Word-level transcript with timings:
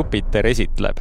Jupiter 0.00 0.46
esitleb. 0.46 0.96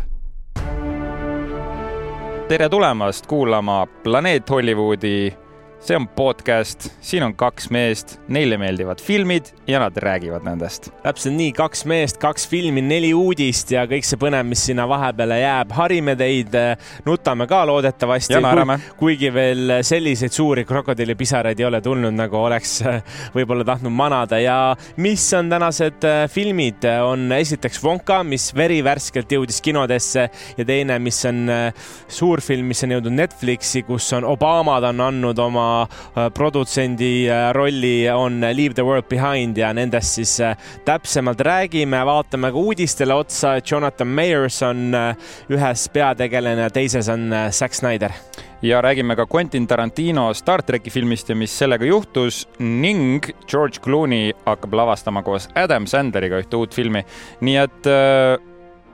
tere 2.47 2.69
tulemast 2.69 3.27
kuulama 3.27 3.87
Planeet 4.03 4.49
Hollywoodi 4.49 5.33
see 5.79 5.95
on 5.95 6.07
podcast, 6.07 6.89
siin 7.01 7.23
on 7.23 7.33
kaks 7.39 7.69
meest, 7.71 8.17
neile 8.27 8.57
meeldivad 8.59 8.99
filmid 9.01 9.47
ja 9.67 9.79
nad 9.79 9.97
räägivad 9.97 10.43
nendest. 10.43 10.89
täpselt 11.03 11.35
nii, 11.35 11.53
kaks 11.55 11.85
meest, 11.87 12.17
kaks 12.19 12.47
filmi, 12.51 12.81
neli 12.83 13.13
uudist 13.15 13.71
ja 13.71 13.85
kõik 13.87 14.07
see 14.07 14.19
põnev, 14.19 14.43
mis 14.49 14.65
sinna 14.67 14.87
vahepeale 14.89 15.39
jääb. 15.39 15.71
harime 15.77 16.15
teid, 16.19 16.57
nutame 17.05 17.47
ka 17.47 17.61
loodetavasti. 17.69 18.33
ja 18.33 18.41
naerame 18.43 18.79
Ku,. 18.89 18.97
kuigi 19.05 19.31
veel 19.33 19.79
selliseid 19.87 20.35
suuri 20.35 20.65
krokodillipisaraid 20.67 21.59
ei 21.59 21.65
ole 21.65 21.81
tulnud, 21.81 22.13
nagu 22.13 22.37
oleks 22.43 22.81
võib-olla 23.35 23.65
tahtnud 23.65 23.95
manada 23.95 24.39
ja 24.39 24.75
mis 24.97 25.23
on 25.33 25.49
tänased 25.49 26.03
äh, 26.03 26.25
filmid, 26.29 26.83
on 27.05 27.31
esiteks 27.39 27.79
Wonka, 27.83 28.19
mis 28.23 28.49
verivärskelt 28.55 29.31
jõudis 29.31 29.61
kinodesse 29.63 30.27
ja 30.57 30.67
teine, 30.67 30.99
mis 30.99 31.23
on 31.29 31.41
äh, 31.49 31.89
suurfilm, 32.07 32.67
mis 32.73 32.83
on 32.83 32.97
jõudnud 32.97 33.15
Netflixi, 33.23 33.85
kus 33.87 34.11
on 34.17 34.27
Obamad 34.27 34.91
on 34.91 35.07
andnud 35.07 35.39
oma 35.39 35.68
Äh, 35.69 36.29
produtsendi 36.33 37.29
äh, 37.29 37.53
rolli 37.53 38.09
on 38.09 38.41
Leave 38.41 38.73
the 38.73 38.85
World 38.85 39.09
Behind 39.09 39.57
ja 39.57 39.73
nendest 39.73 40.17
siis 40.17 40.39
äh, 40.39 40.55
täpsemalt 40.85 41.41
räägime, 41.41 42.01
vaatame 42.05 42.51
ka 42.51 42.57
uudistele 42.57 43.13
otsa. 43.13 43.57
Jonathan 43.71 44.07
Mayers 44.07 44.61
on 44.65 44.95
ühes 45.49 45.87
peategelane 45.93 46.67
ja 46.67 46.73
teises 46.73 47.09
on 47.09 47.29
Zack 47.51 47.73
Snyder 47.73 48.13
ja 48.61 48.81
räägime 48.81 49.15
ka 49.15 49.27
Quentin 49.31 49.67
Tarantino 49.67 50.33
Star 50.33 50.63
tracki 50.63 50.91
filmist 50.91 51.29
ja 51.29 51.35
mis 51.35 51.53
sellega 51.59 51.85
juhtus 51.85 52.43
ning 52.59 53.23
George 53.47 53.79
Clooney 53.83 54.33
hakkab 54.45 54.73
lavastama 54.73 55.23
koos 55.23 55.47
Adam 55.55 55.87
Sandleriga 55.87 56.41
ühte 56.43 56.59
uut 56.59 56.75
filmi. 56.75 57.05
nii 57.41 57.57
et 57.61 57.91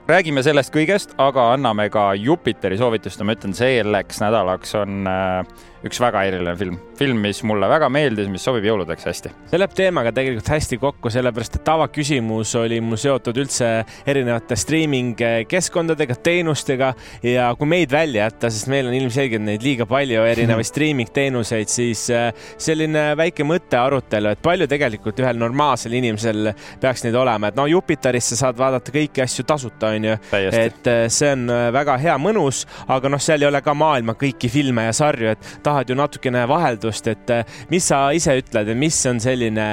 räägime 0.06 0.42
sellest 0.46 0.70
kõigest, 0.74 1.14
aga 1.18 1.50
anname 1.54 1.88
ka 1.90 2.12
Jupiteri 2.18 2.78
soovitust 2.78 3.20
ja 3.20 3.26
ma 3.26 3.34
ütlen, 3.34 3.54
selleks 3.56 4.20
nädalaks 4.22 4.76
on 4.78 5.08
äh, 5.10 5.64
üks 5.84 6.00
väga 6.00 6.22
eriline 6.28 6.54
film, 6.56 6.78
film, 6.98 7.20
mis 7.20 7.42
mulle 7.46 7.68
väga 7.68 7.88
meeldis, 7.92 8.28
mis 8.32 8.44
sobib 8.44 8.64
jõuludeks 8.66 9.06
hästi. 9.08 9.32
see 9.50 9.60
läheb 9.60 9.74
teemaga 9.76 10.12
tegelikult 10.16 10.48
hästi 10.50 10.78
kokku, 10.80 11.10
sellepärast 11.12 11.58
et 11.58 11.64
tavaküsimus 11.66 12.54
oli 12.60 12.80
mul 12.84 13.00
seotud 13.00 13.36
üldse 13.42 13.70
erinevate 14.08 14.56
streaming 14.56 15.20
keskkondadega, 15.50 16.16
teenustega 16.16 16.92
ja 17.26 17.50
kui 17.58 17.68
meid 17.70 17.92
välja 17.92 18.26
jätta, 18.26 18.50
sest 18.52 18.70
meil 18.72 18.88
on 18.88 18.96
ilmselgelt 18.96 19.44
neid 19.44 19.64
liiga 19.66 19.86
palju 19.90 20.24
erinevaid 20.30 20.70
streaming 20.72 21.12
teenuseid, 21.12 21.70
siis 21.72 22.06
äh, 22.14 22.30
selline 22.58 23.08
väike 23.18 23.44
mõttearutelu, 23.46 24.32
et 24.32 24.42
palju 24.44 24.68
tegelikult 24.70 25.20
ühel 25.22 25.40
normaalsel 25.40 25.96
inimesel 25.98 26.52
peaks 26.80 27.04
neid 27.04 27.18
olema, 27.18 27.50
et 27.52 27.60
no 27.60 27.68
Jupiteris 27.70 28.32
sa 28.32 28.40
saad 28.46 28.58
vaadata 28.58 28.94
kõiki 28.94 29.24
asju 29.24 29.44
tasuta, 29.46 29.92
onju. 29.96 30.16
et 30.32 30.90
äh, 30.92 31.04
see 31.12 31.34
on 31.36 31.46
väga 31.76 31.98
hea, 32.00 32.16
mõnus, 32.20 32.64
aga 32.88 33.12
noh, 33.12 33.22
seal 33.22 33.44
ei 33.44 33.50
ole 33.50 33.60
ka 33.64 33.74
maailma 33.76 34.16
kõiki 34.18 34.50
filme 34.50 34.88
ja 34.88 34.96
sarju, 34.96 35.36
et 35.36 35.52
tahad 35.66 35.75
tahad 35.76 35.90
ju 35.90 35.96
natukene 35.98 36.44
vaheldust, 36.48 37.08
et 37.12 37.30
eh, 37.34 37.56
mis 37.70 37.84
sa 37.84 38.08
ise 38.16 38.36
ütled, 38.40 38.70
mis 38.78 38.96
on 39.10 39.20
selline 39.20 39.66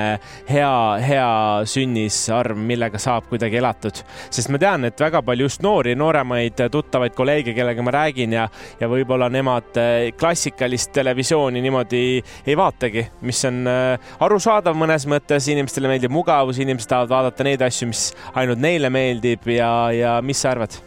hea, 0.50 0.74
hea 1.04 1.30
sünnisarv, 1.70 2.60
millega 2.60 3.00
saab 3.00 3.30
kuidagi 3.32 3.62
elatud? 3.62 4.04
sest 4.34 4.52
ma 4.52 4.60
tean, 4.60 4.88
et 4.88 5.00
väga 5.00 5.22
palju 5.24 5.48
just 5.48 5.64
noori, 5.64 5.96
nooremaid 6.00 6.66
tuttavaid 6.72 7.16
kolleege, 7.16 7.56
kellega 7.56 7.86
ma 7.86 7.96
räägin 7.96 8.36
ja, 8.36 8.48
ja 8.80 8.90
võib-olla 8.92 9.30
nemad 9.32 9.80
eh, 9.80 10.12
klassikalist 10.20 10.92
televisiooni 10.96 11.64
niimoodi 11.64 12.06
ei 12.20 12.58
vaatagi, 12.60 13.08
mis 13.24 13.44
on 13.50 13.64
eh, 13.70 14.16
arusaadav 14.28 14.78
mõnes 14.78 15.08
mõttes, 15.10 15.48
inimestele 15.54 15.92
meeldib 15.92 16.14
mugavus, 16.14 16.60
inimesed 16.60 16.92
tahavad 16.92 17.16
vaadata 17.16 17.48
neid 17.48 17.64
asju, 17.64 17.92
mis 17.94 18.10
ainult 18.34 18.64
neile 18.64 18.92
meeldib 18.94 19.48
ja, 19.56 19.70
ja 19.96 20.18
mis 20.26 20.44
sa 20.44 20.52
arvad? 20.58 20.84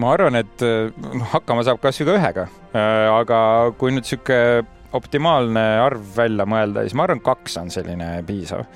Ma 0.00 0.14
arvan, 0.14 0.38
et 0.40 0.62
noh, 0.62 1.26
hakkama 1.34 1.64
saab 1.66 1.80
kasvõi 1.82 2.08
ka 2.08 2.16
ühega, 2.18 2.46
äh, 2.72 3.08
aga 3.12 3.38
kui 3.80 3.94
nüüd 3.94 4.08
sihuke 4.08 4.38
optimaalne 4.96 5.62
arv 5.82 6.02
välja 6.16 6.46
mõelda, 6.48 6.84
siis 6.84 6.96
ma 6.98 7.06
arvan, 7.06 7.22
kaks 7.24 7.56
on 7.62 7.72
selline 7.72 8.14
piisav. 8.28 8.66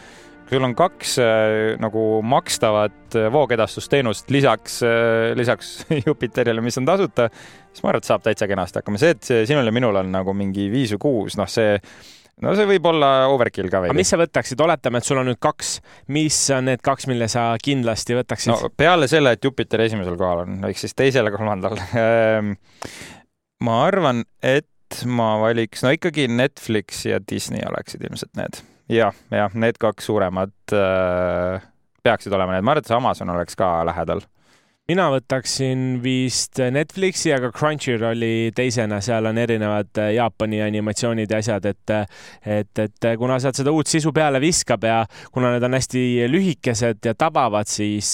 kui 0.46 0.56
sul 0.56 0.66
on 0.68 0.76
kaks 0.78 1.16
äh, 1.18 1.76
nagu 1.82 2.02
makstavat 2.22 3.16
voogedastusteenust 3.32 4.30
lisaks, 4.30 4.80
lisaks 5.34 5.72
Jupiterile, 6.06 6.62
mis 6.62 6.78
on 6.78 6.86
tasuta, 6.88 7.30
siis 7.72 7.82
ma 7.82 7.92
arvan, 7.92 8.04
et 8.04 8.10
saab 8.12 8.26
täitsa 8.26 8.48
kenasti 8.48 8.80
hakkama. 8.82 9.00
see, 9.00 9.16
et 9.16 9.32
sinul 9.48 9.66
ja 9.66 9.74
minul 9.74 10.02
on 10.02 10.12
nagu 10.12 10.36
mingi 10.36 10.70
viis 10.72 10.94
või 10.96 11.02
kuus, 11.08 11.40
noh, 11.40 11.50
see 11.50 11.80
no 12.44 12.52
see 12.56 12.68
võib 12.68 12.86
olla 12.90 13.10
overkill 13.32 13.70
ka 13.72 13.80
veidi. 13.82 13.94
aga 13.94 13.98
mis 13.98 14.12
sa 14.12 14.18
võtaksid, 14.20 14.60
oletame, 14.66 15.00
et 15.00 15.08
sul 15.08 15.20
on 15.20 15.28
nüüd 15.30 15.40
kaks, 15.42 15.76
mis 16.12 16.38
on 16.56 16.68
need 16.70 16.82
kaks, 16.84 17.08
mille 17.10 17.28
sa 17.32 17.48
kindlasti 17.62 18.16
võtaksid? 18.18 18.52
no 18.52 18.72
peale 18.76 19.08
selle, 19.10 19.36
et 19.36 19.44
Jupiter 19.44 19.86
esimesel 19.86 20.18
kohal 20.20 20.44
on, 20.44 20.58
ehk 20.68 20.80
siis 20.80 20.96
teisel 20.96 21.30
ja 21.30 21.34
kolmandal 21.34 21.78
ehm, 22.04 22.54
ma 23.66 23.78
arvan, 23.86 24.24
et 24.44 25.00
ma 25.08 25.34
valiks, 25.42 25.82
no 25.84 25.92
ikkagi 25.94 26.28
Netflix 26.30 27.06
ja 27.08 27.20
Disney 27.22 27.64
oleksid 27.66 28.04
ilmselt 28.06 28.36
need 28.38 28.60
ja,. 28.60 29.08
jah, 29.08 29.24
jah, 29.32 29.58
need 29.58 29.80
kaks 29.82 30.10
suuremat 30.10 30.76
äh, 30.76 31.64
peaksid 32.06 32.36
olema 32.36 32.54
need, 32.56 32.66
ma 32.66 32.76
arvan, 32.76 32.84
et 32.84 32.92
see 32.92 32.98
Amazon 32.98 33.32
oleks 33.34 33.58
ka 33.58 33.78
lähedal 33.88 34.22
mina 34.86 35.08
võtaksin 35.10 35.96
vist 35.98 36.60
Netflixi, 36.62 37.32
aga 37.34 37.48
Crunchyrolli 37.54 38.52
teisena, 38.54 39.00
seal 39.02 39.26
on 39.26 39.38
erinevad 39.42 39.98
äh, 39.98 40.12
Jaapani 40.14 40.60
animatsioonid 40.62 41.30
ja 41.30 41.40
asjad, 41.42 41.66
et 41.66 41.94
et, 42.46 42.78
et 42.78 43.06
kuna 43.18 43.38
sealt 43.42 43.58
seda 43.58 43.72
uut 43.74 43.90
sisu 43.90 44.12
peale 44.14 44.38
viskab 44.42 44.84
ja 44.86 45.00
kuna 45.34 45.50
need 45.54 45.64
on 45.66 45.74
hästi 45.74 46.02
lühikesed 46.30 47.02
ja 47.06 47.14
tabavad, 47.18 47.66
siis, 47.70 48.10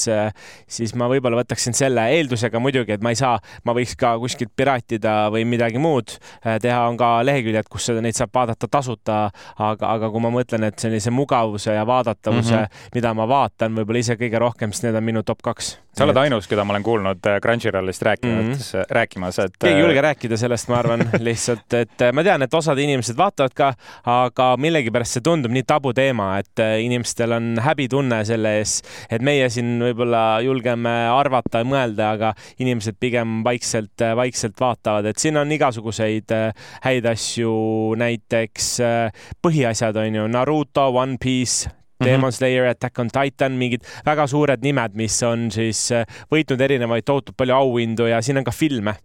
siis 0.69 0.94
ma 0.97 1.09
võib-olla 1.12 1.43
võtaksin 1.43 1.77
selle 1.77 2.05
eeldusega 2.16 2.60
muidugi, 2.62 2.97
et 2.97 3.04
ma 3.04 3.12
ei 3.12 3.21
saa, 3.21 3.37
ma 3.69 3.75
võiks 3.77 3.94
ka 4.00 4.15
kuskilt 4.22 4.53
piraatida 4.56 5.28
või 5.33 5.44
midagi 5.49 5.81
muud 5.83 6.16
äh, 6.16 6.56
teha, 6.62 6.87
on 6.89 6.97
ka 7.00 7.15
leheküljed, 7.28 7.69
kus 7.72 7.91
seda, 7.91 8.04
neid 8.04 8.16
saab 8.16 8.33
vaadata 8.33 8.71
tasuta, 8.72 9.21
aga, 9.59 9.93
aga 9.99 10.12
kui 10.12 10.25
ma 10.25 10.33
mõtlen, 10.33 10.69
et 10.71 10.81
sellise 10.81 11.12
mugavuse 11.12 11.77
ja 11.77 11.84
vaadatavuse 11.89 12.56
mm, 12.56 12.65
-hmm. 12.65 12.91
mida 12.97 13.15
ma 13.16 13.28
vaatan 13.28 13.77
võib-olla 13.77 14.04
ise 14.06 14.16
kõige 14.21 14.41
rohkem, 14.41 14.72
siis 14.72 14.89
need 14.89 15.00
on 15.00 15.04
minu 15.04 15.22
top 15.22 15.43
kaks. 15.44 15.77
sa 15.93 16.04
oled 16.09 16.16
ainus, 16.16 16.49
keda 16.49 16.61
ma 16.64 16.74
olen 16.74 16.82
kuulnud 16.82 17.26
äh, 17.26 17.38
Crunchyrollist 17.42 18.02
rääkimas 18.02 18.44
mm, 18.44 18.52
-hmm. 18.52 18.86
rääkimas, 18.90 19.38
et. 19.38 19.56
keegi 19.58 19.74
ei 19.74 19.80
julge 19.80 19.98
äh, 19.98 20.02
rääkida 20.02 20.36
sellest, 20.36 20.68
ma 20.68 20.78
arvan 20.78 21.04
lihtsalt, 21.28 21.74
et 21.74 22.02
äh, 22.02 22.12
ma 22.12 22.24
tean, 22.24 22.42
et 22.42 22.54
osad 22.54 22.78
inimesed 22.78 23.16
vaatavad 23.16 23.54
ka, 23.54 23.72
aga 24.04 24.56
millegipärast 24.56 25.18
see 25.18 25.24
tundub 25.24 25.52
nii 25.52 25.62
tabuteema, 25.66 26.38
et 26.38 26.64
inimestel 26.84 27.32
on 27.32 27.58
häbitunne 27.62 28.22
selle 28.24 28.56
ees, 28.58 28.80
et 29.10 29.22
meie 29.22 29.48
siin 29.50 29.76
võib-olla 29.82 30.40
julgeme 30.44 30.94
arvata 31.10 31.62
ja 31.62 31.68
mõelda, 31.68 32.12
aga 32.16 32.34
inimesed 32.58 32.96
pigem 33.00 33.42
vaikselt, 33.44 34.06
vaikselt 34.16 34.60
vaatavad, 34.60 35.06
et 35.06 35.18
siin 35.18 35.36
on 35.36 35.52
igasuguseid 35.52 36.32
häid 36.84 37.06
asju, 37.06 37.52
näiteks 37.98 38.72
põhiasjad 39.42 39.96
on 39.96 40.20
ju 40.22 40.26
Naruto, 40.32 40.88
One 40.88 41.18
Piece 41.20 41.81
Mhm. 42.02 42.10
Demon 42.10 42.32
Slayer, 42.32 42.66
Attack 42.72 42.98
on 42.98 43.08
Titan, 43.12 43.56
mingid 43.58 43.86
väga 44.06 44.26
suured 44.30 44.62
nimed, 44.64 44.96
mis 44.98 45.22
on 45.26 45.50
siis 45.54 45.86
äh, 45.94 46.04
võitnud 46.32 46.60
erinevaid 46.60 47.06
tohutult 47.06 47.36
palju 47.38 47.54
auhindu 47.54 48.10
ja 48.10 48.20
siin 48.22 48.42
on 48.42 48.44
ka 48.44 48.54
filme 48.54 48.96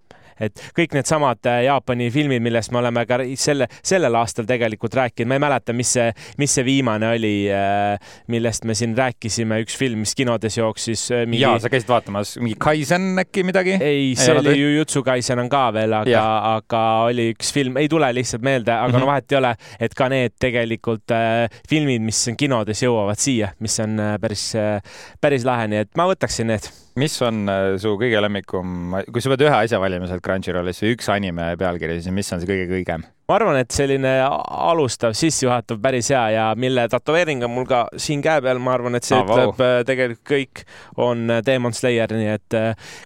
et 0.44 0.62
kõik 0.78 0.96
needsamad 0.98 1.50
äh, 1.50 1.64
Jaapani 1.68 2.10
filmid, 2.14 2.44
millest 2.44 2.72
me 2.74 2.82
oleme 2.82 3.06
ka 3.10 3.20
selle, 3.40 3.68
sellel 3.82 4.16
aastal 4.20 4.48
tegelikult 4.50 4.96
rääkinud, 4.98 5.30
ma 5.32 5.38
ei 5.38 5.44
mäleta, 5.44 5.76
mis 5.78 5.94
see, 5.98 6.08
mis 6.42 6.58
see 6.58 6.66
viimane 6.68 7.12
oli, 7.16 7.34
äh, 7.54 8.18
millest 8.34 8.68
me 8.68 8.76
siin 8.78 8.96
rääkisime, 8.98 9.62
üks 9.66 9.78
film, 9.80 10.04
mis 10.06 10.16
kinodes 10.18 10.58
jooksis 10.60 11.08
äh, 11.12 11.26
mingi.... 11.26 11.44
ja 11.44 11.56
sa 11.62 11.72
käisid 11.74 11.90
vaatamas 11.92 12.36
mingi 12.42 12.58
Kaisen 12.60 13.18
äkki 13.24 13.46
midagi? 13.48 13.78
ei, 13.82 14.14
see 14.18 14.34
ei 14.34 14.42
oli 14.42 14.56
Jujutsu 14.62 15.04
Kaisen 15.08 15.42
on 15.44 15.52
ka 15.52 15.68
veel, 15.76 15.94
aga, 15.98 16.26
aga 16.56 16.84
oli 17.10 17.32
üks 17.36 17.52
film, 17.56 17.78
ei 17.82 17.90
tule 17.92 18.10
lihtsalt 18.16 18.46
meelde, 18.46 18.74
aga 18.74 18.88
mm 18.88 18.96
-hmm. 18.96 19.06
no 19.06 19.12
vahet 19.12 19.32
ei 19.32 19.40
ole, 19.42 19.54
et 19.80 19.96
ka 19.98 20.10
need 20.14 20.38
tegelikult 20.40 21.16
äh, 21.16 21.48
filmid, 21.70 22.04
mis 22.06 22.26
kinodes 22.38 22.84
jõuavad 22.84 23.20
siia, 23.20 23.54
mis 23.60 23.80
on 23.84 24.00
äh, 24.00 24.18
päris 24.22 24.50
äh,, 24.56 24.82
päris 25.22 25.46
lahe, 25.48 25.68
nii 25.68 25.86
et 25.86 25.96
ma 25.98 26.08
võtaksin 26.10 26.52
need 26.54 26.70
mis 26.98 27.14
on 27.22 27.46
äh, 27.50 27.76
su 27.82 27.94
kõige 28.00 28.22
lemmikum, 28.24 28.96
kui 29.14 29.22
sa 29.22 29.30
pead 29.34 29.46
ühe 29.46 29.54
asja 29.54 29.80
valima 29.82 30.08
sealt 30.10 30.24
Crunchyrollis 30.26 30.82
või 30.82 30.96
üks 30.96 31.12
anime 31.14 31.52
pealkiri, 31.60 32.00
siis 32.02 32.14
mis 32.16 32.32
on 32.34 32.42
see 32.42 32.50
kõige 32.50 32.68
kõigem? 32.72 33.06
ma 33.28 33.36
arvan, 33.36 33.58
et 33.60 33.74
selline 33.76 34.12
alustav, 34.24 35.12
sissejuhatav 35.20 35.82
päris 35.84 36.08
hea 36.14 36.22
ja 36.32 36.44
mille 36.56 36.86
tätoveering 36.88 37.42
on 37.44 37.52
mul 37.52 37.66
ka 37.68 37.82
siin 38.00 38.22
käe 38.24 38.40
peal, 38.42 38.62
ma 38.64 38.72
arvan, 38.78 38.96
et 38.96 39.04
see 39.04 39.18
ah, 39.18 39.26
ütleb 39.26 39.52
wow. 39.52 39.64
Äh, 39.66 39.80
tegelikult 39.90 40.22
kõik, 40.32 40.62
on 41.04 41.26
äh, 41.36 41.42
Demon 41.46 41.76
Slayer, 41.76 42.14
nii 42.16 42.30
et 42.34 42.60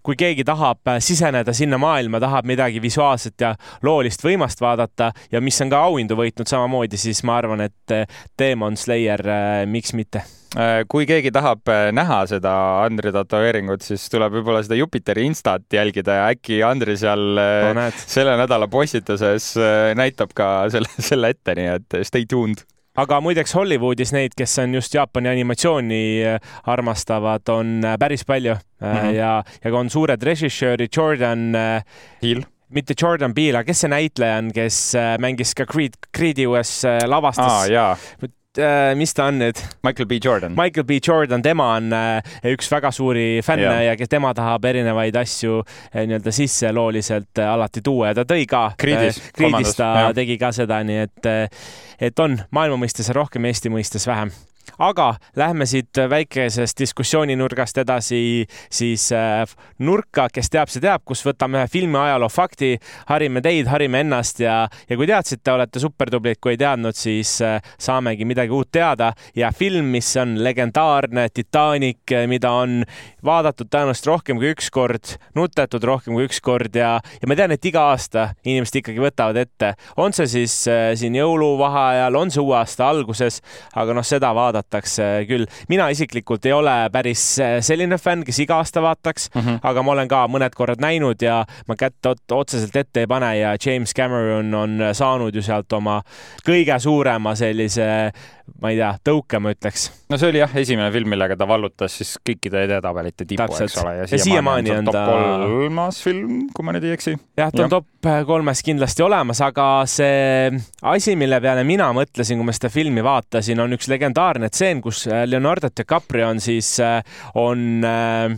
kui 0.06 0.20
keegi 0.20 0.46
tahab 0.48 0.94
siseneda 1.02 1.56
sinna 1.58 1.80
maailma, 1.82 2.22
tahab 2.22 2.48
midagi 2.50 2.84
visuaalset 2.84 3.42
ja 3.42 3.56
loolist 3.84 4.22
võimast 4.24 4.62
vaadata 4.62 5.10
ja 5.34 5.42
mis 5.42 5.58
on 5.66 5.74
ka 5.74 5.82
auhindu 5.90 6.20
võitnud 6.20 6.50
samamoodi, 6.50 7.02
siis 7.02 7.24
ma 7.28 7.40
arvan, 7.42 7.66
et 7.66 7.98
Demon 8.40 8.78
Slayer, 8.78 9.26
miks 9.66 9.98
mitte 9.98 10.22
kui 10.92 11.06
keegi 11.08 11.32
tahab 11.32 11.70
äh, 11.72 11.90
näha 11.96 12.26
seda 12.28 12.52
Andri 12.84 13.14
tätoveeringut, 13.16 13.86
siis 13.86 14.04
tuleb 14.12 14.34
võib-olla 14.36 14.60
seda 14.66 14.76
Jupiteri 14.76 15.24
instat 15.30 15.64
jälgida 15.72 16.18
ja 16.18 16.26
äkki 16.34 16.60
Andri 16.68 16.98
seal 17.00 17.40
no, 17.78 17.88
selle 17.96 18.36
nädala 18.40 18.68
postituses 18.72 19.54
näitab 19.96 20.36
ka 20.36 20.52
selle, 20.74 20.92
selle 21.00 21.32
ette, 21.32 21.56
nii 21.56 21.72
et 21.78 21.98
stay 22.08 22.28
tuned 22.28 22.66
aga 23.00 23.22
muideks 23.24 23.56
Hollywoodis 23.56 24.12
neid, 24.12 24.36
kes 24.36 24.58
on 24.60 24.76
just 24.76 24.96
Jaapani 24.98 25.32
animatsiooni 25.32 26.02
armastavad, 26.68 27.48
on 27.54 27.88
päris 28.00 28.28
palju 28.28 28.58
mm 28.58 28.88
-hmm. 28.88 29.14
ja, 29.16 29.44
ja 29.64 29.74
on 29.74 29.90
suured 29.90 30.24
režissöörid, 30.24 30.92
Jordan 30.98 31.56
Hill 32.22 32.44
mitte 32.70 32.94
Jordan 33.02 33.34
Peele, 33.34 33.58
aga 33.58 33.68
kes 33.68 33.82
see 33.84 33.90
näitleja 33.92 34.38
on, 34.38 34.52
kes 34.52 34.94
mängis 35.20 35.56
ka 35.56 35.66
Creed, 35.66 35.96
Creed'i 36.18 36.48
uues 36.48 36.84
lavastas 37.08 37.48
ah,? 37.48 37.68
Äh, 38.58 38.96
mis 39.00 39.14
ta 39.16 39.30
on 39.32 39.38
nüüd? 39.40 39.60
Michael 39.84 40.08
B 40.10 40.18
Jordan. 40.24 40.52
Michael 40.58 40.84
B 40.84 40.98
Jordan, 41.00 41.40
tema 41.42 41.70
on 41.78 41.94
äh, 41.96 42.34
üks 42.52 42.68
väga 42.68 42.92
suuri 42.92 43.40
fänne 43.48 43.64
ja, 43.64 43.78
ja 43.86 43.94
kes 43.96 44.12
tema 44.12 44.34
tahab 44.36 44.68
erinevaid 44.68 45.16
asju 45.16 45.62
äh, 45.64 46.04
nii-öelda 46.04 46.34
sisselooliselt 46.36 47.40
alati 47.48 47.80
tuua 47.86 48.12
ja 48.12 48.20
ta 48.20 48.28
tõi 48.28 48.44
ka. 48.52 48.66
Creed'is. 48.82 49.22
Creed'is 49.38 49.80
ta 49.80 49.94
ja. 50.02 50.14
tegi 50.18 50.36
ka 50.42 50.52
seda, 50.56 50.82
nii 50.84 51.00
et, 51.06 51.32
et 52.12 52.20
on 52.20 52.42
maailma 52.52 52.84
mõistes 52.84 53.08
rohkem, 53.16 53.48
Eesti 53.48 53.72
mõistes 53.72 54.04
vähem 54.10 54.36
aga 54.80 55.16
lähme 55.36 55.66
siit 55.66 55.98
väikesest 56.10 56.80
diskussiooninurgast 56.80 57.78
edasi 57.78 58.46
siis 58.72 59.12
äh, 59.12 59.44
nurka, 59.80 60.28
kes 60.34 60.50
teab, 60.52 60.72
see 60.72 60.84
teab, 60.84 61.04
kus 61.06 61.24
võtame 61.26 61.62
ühe 61.62 61.70
filmi 61.72 62.00
ajaloo 62.00 62.30
fakti, 62.32 62.76
harime 63.10 63.42
teid, 63.44 63.70
harime 63.72 64.04
ennast 64.06 64.42
ja, 64.44 64.66
ja 64.90 64.98
kui 64.98 65.10
teadsite, 65.10 65.54
olete 65.54 65.82
supertublid, 65.84 66.40
kui 66.42 66.56
ei 66.56 66.62
teadnud, 66.62 66.98
siis 66.98 67.38
äh, 67.46 67.60
saamegi 67.82 68.26
midagi 68.28 68.54
uut 68.56 68.72
teada. 68.72 69.12
Ja 69.36 69.52
film, 69.56 69.92
mis 69.96 70.10
on 70.22 70.38
legendaarne, 70.44 71.28
Titanic, 71.34 72.16
mida 72.30 72.52
on 72.62 72.82
vaadatud 73.26 73.70
tõenäoliselt 73.72 74.10
rohkem 74.10 74.40
kui 74.42 74.52
üks 74.54 74.72
kord, 74.74 75.16
nutetud 75.38 75.84
rohkem 75.88 76.16
kui 76.18 76.28
üks 76.30 76.42
kord 76.44 76.76
ja, 76.78 76.94
ja 77.22 77.30
ma 77.30 77.38
tean, 77.38 77.54
et 77.56 77.66
iga 77.68 77.88
aasta 77.92 78.32
inimesed 78.46 78.82
ikkagi 78.82 79.04
võtavad 79.04 79.40
ette, 79.42 79.74
on 80.02 80.16
see 80.16 80.30
siis 80.32 80.56
äh, 80.72 80.92
siin 81.00 81.18
jõuluvaheajal, 81.20 82.18
on 82.18 82.34
see 82.34 82.44
uue 82.44 82.58
aasta 82.60 82.88
alguses, 82.90 83.42
aga 83.78 83.96
noh, 83.98 84.06
seda 84.06 84.32
vaadata 84.36 84.71
vaadatakse 84.72 85.26
küll. 85.28 85.46
mina 85.70 85.90
isiklikult 85.90 86.46
ei 86.46 86.54
ole 86.54 86.90
päris 86.92 87.40
äh, 87.40 87.60
selline 87.62 87.98
fänn, 87.98 88.24
kes 88.24 88.40
iga 88.40 88.58
aasta 88.62 88.82
vaataks 88.82 89.30
mm, 89.34 89.42
-hmm. 89.42 89.60
aga 89.64 89.84
ma 89.84 89.92
olen 89.92 90.08
ka 90.08 90.28
mõned 90.28 90.56
korrad 90.56 90.82
näinud 90.82 91.22
ja 91.22 91.46
ma 91.68 91.76
kätt 91.76 92.06
otseselt 92.32 92.76
ette 92.76 93.02
ei 93.02 93.08
pane 93.08 93.38
ja 93.38 93.56
James 93.66 93.94
Cameron 93.94 94.54
on 94.54 94.80
saanud 94.94 95.36
ju 95.36 95.42
sealt 95.42 95.72
oma 95.74 96.02
kõige 96.46 96.80
suurema 96.80 97.36
sellise 97.36 98.12
ma 98.62 98.72
ei 98.72 98.80
tea, 98.80 98.90
tõuke, 99.10 99.40
ma 99.42 99.54
ütleks. 99.54 99.88
no 100.12 100.20
see 100.20 100.32
oli 100.32 100.42
jah, 100.42 100.56
esimene 100.62 100.90
film, 100.94 101.12
millega 101.14 101.38
ta 101.40 101.48
vallutas 101.50 101.96
siis 102.02 102.16
kõikide 102.26 102.66
edetabelite 102.68 103.28
tipu, 103.30 103.48
eks 103.48 103.78
ole. 103.84 103.96
ja 104.02 104.10
siiamaani 104.10 104.74
on 104.76 104.92
ta. 104.92 105.06
kolmas 105.10 106.02
film, 106.04 106.36
kui 106.56 106.68
ma 106.68 106.76
nüüd 106.76 106.90
ei 106.90 106.96
eksi. 106.98 107.16
jah, 107.40 107.54
ta 107.54 107.66
on 107.66 107.70
ja. 107.70 107.72
top 107.78 108.12
kolmes 108.28 108.64
kindlasti 108.66 109.06
olemas, 109.06 109.42
aga 109.46 109.70
see 109.90 110.52
asi, 110.94 111.16
mille 111.20 111.42
peale 111.44 111.64
mina 111.68 111.92
mõtlesin, 111.96 112.42
kui 112.42 112.50
ma 112.50 112.56
seda 112.58 112.74
filmi 112.74 113.06
vaatasin, 113.06 113.64
on 113.64 113.78
üks 113.78 113.90
legendaarne 113.92 114.52
tseen, 114.52 114.84
kus 114.84 115.06
Leonardo 115.08 115.72
DiCaprio 115.72 116.32
on 116.34 116.44
siis, 116.44 116.76
on 117.40 117.86
äh, 117.88 118.38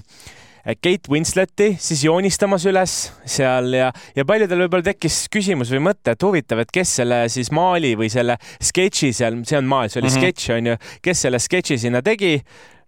Kate 0.63 1.11
Winsleti 1.11 1.73
siis 1.81 2.05
joonistamas 2.05 2.63
üles 2.69 2.93
seal 3.27 3.73
ja, 3.75 3.89
ja 4.15 4.23
paljudel 4.27 4.63
võib-olla 4.63 4.85
tekkis 4.87 5.25
küsimus 5.33 5.73
või 5.73 5.81
mõte, 5.89 6.13
et 6.15 6.23
huvitav, 6.23 6.61
et 6.63 6.71
kes 6.71 6.95
selle 7.01 7.23
siis 7.33 7.51
maali 7.51 7.93
või 7.99 8.07
selle 8.13 8.37
sketši 8.63 9.11
seal, 9.15 9.41
see 9.47 9.59
on 9.59 9.67
maal, 9.67 9.91
see 9.91 9.99
oli 9.99 10.07
mm 10.07 10.15
-hmm. 10.15 10.23
sketš 10.23 10.53
on 10.55 10.71
ju, 10.71 10.77
kes 11.03 11.25
selle 11.27 11.41
sketši 11.43 11.77
sinna 11.83 12.01
tegi 12.01 12.37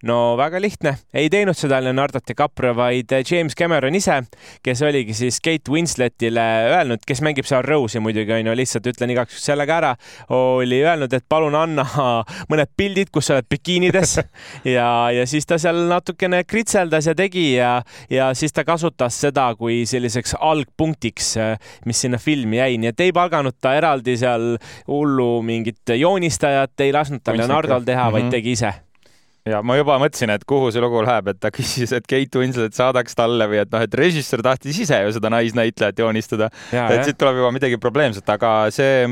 no 0.06 0.36
väga 0.38 0.60
lihtne, 0.62 0.96
ei 1.14 1.30
teinud 1.34 1.58
seda 1.58 1.80
Leonardo 1.82 2.20
DiCaprio, 2.22 2.76
vaid 2.78 3.12
James 3.26 3.56
Cameron 3.58 3.96
ise, 3.98 4.20
kes 4.66 4.84
oligi 4.86 5.16
siis 5.18 5.40
Kate 5.44 5.72
Winsletile 5.72 6.46
öelnud, 6.76 7.02
kes 7.08 7.24
mängib 7.26 7.48
seal 7.50 7.66
Rose'i 7.66 8.02
muidugi 8.04 8.36
onju, 8.36 8.54
lihtsalt 8.58 8.90
ütlen 8.92 9.14
igaks 9.16 9.36
juhuks 9.36 9.48
selle 9.50 9.66
ka 9.66 9.80
ära, 9.80 9.92
oli 10.36 10.82
öelnud, 10.84 11.14
et 11.14 11.26
palun 11.30 11.58
anna 11.58 11.86
mõned 12.52 12.72
pildid, 12.78 13.10
kus 13.14 13.30
sa 13.30 13.40
oled 13.40 13.50
bikiinides 13.50 14.20
ja, 14.76 14.88
ja 15.16 15.26
siis 15.30 15.50
ta 15.50 15.58
seal 15.62 15.86
natukene 15.90 16.44
kritseldas 16.46 17.10
ja 17.10 17.18
tegi 17.18 17.48
ja, 17.56 17.80
ja 18.12 18.30
siis 18.38 18.54
ta 18.54 18.66
kasutas 18.68 19.18
seda 19.26 19.50
kui 19.58 19.84
selliseks 19.90 20.38
algpunktiks, 20.40 21.34
mis 21.90 22.06
sinna 22.06 22.22
filmi 22.22 22.62
jäi, 22.62 22.78
nii 22.82 22.94
et 22.94 23.06
ei 23.08 23.16
palganud 23.16 23.58
ta 23.62 23.74
eraldi 23.78 24.18
seal 24.22 24.56
hullu 24.88 25.42
mingit 25.46 25.98
joonistajat, 25.98 26.78
ei 26.86 26.94
lasknud 26.94 27.26
tal 27.26 27.42
Leonardol 27.42 27.82
teha 27.86 28.04
mm, 28.04 28.08
-hmm. 28.08 28.14
vaid 28.14 28.30
mhm. 28.30 28.36
tegi 28.38 28.54
ise 28.54 28.74
ja 29.50 29.62
ma 29.66 29.78
juba 29.78 29.98
mõtlesin, 30.02 30.34
et 30.34 30.46
kuhu 30.50 30.72
see 30.74 30.84
lugu 30.84 31.04
läheb, 31.06 31.30
et 31.32 31.40
ta 31.42 31.52
küsis, 31.54 31.94
et 31.96 32.06
Kate 32.10 32.42
Winslet 32.42 32.76
saadaks 32.78 33.18
talle 33.18 33.48
või 33.52 33.62
et 33.62 33.72
noh, 33.74 33.84
et 33.86 33.98
režissöör 34.00 34.44
tahtis 34.46 34.80
ise 34.86 35.02
ju 35.06 35.16
seda 35.16 35.32
naisnäitlejat 35.34 36.02
joonistada. 36.02 36.50
et 36.74 37.06
siit 37.06 37.20
tuleb 37.22 37.42
juba 37.42 37.52
midagi 37.56 37.80
probleemset, 37.82 38.28
aga 38.36 38.56
see 38.74 39.06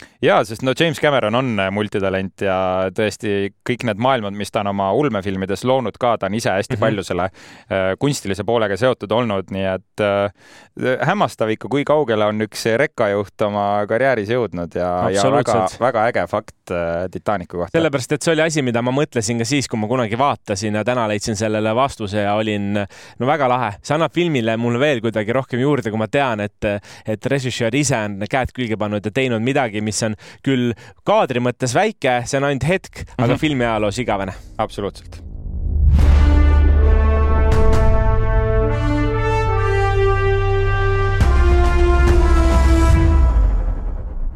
mm, 0.00 0.14
ja, 0.22 0.38
sest 0.44 0.62
no 0.62 0.72
James 0.78 1.00
Cameron 1.00 1.34
on 1.34 1.52
multitalent 1.74 2.44
ja 2.44 2.56
tõesti 2.94 3.52
kõik 3.66 3.84
need 3.88 4.00
maailmad, 4.02 4.34
mis 4.36 4.52
ta 4.52 4.62
on 4.64 4.72
oma 4.72 4.90
ulmefilmides 4.96 5.64
loonud 5.64 5.98
ka, 6.00 6.16
ta 6.18 6.30
on 6.30 6.38
ise 6.38 6.50
hästi 6.50 6.74
mm 6.74 6.76
-hmm. 6.76 6.80
palju 6.86 7.04
selle 7.04 7.24
äh, 7.24 7.94
kunstilise 7.98 8.44
poolega 8.44 8.76
seotud 8.76 9.12
olnud, 9.12 9.50
nii 9.54 9.66
et 9.74 10.04
äh, 10.04 10.32
hämmastav 11.06 11.50
ikka, 11.54 11.68
kui 11.68 11.84
kaugele 11.84 12.24
on 12.24 12.40
üks 12.46 12.64
rekkajuht 12.76 13.46
oma 13.46 13.84
karjääris 13.88 14.30
jõudnud 14.30 14.74
ja, 14.74 15.10
ja 15.14 15.22
väga, 15.30 15.66
väga 15.80 16.06
äge 16.10 16.26
fakt 16.26 16.70
äh, 16.70 17.08
Titanicu 17.10 17.58
kohta. 17.58 17.78
sellepärast, 17.78 18.12
et 18.12 18.22
see 18.22 18.32
oli 18.32 18.42
asi, 18.42 18.62
mida 18.62 18.82
ma 18.82 18.90
mõtlesin 18.94 19.38
ka 19.38 19.44
siis, 19.48 19.68
kui 19.68 19.78
ma 19.78 19.88
kunagi 19.90 20.18
vaatasin 20.18 20.74
ja 20.74 20.84
täna 20.84 21.06
leidsin 21.08 21.36
sellele 21.36 21.74
vastuse 21.74 22.24
ja 22.26 22.34
olin 22.34 22.72
no 23.18 23.26
väga 23.26 23.48
lahe. 23.48 23.72
see 23.82 23.94
annab 23.94 24.14
filmile 24.14 24.56
mulle 24.56 24.80
veel 24.80 25.00
kuidagi 25.04 25.32
rohkem 25.32 25.60
juurde, 25.60 25.90
kui 25.90 26.00
ma 26.00 26.08
tean, 26.08 26.40
et, 26.40 26.66
et 27.06 27.26
režissöör 27.30 27.74
ise 27.76 27.96
on 27.96 28.18
käed 28.30 28.52
külge 28.56 28.78
pannud 28.80 29.04
ja 29.04 29.12
teinud 29.14 29.42
midagi, 29.44 29.83
mis 29.84 30.02
on 30.06 30.16
küll 30.46 30.72
kaadri 31.06 31.42
mõttes 31.44 31.76
väike, 31.76 32.22
see 32.26 32.40
on 32.40 32.50
ainult 32.50 32.68
hetk, 32.68 33.04
aga 33.04 33.26
mm 33.26 33.30
-hmm. 33.30 33.46
filmi 33.46 33.64
ajaloos 33.68 34.02
igavene. 34.02 34.34
absoluutselt 34.58 35.33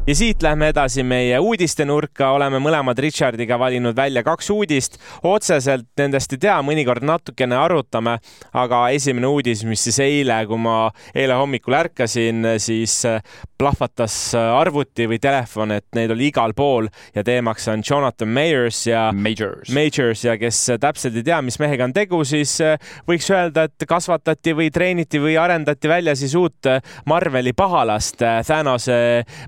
ja 0.09 0.15
siit 0.15 0.41
lähme 0.41 0.71
edasi 0.71 1.03
meie 1.05 1.37
uudistenurka, 1.37 2.31
oleme 2.33 2.57
mõlemad 2.63 2.97
Richardiga 2.97 3.59
valinud 3.61 3.93
välja 3.93 4.23
kaks 4.25 4.47
uudist. 4.49 4.97
otseselt 5.23 5.85
nendest 6.01 6.33
ei 6.33 6.39
tea, 6.41 6.55
mõnikord 6.65 7.05
natukene 7.05 7.53
arutame, 7.55 8.15
aga 8.57 8.79
esimene 8.89 9.29
uudis, 9.29 9.61
mis 9.69 9.83
siis 9.85 9.99
eile, 10.01 10.39
kui 10.49 10.57
ma 10.57 10.89
eile 11.13 11.37
hommikul 11.37 11.77
ärkasin, 11.77 12.47
siis 12.57 13.03
äh, 13.05 13.19
plahvatas 13.59 14.15
äh, 14.33 14.47
arvuti 14.57 15.05
või 15.11 15.19
telefon, 15.21 15.75
et 15.77 15.85
neid 15.93 16.09
oli 16.15 16.31
igal 16.31 16.55
pool 16.57 16.89
ja 17.13 17.23
teemaks 17.23 17.69
on 17.69 17.85
Jonathan 17.85 18.33
Mayers 18.33 18.81
ja 18.87 19.11
Majors, 19.13 19.69
Majors 19.69 20.25
ja 20.25 20.39
kes 20.41 20.63
täpselt 20.81 21.21
ei 21.21 21.27
tea, 21.29 21.37
mis 21.45 21.59
mehega 21.61 21.85
on 21.85 21.93
tegu, 21.93 22.23
siis 22.25 22.55
äh, 22.65 22.81
võiks 23.05 23.29
öelda, 23.29 23.67
et 23.69 23.85
kasvatati 23.85 24.57
või 24.57 24.71
treeniti 24.73 25.21
või 25.21 25.37
arendati 25.37 25.93
välja 25.93 26.17
siis 26.17 26.33
uut 26.39 26.73
Marveli 27.05 27.53
pahalast, 27.53 28.25
Thanose 28.47 28.99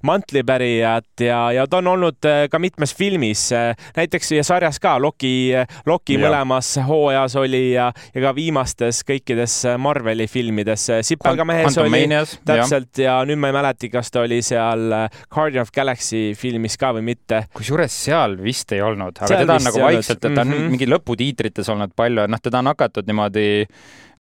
mantli 0.06 0.46
arupärijat 0.52 1.20
ja, 1.20 1.52
ja 1.52 1.68
ta 1.68 1.78
on 1.78 1.88
olnud 1.88 2.26
äh, 2.26 2.50
ka 2.52 2.60
mitmes 2.60 2.96
filmis, 2.96 3.52
äh, 3.52 3.76
näiteks 3.96 4.32
ja 4.32 4.44
sarjas 4.44 4.80
ka 4.80 5.00
Loki, 5.02 5.54
äh, 5.56 5.68
Loki 5.86 6.18
ja. 6.18 6.26
mõlemas 6.26 6.74
hooajas 6.88 7.36
oli 7.40 7.74
ja, 7.74 7.92
ja 8.14 8.22
ka 8.22 8.34
viimastes 8.36 9.04
kõikides 9.08 9.78
Marveli 9.78 10.28
filmides. 10.28 10.88
sipelgamehes 11.02 11.78
oli 11.78 12.04
täpselt 12.46 12.98
ja. 12.98 13.20
ja 13.20 13.26
nüüd 13.26 13.40
ma 13.42 13.52
ei 13.52 13.58
mäleta, 13.58 13.90
kas 13.92 14.12
ta 14.12 14.26
oli 14.26 14.42
seal 14.46 14.92
Guardian 15.32 15.66
of 15.66 15.72
Galaxy 15.76 16.34
filmis 16.38 16.78
ka 16.78 16.94
või 16.98 17.06
mitte. 17.14 17.46
kusjuures 17.54 17.96
seal 18.06 18.38
vist 18.42 18.72
ei 18.76 18.82
olnud, 18.82 19.18
aga 19.18 19.32
seal 19.32 19.46
teda 19.46 19.58
on 19.60 19.68
nagu 19.70 19.84
vaikselt, 19.88 20.24
et 20.26 20.36
ta 20.36 20.42
on 20.42 20.48
mm 20.48 20.54
-hmm. 20.54 20.72
mingi 20.76 20.90
lõputiitrites 20.90 21.72
olnud 21.72 21.96
palju, 21.96 22.26
et 22.26 22.32
noh, 22.32 22.42
teda 22.42 22.60
on 22.60 22.74
hakatud 22.74 23.08
niimoodi 23.08 23.68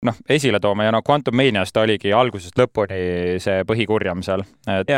noh, 0.05 0.17
esile 0.33 0.57
tooma 0.61 0.87
ja 0.87 0.91
no 0.93 1.01
Quantum 1.05 1.35
Manias 1.37 1.69
ta 1.73 1.83
oligi 1.85 2.09
algusest 2.15 2.57
lõpuni 2.57 3.37
see 3.41 3.61
põhikurjam 3.69 4.23
seal, 4.25 4.41
et. 4.65 4.89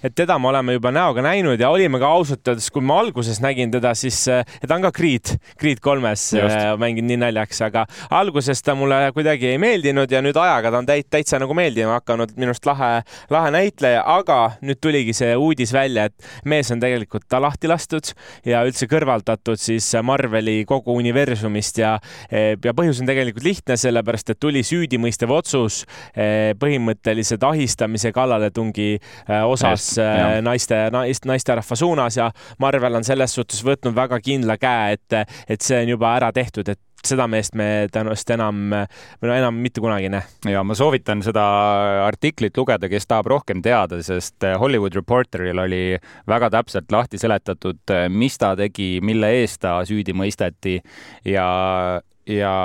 et 0.00 0.14
teda 0.16 0.38
me 0.40 0.48
oleme 0.48 0.78
juba 0.78 0.92
näoga 0.94 1.20
näinud 1.24 1.60
ja 1.60 1.68
olime 1.68 2.00
ka 2.00 2.08
ausalt 2.16 2.48
öeldes, 2.48 2.70
kui 2.72 2.84
ma 2.84 2.96
alguses 3.02 3.42
nägin 3.44 3.72
teda, 3.74 3.92
siis 3.98 4.22
ta 4.24 4.78
on 4.78 4.86
ka 4.86 4.92
Creed, 4.96 5.34
Creed 5.60 5.82
kolmes 5.84 6.30
äh, 6.38 6.70
mänginud 6.80 7.10
nii 7.10 7.20
naljaks, 7.26 7.60
aga 7.66 7.84
alguses 8.16 8.64
ta 8.64 8.72
mulle 8.78 9.10
kuidagi 9.16 9.50
ei 9.50 9.58
meeldinud 9.60 10.12
ja 10.12 10.22
nüüd 10.24 10.40
ajaga 10.40 10.72
ta 10.72 10.80
on 10.80 10.88
täit-, 10.88 11.10
täitsa 11.12 11.42
nagu 11.42 11.56
meeldima 11.56 11.98
hakanud, 11.98 12.32
minu 12.40 12.54
arust 12.54 12.70
lahe, 12.70 12.90
lahe 13.34 13.52
näitleja, 13.52 14.00
aga 14.16 14.38
nüüd 14.64 14.80
tuligi 14.80 15.12
see 15.20 15.36
uudis 15.36 15.76
välja, 15.76 16.08
et 16.08 16.48
mees 16.48 16.72
on 16.72 16.80
tegelikult 16.80 17.28
ta 17.28 17.42
lahti 17.44 17.68
lastud 17.68 18.14
ja 18.48 18.64
üldse 18.64 18.88
kõrvaldatud 18.88 19.60
siis 19.60 19.92
Marveli 20.00 20.62
kogu 20.68 20.96
universumist 20.96 21.84
ja, 21.84 21.98
ja 22.32 22.76
põhjus 22.76 23.04
on 23.04 23.12
tegelikult 23.12 23.44
lihtne, 23.44 23.76
sellepärast 23.76 24.32
et 24.32 24.37
et 24.37 24.37
tuli 24.40 24.62
süüdimõistev 24.66 25.32
otsus 25.34 25.82
eh, 26.14 26.54
põhimõtteliselt 26.58 27.44
ahistamise 27.48 28.12
kallaletungi 28.16 28.90
eh, 28.96 29.38
osas 29.44 29.90
eh, 30.02 30.38
naiste, 30.44 30.86
naisterahva 30.92 31.78
suunas 31.78 32.18
ja 32.18 32.30
Marvel 32.62 33.00
on 33.00 33.06
selles 33.06 33.34
suhtes 33.34 33.64
võtnud 33.66 33.96
väga 33.96 34.20
kindla 34.24 34.58
käe, 34.60 34.98
et, 34.98 35.40
et 35.48 35.64
see 35.64 35.82
on 35.82 35.96
juba 35.96 36.14
ära 36.18 36.30
tehtud, 36.34 36.68
et 36.68 36.80
seda 37.08 37.28
meest 37.30 37.54
me 37.56 37.86
tõenäoliselt 37.94 38.32
enam, 38.34 38.72
või 39.22 39.30
no 39.30 39.34
enam 39.36 39.60
mitte 39.62 39.80
kunagi 39.80 40.08
ei 40.08 40.12
näe. 40.16 40.24
ja 40.50 40.64
ma 40.66 40.74
soovitan 40.76 41.22
seda 41.22 41.44
artiklit 42.04 42.56
lugeda, 42.58 42.90
kes 42.90 43.06
tahab 43.06 43.30
rohkem 43.30 43.62
teada, 43.62 44.00
sest 44.02 44.42
Hollywood 44.58 44.98
Reporteril 44.98 45.62
oli 45.62 45.82
väga 46.28 46.50
täpselt 46.58 46.90
lahti 46.92 47.20
seletatud, 47.22 47.94
mis 48.10 48.38
ta 48.42 48.54
tegi, 48.58 48.96
mille 49.04 49.30
eest 49.38 49.62
ta 49.62 49.78
süüdi 49.88 50.16
mõisteti 50.16 50.80
ja, 51.30 51.46
ja 52.26 52.56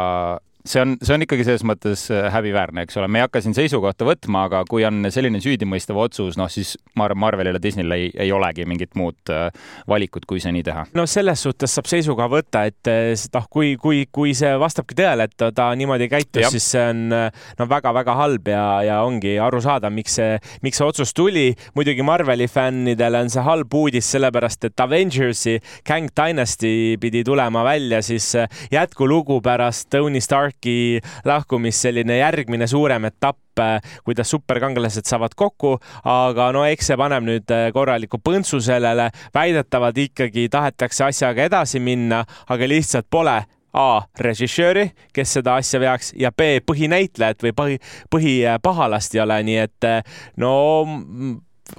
see 0.66 0.82
on, 0.82 0.96
see 1.04 1.16
on 1.16 1.24
ikkagi 1.26 1.44
selles 1.44 1.64
mõttes 1.68 2.06
äh, 2.14 2.30
häbiväärne, 2.32 2.86
eks 2.86 2.98
ole, 3.00 3.10
me 3.12 3.20
ei 3.20 3.26
hakka 3.26 3.42
siin 3.44 3.56
seisukohta 3.58 4.08
võtma, 4.08 4.46
aga 4.48 4.64
kui 4.70 4.86
on 4.88 5.04
selline 5.12 5.42
süüdimõistev 5.44 5.98
otsus, 6.00 6.38
noh 6.40 6.48
siis 6.52 6.76
ma 6.96 7.08
arvan, 7.10 7.20
Marvelil 7.24 7.58
ja 7.58 7.62
Disneyl 7.64 7.92
ei, 7.96 8.10
ei 8.16 8.32
olegi 8.36 8.66
mingit 8.70 8.96
muud 9.00 9.32
äh, 9.34 9.50
valikut, 9.90 10.28
kui 10.30 10.40
see 10.44 10.54
nii 10.56 10.64
teha. 10.64 10.86
no 10.96 11.06
selles 11.10 11.44
suhtes 11.44 11.76
saab 11.76 11.90
seisukoha 11.92 12.30
võtta, 12.32 12.64
et 12.70 12.92
äh, 12.92 13.12
noh, 13.36 13.48
kui, 13.52 13.74
kui, 13.82 14.06
kui 14.12 14.32
see 14.38 14.54
vastabki 14.60 14.96
tõele, 15.00 15.28
et 15.28 15.46
ta, 15.56 15.68
niimoodi 15.76 16.08
käitus, 16.12 16.48
siis 16.56 16.70
see 16.76 16.86
on 16.94 17.04
no 17.12 17.68
väga-väga 17.70 18.16
halb 18.18 18.48
ja, 18.54 18.64
ja 18.88 19.02
ongi 19.04 19.36
arusaadav, 19.44 19.92
miks 19.94 20.16
see, 20.20 20.40
miks 20.64 20.80
see 20.80 20.88
otsus 20.88 21.14
tuli. 21.16 21.50
muidugi 21.76 22.06
Marveli 22.06 22.48
fännidele 22.48 23.24
on 23.26 23.34
see 23.34 23.44
halb 23.44 23.74
uudis, 23.76 24.08
sellepärast 24.16 24.70
et 24.70 24.80
Avengersi 24.80 25.60
Kang 25.88 26.08
Dynasty 26.16 26.96
pidi 27.02 27.24
tulema 27.28 27.64
välja 27.68 28.02
siis 28.06 28.32
jätkulugu 28.72 29.42
pärast 29.44 29.90
Tony 29.92 30.22
Stark 30.22 30.53
Starki 30.54 31.02
lahkumist 31.26 31.82
selline 31.82 32.20
järgmine 32.20 32.68
suurem 32.68 33.06
etapp, 33.06 33.60
äh, 33.60 33.82
kuidas 34.06 34.30
superkangelased 34.30 35.06
saavad 35.06 35.34
kokku, 35.36 35.80
aga 36.06 36.52
no 36.54 36.64
eks 36.66 36.92
see 36.92 36.98
paneb 36.98 37.26
nüüd 37.26 37.50
äh, 37.52 37.72
korraliku 37.74 38.20
põntsu 38.20 38.62
sellele. 38.62 39.10
väidetavalt 39.34 39.98
ikkagi 39.98 40.50
tahetakse 40.50 41.06
asjaga 41.06 41.44
edasi 41.44 41.80
minna, 41.80 42.26
aga 42.48 42.68
lihtsalt 42.68 43.10
pole 43.10 43.44
A 43.74 44.04
režissööri, 44.20 44.92
kes 45.14 45.32
seda 45.34 45.56
asja 45.58 45.80
veaks 45.82 46.14
ja 46.14 46.30
B 46.32 46.60
põhinäitlejat 46.62 47.42
või 47.42 47.54
põhi, 47.58 47.78
põhipahalast 48.14 49.16
ei 49.16 49.22
ole, 49.24 49.40
nii 49.44 49.58
et 49.58 49.88
äh, 49.90 50.04
no 50.38 50.54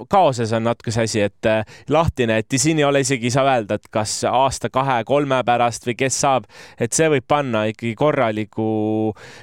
kaoses 0.09 0.53
on 0.55 0.65
natuke 0.67 0.93
see 0.93 1.07
asi, 1.07 1.23
et 1.29 1.49
äh, 1.49 1.63
lahtine, 1.89 2.39
et 2.41 2.57
siin 2.57 2.79
ei 2.79 2.87
ole 2.87 3.01
isegi, 3.05 3.29
ei 3.29 3.35
saa 3.35 3.47
öelda, 3.49 3.79
et 3.79 3.89
kas 3.93 4.17
aasta, 4.29 4.69
kahe, 4.73 5.01
kolme 5.07 5.41
pärast 5.47 5.87
või 5.87 5.97
kes 5.99 6.21
saab, 6.25 6.47
et 6.79 6.93
see 6.93 7.09
võib 7.15 7.27
panna 7.27 7.65
ikkagi 7.71 7.95
korraliku, 7.99 8.69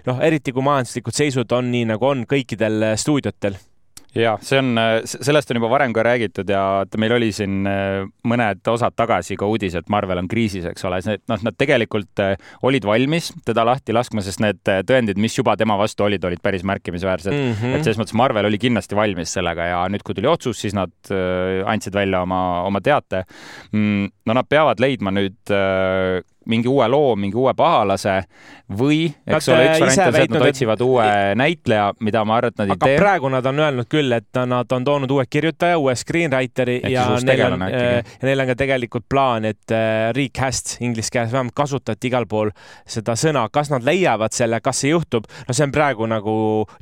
noh, 0.06 0.24
eriti 0.24 0.54
kui 0.54 0.64
majanduslikud 0.66 1.16
seisud 1.16 1.58
on 1.58 1.70
nii, 1.72 1.90
nagu 1.94 2.08
on 2.08 2.26
kõikidel 2.30 2.92
stuudiotel 3.00 3.58
ja 4.16 4.34
see 4.44 4.58
on, 4.60 4.76
sellest 5.08 5.52
on 5.52 5.58
juba 5.60 5.70
varem 5.72 5.94
ka 5.96 6.04
räägitud 6.04 6.48
ja 6.50 6.62
meil 7.00 7.14
oli 7.16 7.30
siin 7.34 7.66
äh, 7.68 8.02
mõned 8.28 8.60
osad 8.72 8.96
tagasi 8.98 9.36
ka 9.40 9.48
uudis, 9.48 9.76
et 9.78 9.88
Marvel 9.92 10.20
on 10.20 10.28
kriisis, 10.30 10.66
eks 10.68 10.84
ole, 10.88 11.00
noh, 11.30 11.44
nad 11.46 11.58
tegelikult 11.58 12.22
äh, 12.24 12.34
olid 12.66 12.86
valmis 12.88 13.30
teda 13.46 13.64
lahti 13.68 13.96
laskma, 13.96 14.24
sest 14.24 14.42
need 14.44 14.60
äh, 14.72 14.82
tõendid, 14.88 15.20
mis 15.22 15.36
juba 15.38 15.56
tema 15.60 15.78
vastu 15.80 16.06
olid, 16.06 16.24
olid 16.28 16.42
päris 16.44 16.66
märkimisväärsed 16.68 17.32
mm. 17.32 17.54
-hmm. 17.54 17.76
et 17.76 17.86
selles 17.86 18.00
mõttes 18.00 18.16
Marvel 18.18 18.50
oli 18.50 18.60
kindlasti 18.60 18.98
valmis 18.98 19.32
sellega 19.32 19.70
ja 19.70 19.80
nüüd, 19.92 20.04
kui 20.04 20.18
tuli 20.18 20.30
otsus, 20.30 20.60
siis 20.60 20.76
nad 20.76 20.92
andsid 21.66 21.94
välja 21.94 22.22
oma, 22.22 22.62
oma 22.66 22.80
teate. 22.80 23.24
Mm, 23.72 24.10
no 24.26 24.36
nad 24.36 24.48
peavad 24.48 24.80
leidma 24.80 25.12
nüüd 25.14 25.52
mingi 26.50 26.68
uue 26.68 26.88
loo, 26.90 27.14
mingi 27.16 27.36
uue 27.38 27.54
pahalase 27.56 28.22
või, 28.72 29.04
eks 29.26 29.48
nad 29.48 29.54
ole, 29.54 29.64
üks 29.66 29.80
variant 29.82 29.84
on 29.84 29.92
see, 29.92 30.24
et 30.24 30.34
nad 30.34 30.44
otsivad 30.46 30.80
et... 30.80 30.84
uue 30.86 31.06
näitleja, 31.38 31.86
mida 32.04 32.22
ma 32.28 32.38
arvan, 32.38 32.52
et 32.52 32.62
nad 32.62 32.70
ei 32.70 32.76
aga 32.76 32.88
tee. 32.88 32.98
praegu 33.00 33.30
nad 33.32 33.48
on 33.50 33.62
öelnud 33.62 33.88
küll, 33.90 34.16
et 34.16 34.40
nad 34.48 34.74
on 34.76 34.86
toonud 34.86 35.14
uue 35.16 35.26
kirjutaja, 35.28 35.78
uue 35.80 35.94
screenwriteri 35.98 36.78
Ehk 36.82 36.92
ja 36.92 37.06
neil 37.26 37.44
on, 37.46 37.66
äh, 37.68 37.84
ja 38.00 38.28
neil 38.28 38.44
on 38.44 38.50
ka 38.52 38.56
tegelikult 38.62 39.06
plaan, 39.10 39.46
et 39.48 39.74
äh, 39.74 40.10
recast 40.16 40.76
inglise 40.82 41.12
keeles 41.12 41.32
vähemalt 41.34 41.56
kasutati 41.56 42.10
igal 42.10 42.26
pool 42.30 42.52
seda 42.88 43.16
sõna, 43.18 43.44
kas 43.52 43.70
nad 43.72 43.84
leiavad 43.86 44.34
selle, 44.34 44.60
kas 44.64 44.82
see 44.82 44.92
juhtub, 44.92 45.28
no 45.48 45.56
see 45.56 45.66
on 45.68 45.74
praegu 45.74 46.08
nagu 46.10 46.36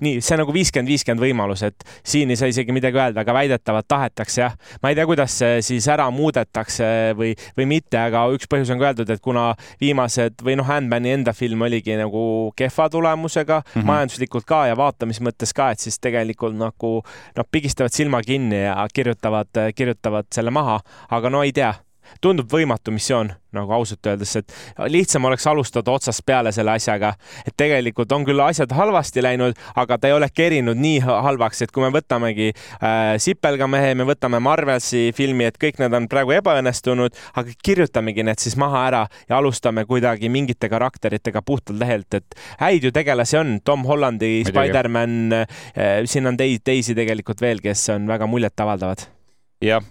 nii, 0.05 0.21
see 0.25 0.37
on 0.37 0.45
nagu 0.45 0.55
viiskümmend, 0.55 0.91
viiskümmend 0.91 1.25
võimalus, 1.25 1.65
et 1.67 1.87
siin 2.07 2.31
ei 2.31 2.39
saa 2.41 2.51
isegi 2.53 2.75
midagi 2.75 3.01
öelda, 3.01 3.25
aga 3.25 3.37
väidetavalt 3.37 3.89
tahetakse 3.91 4.45
jah. 4.45 4.57
ma 4.83 4.93
ei 4.93 4.99
tea, 4.99 5.09
kuidas 5.11 5.37
see 5.43 5.61
siis 5.65 5.89
ära 5.91 6.07
muudetakse 6.15 6.91
või, 7.19 7.35
või 7.59 7.69
mitte, 7.75 7.99
aga 8.01 8.27
üks 8.35 8.49
põhjus 8.51 8.73
on 8.73 8.81
ka 8.81 8.91
öeldud, 8.91 9.11
et 9.11 9.23
kuna 9.25 9.50
viimased 9.81 10.45
või 10.45 10.57
noh, 10.61 10.71
Ant-Mani 10.71 11.15
enda 11.19 11.35
film 11.37 11.63
oligi 11.67 11.97
nagu 11.99 12.23
kehva 12.57 12.89
tulemusega 12.91 13.61
mm, 13.61 13.73
-hmm. 13.75 13.87
majanduslikult 13.87 14.49
ka 14.49 14.65
ja 14.71 14.77
vaatamise 14.79 15.25
mõttes 15.25 15.55
ka, 15.57 15.71
et 15.71 15.81
siis 15.81 15.99
tegelikult 15.99 16.57
nagu 16.57 16.93
noh, 17.37 17.47
pigistavad 17.51 17.95
silma 17.95 18.23
kinni 18.23 18.65
ja 18.65 18.77
kirjutavad, 18.95 19.53
kirjutavad 19.75 20.27
selle 20.35 20.51
maha, 20.51 20.81
aga 21.11 21.31
no 21.31 21.43
ei 21.43 21.53
tea 21.53 21.75
tundub 22.21 22.51
võimatu 22.53 22.93
missioon, 22.95 23.33
nagu 23.55 23.73
ausalt 23.75 24.07
öeldes, 24.07 24.35
et 24.39 24.55
lihtsam 24.93 25.25
oleks 25.27 25.47
alustada 25.51 25.93
otsast 25.93 26.23
peale 26.27 26.53
selle 26.55 26.75
asjaga. 26.77 27.13
et 27.47 27.55
tegelikult 27.57 28.13
on 28.13 28.25
küll 28.25 28.41
asjad 28.41 28.73
halvasti 28.73 29.23
läinud, 29.23 29.59
aga 29.77 29.99
ta 29.99 30.09
ei 30.09 30.15
ole 30.15 30.29
kerinud 30.35 30.79
nii 30.79 31.01
halvaks, 31.05 31.63
et 31.63 31.73
kui 31.75 31.85
me 31.85 31.91
võtamegi 31.95 32.51
äh, 32.53 33.17
Sipelga 33.19 33.67
mehe, 33.67 33.95
me 33.95 34.07
võtame 34.09 34.41
Marvelsi 34.41 35.11
filmi, 35.17 35.49
et 35.51 35.59
kõik 35.61 35.81
need 35.83 35.95
on 35.97 36.09
praegu 36.11 36.35
ebaõnnestunud, 36.39 37.17
aga 37.35 37.57
kirjutamegi 37.65 38.27
need 38.27 38.43
siis 38.43 38.57
maha 38.61 38.87
ära 38.89 39.05
ja 39.29 39.39
alustame 39.41 39.85
kuidagi 39.89 40.31
mingite 40.33 40.71
karakteritega 40.73 41.43
puhtalt 41.43 41.81
lehelt, 41.81 42.21
et 42.21 42.41
häid 42.63 42.85
ju 42.87 42.95
tegelasi 42.95 43.41
on, 43.41 43.57
Tom 43.65 43.87
Hollandi 43.89 44.41
Spider-man 44.49 45.41
äh,, 45.43 46.03
siin 46.05 46.27
on 46.31 46.39
teisi, 46.41 46.63
teisi 46.65 46.99
tegelikult 46.99 47.41
veel, 47.43 47.63
kes 47.65 47.89
on 47.97 48.07
väga 48.11 48.31
muljetavaldavad 48.31 49.20
jah, 49.61 49.85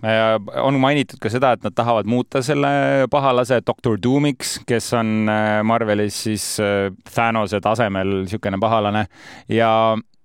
on 0.63 0.79
mainitud 0.81 1.19
ka 1.21 1.31
seda, 1.31 1.53
et 1.53 1.65
nad 1.65 1.75
tahavad 1.77 2.09
muuta 2.09 2.41
selle 2.45 3.07
pahalase 3.11 3.61
Doctor 3.65 3.99
Doomiks, 4.01 4.59
kes 4.67 4.91
on 4.97 5.29
äh, 5.29 5.59
Marvelis 5.63 6.23
siis 6.25 6.45
äh, 6.63 6.89
Thanose 7.13 7.61
tasemel 7.61 8.23
niisugune 8.23 8.59
pahalane. 8.61 9.05
Ja 9.49 9.71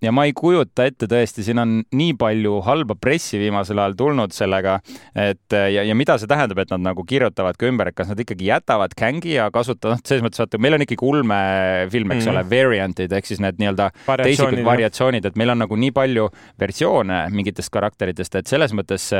ja 0.04 0.12
ma 0.14 0.26
ei 0.28 0.34
kujuta 0.36 0.86
ette 0.88 1.08
tõesti, 1.10 1.44
siin 1.46 1.60
on 1.62 1.74
nii 1.94 2.14
palju 2.20 2.60
halba 2.66 2.96
pressi 3.00 3.40
viimasel 3.40 3.80
ajal 3.80 3.96
tulnud 3.98 4.34
sellega, 4.34 4.78
et 5.16 5.54
ja, 5.54 5.84
ja 5.84 5.96
mida 5.98 6.16
see 6.20 6.30
tähendab, 6.30 6.60
et 6.62 6.72
nad 6.74 6.84
nagu 6.90 7.04
kirjutavad 7.08 7.58
ka 7.58 7.68
ümber, 7.68 7.90
et 7.90 7.98
kas 7.98 8.10
nad 8.12 8.20
ikkagi 8.20 8.48
jätavad 8.50 8.94
Kangi 8.98 9.36
ja 9.36 9.48
kasutavad, 9.54 9.98
noh, 9.98 10.04
selles 10.06 10.24
mõttes 10.24 10.42
vaata, 10.42 10.60
meil 10.62 10.78
on 10.78 10.84
ikkagi 10.86 11.08
ulmefilm, 11.08 12.14
eks 12.16 12.26
mm. 12.28 12.32
ole, 12.32 12.44
variant'id 12.50 13.14
ehk 13.18 13.28
siis 13.28 13.42
need 13.42 13.60
nii-öelda 13.62 13.90
teisikud 14.22 14.62
variatsioonid, 14.66 15.28
et 15.28 15.38
meil 15.40 15.54
on 15.54 15.64
nagu 15.64 15.78
nii 15.80 15.94
palju 15.94 16.28
versioone 16.60 17.24
mingitest 17.34 17.72
karakteritest, 17.74 18.40
et 18.40 18.50
selles 18.50 18.74
mõttes 18.76 19.10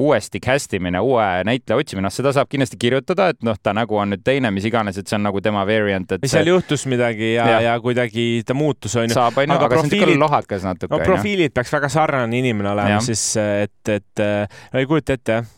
uuesti 0.00 0.40
cast 0.42 0.72
imine, 0.78 1.00
uue 1.04 1.26
näitleja 1.46 1.78
otsimine, 1.80 2.06
noh, 2.06 2.14
seda 2.14 2.32
saab 2.34 2.48
kindlasti 2.52 2.78
kirjutada, 2.80 3.28
et 3.34 3.42
noh, 3.44 3.58
ta 3.60 3.74
nägu 3.76 3.98
on 4.00 4.14
nüüd 4.14 4.22
teine, 4.24 4.50
mis 4.54 4.64
iganes, 4.68 4.96
et 4.98 5.08
see 5.08 5.18
on 5.18 5.26
nagu 5.26 5.42
tema 5.44 5.66
variant, 5.68 6.16
et. 6.16 6.24
seal 6.30 6.48
juhtus 6.48 6.86
midagi 6.90 7.34
ja, 7.34 7.48
ja., 7.54 7.60
ja 7.68 7.74
kuidagi 7.82 8.42
ta 8.46 8.56
muutus, 8.56 8.96
onju. 8.96 9.16
aga, 9.18 9.58
aga 9.58 9.82
profiilid... 10.12 10.22
lohakas 10.26 10.68
natuke. 10.68 10.92
no 10.92 11.00
profiilid 11.04 11.56
peaks 11.56 11.72
väga 11.72 11.90
sarnane 11.92 12.38
inimene 12.38 12.74
olema, 12.74 13.00
siis 13.04 13.24
et, 13.40 13.80
et 13.88 14.22
no 14.22 14.80
ei 14.80 14.88
kujuta 14.88 15.18
ette, 15.18 15.40
jah 15.40 15.50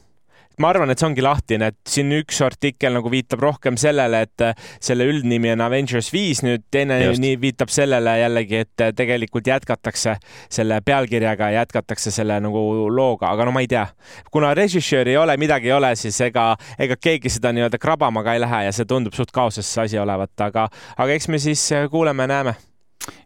ma 0.61 0.71
arvan, 0.71 0.91
et 0.93 1.01
see 1.01 1.09
ongi 1.09 1.23
lahtine, 1.25 1.71
et 1.73 1.91
siin 1.91 2.13
üks 2.15 2.39
artikkel 2.45 2.95
nagu 2.95 3.11
viitab 3.11 3.43
rohkem 3.43 3.79
sellele, 3.81 4.23
et 4.27 4.45
äh, 4.45 4.67
selle 4.83 5.07
üldnimi 5.11 5.51
on 5.55 5.65
Avengers 5.65 6.11
viis, 6.15 6.45
nüüd 6.47 6.67
teine 6.75 7.01
Just. 7.03 7.23
nii 7.23 7.39
viitab 7.43 7.73
sellele 7.75 8.17
jällegi, 8.21 8.61
et 8.67 8.85
äh, 8.85 8.93
tegelikult 8.97 9.51
jätkatakse 9.51 10.17
selle 10.53 10.81
pealkirjaga, 10.87 11.51
jätkatakse 11.59 12.13
selle 12.15 12.39
nagu 12.45 12.65
looga, 12.95 13.33
aga 13.35 13.49
no 13.49 13.55
ma 13.55 13.65
ei 13.65 13.71
tea. 13.71 13.87
kuna 14.31 14.53
režissööri 14.55 15.15
ei 15.15 15.19
ole, 15.21 15.37
midagi 15.41 15.71
ei 15.71 15.77
ole, 15.77 15.95
siis 15.99 16.21
ega, 16.29 16.53
ega 16.79 16.99
keegi 17.01 17.33
seda 17.33 17.53
nii-öelda 17.55 17.81
krabama 17.83 18.23
ka 18.23 18.37
ei 18.37 18.45
lähe 18.45 18.65
ja 18.69 18.75
see 18.75 18.87
tundub 18.89 19.17
suht 19.17 19.35
kaoses 19.35 19.73
asi 19.79 19.99
olevat, 19.99 20.35
aga, 20.47 20.69
aga 20.97 21.19
eks 21.19 21.29
me 21.29 21.43
siis 21.43 21.67
äh, 21.75 21.89
kuuleme-näeme 21.91 22.55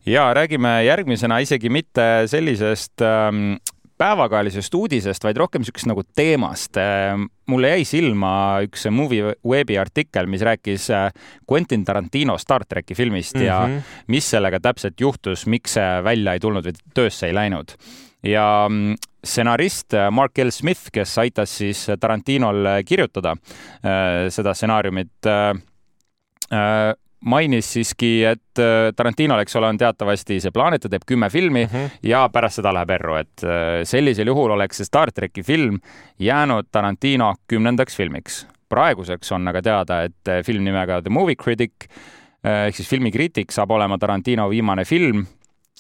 ja 0.06 0.28
räägime 0.34 0.84
järgmisena 0.84 1.38
isegi 1.44 1.68
mitte 1.68 2.24
sellisest 2.26 3.02
ähm, 3.02 3.58
päevakajalisest 3.98 4.74
uudisest, 4.74 5.24
vaid 5.26 5.38
rohkem 5.40 5.62
niisugusest 5.62 5.90
nagu 5.90 6.04
teemast. 6.16 6.78
Ehm, 6.80 7.26
mulle 7.50 7.72
jäi 7.72 7.84
silma 7.88 8.32
üks 8.66 8.86
Movie 8.94 9.34
Webi 9.46 9.78
artikkel, 9.80 10.28
mis 10.30 10.44
rääkis 10.46 10.88
äh, 10.94 11.08
Quentin 11.50 11.84
Tarantino 11.84 12.38
Star 12.38 12.64
tracki 12.68 12.94
filmist 12.94 13.34
mm 13.34 13.40
-hmm. 13.40 13.46
ja 13.46 13.60
mhm. 13.66 13.78
mis 14.06 14.30
sellega 14.30 14.60
täpselt 14.60 15.00
juhtus, 15.00 15.46
miks 15.46 15.74
see 15.74 16.04
välja 16.04 16.32
ei 16.32 16.40
tulnud 16.40 16.66
või 16.66 16.76
töösse 16.94 17.26
ei 17.26 17.34
läinud. 17.34 17.74
ja 18.22 18.66
mm, 18.68 18.94
stsenarist 19.24 19.94
äh, 19.94 20.10
Mark 20.10 20.38
L. 20.38 20.50
Smith, 20.50 20.90
kes 20.92 21.18
aitas 21.18 21.58
siis 21.58 21.86
Tarantinol 22.00 22.66
kirjutada 22.86 23.30
äh, 23.30 24.28
seda 24.30 24.54
stsenaariumit 24.54 25.26
mainis 27.20 27.72
siiski, 27.72 28.24
et 28.24 28.60
äh, 28.62 28.90
Tarantinol, 28.96 29.42
eks 29.42 29.56
ole, 29.58 29.70
on 29.72 29.78
teatavasti 29.78 30.38
see 30.42 30.52
plaan, 30.54 30.76
et 30.76 30.84
ta 30.84 30.90
teeb 30.92 31.06
kümme 31.06 31.30
filmi 31.30 31.64
mm 31.64 31.70
-hmm. 31.72 31.98
ja 32.02 32.28
pärast 32.32 32.60
seda 32.60 32.72
läheb 32.74 32.90
erru, 32.90 33.16
et 33.16 33.44
äh, 33.44 33.82
sellisel 33.84 34.26
juhul 34.26 34.50
oleks 34.50 34.76
see 34.76 34.84
Star 34.84 35.12
tracki 35.12 35.42
film 35.42 35.78
jäänud 36.18 36.68
Tarantino 36.72 37.34
kümnendaks 37.48 37.96
filmiks. 37.96 38.46
praeguseks 38.68 39.32
on 39.32 39.48
aga 39.48 39.62
teada, 39.62 40.02
et 40.02 40.28
äh, 40.28 40.44
film 40.44 40.64
nimega 40.64 41.02
The 41.02 41.10
Movie 41.10 41.36
Critic 41.36 41.72
ehk 42.44 42.76
siis 42.76 42.88
filmikriitik 42.88 43.50
saab 43.50 43.70
olema 43.70 43.98
Tarantino 43.98 44.50
viimane 44.50 44.84
film 44.84 45.26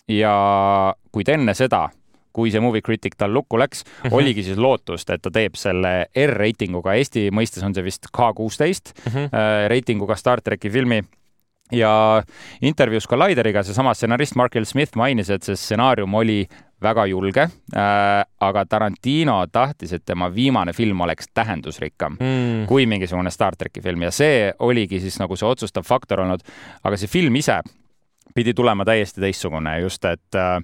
ja 0.08 0.94
kuid 1.12 1.28
enne 1.28 1.54
seda 1.54 1.88
kui 2.32 2.50
see 2.50 2.60
Movie 2.60 2.82
Critic 2.82 3.14
tal 3.16 3.32
lukku 3.34 3.58
läks 3.58 3.84
-hmm. 3.84 4.14
oligi 4.14 4.42
siis 4.42 4.58
lootust, 4.58 5.10
et 5.10 5.22
ta 5.22 5.30
teeb 5.30 5.54
selle 5.54 6.06
R-reitinguga, 6.26 6.94
Eesti 6.94 7.30
mõistes 7.30 7.64
on 7.64 7.74
see 7.74 7.84
vist 7.84 8.06
K 8.12 8.34
kuusteist 8.34 8.92
-hmm. 9.06 9.30
reitinguga 9.68 10.16
Star 10.16 10.40
tracki 10.40 10.70
filmi 10.70 11.02
ja 11.72 12.22
intervjuus 12.62 13.08
Collideriga 13.08 13.62
seesama 13.62 13.94
stsenarist 13.94 14.36
Markel 14.36 14.66
Smith 14.66 14.96
mainis, 14.96 15.30
et 15.30 15.46
see 15.46 15.56
stsenaarium 15.56 16.14
oli 16.14 16.42
väga 16.82 17.06
julge 17.10 17.42
äh,, 17.42 18.24
aga 18.40 18.64
Tarantino 18.66 19.40
tahtis, 19.52 19.92
et 19.92 20.04
tema 20.06 20.28
viimane 20.34 20.72
film 20.72 21.00
oleks 21.00 21.30
tähendusrikkam 21.34 22.16
mm. 22.20 22.66
kui 22.70 22.86
mingisugune 22.86 23.30
Star 23.34 23.56
tracki 23.56 23.82
film 23.82 24.06
ja 24.06 24.12
see 24.14 24.52
oligi 24.58 25.00
siis 25.02 25.18
nagu 25.18 25.36
see 25.36 25.48
otsustav 25.48 25.86
faktor 25.86 26.22
olnud. 26.24 26.44
aga 26.84 26.96
see 26.96 27.10
film 27.10 27.36
ise 27.36 27.60
pidi 28.34 28.54
tulema 28.54 28.84
täiesti 28.84 29.20
teistsugune, 29.20 29.80
just 29.82 30.04
et 30.04 30.36
äh, 30.38 30.56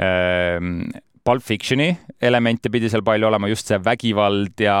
äh, 0.00 1.02
Pulp 1.24 1.42
Fictioni 1.42 1.88
elemente 2.20 2.68
pidi 2.68 2.90
seal 2.92 3.02
palju 3.04 3.28
olema, 3.30 3.48
just 3.48 3.70
see 3.70 3.78
vägivald 3.80 4.60
ja 4.60 4.76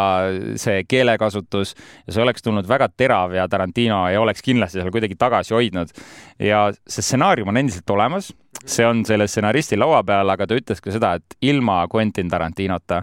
see 0.60 0.82
keelekasutus. 0.88 1.74
Ja 2.06 2.16
see 2.16 2.24
oleks 2.24 2.44
tulnud 2.44 2.68
väga 2.68 2.90
terav 2.92 3.32
ja 3.32 3.46
Tarantino 3.48 4.02
ei 4.10 4.18
oleks 4.20 4.44
kindlasti 4.44 4.80
seal 4.80 4.92
kuidagi 4.92 5.16
tagasi 5.20 5.54
hoidnud. 5.56 5.94
ja 6.38 6.66
see 6.74 7.02
stsenaarium 7.02 7.48
on 7.48 7.60
endiselt 7.62 7.90
olemas, 7.90 8.32
see 8.66 8.86
on 8.86 9.04
selle 9.08 9.28
stsenaristi 9.28 9.78
laua 9.80 10.02
peal, 10.04 10.28
aga 10.28 10.46
ta 10.46 10.58
ütles 10.58 10.84
ka 10.84 10.92
seda, 10.92 11.14
et 11.16 11.38
ilma 11.42 11.86
Quentin 11.88 12.28
Tarantinota 12.28 13.02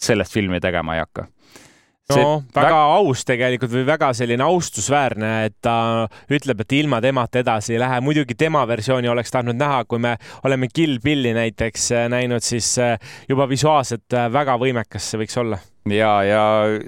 sellest 0.00 0.32
filmi 0.32 0.60
tegema 0.60 0.96
ei 0.96 1.04
hakka 1.04 1.28
no 2.16 2.42
väga 2.54 2.68
väg... 2.68 2.94
aus 2.98 3.24
tegelikult 3.28 3.72
või 3.74 3.86
väga 3.88 4.12
selline 4.16 4.46
austusväärne, 4.46 5.32
et 5.48 5.56
ta 5.62 5.76
ütleb, 6.32 6.64
et 6.64 6.76
ilma 6.80 7.00
temata 7.04 7.42
edasi 7.42 7.74
ei 7.76 7.82
lähe. 7.82 8.00
muidugi 8.04 8.34
tema 8.38 8.66
versiooni 8.68 9.08
oleks 9.08 9.30
tahtnud 9.34 9.58
näha, 9.60 9.84
kui 9.84 10.02
me 10.02 10.16
oleme 10.44 10.68
Kill 10.72 10.98
Billi 11.04 11.34
näiteks 11.36 11.90
äh, 11.92 12.08
näinud, 12.12 12.44
siis 12.44 12.72
äh, 12.78 12.96
juba 13.28 13.48
visuaalselt 13.48 14.12
äh, 14.14 14.30
väga 14.32 14.58
võimekas 14.60 15.12
see 15.12 15.24
võiks 15.24 15.38
olla 15.40 15.60
ja, 15.88 16.10
ja 16.26 16.42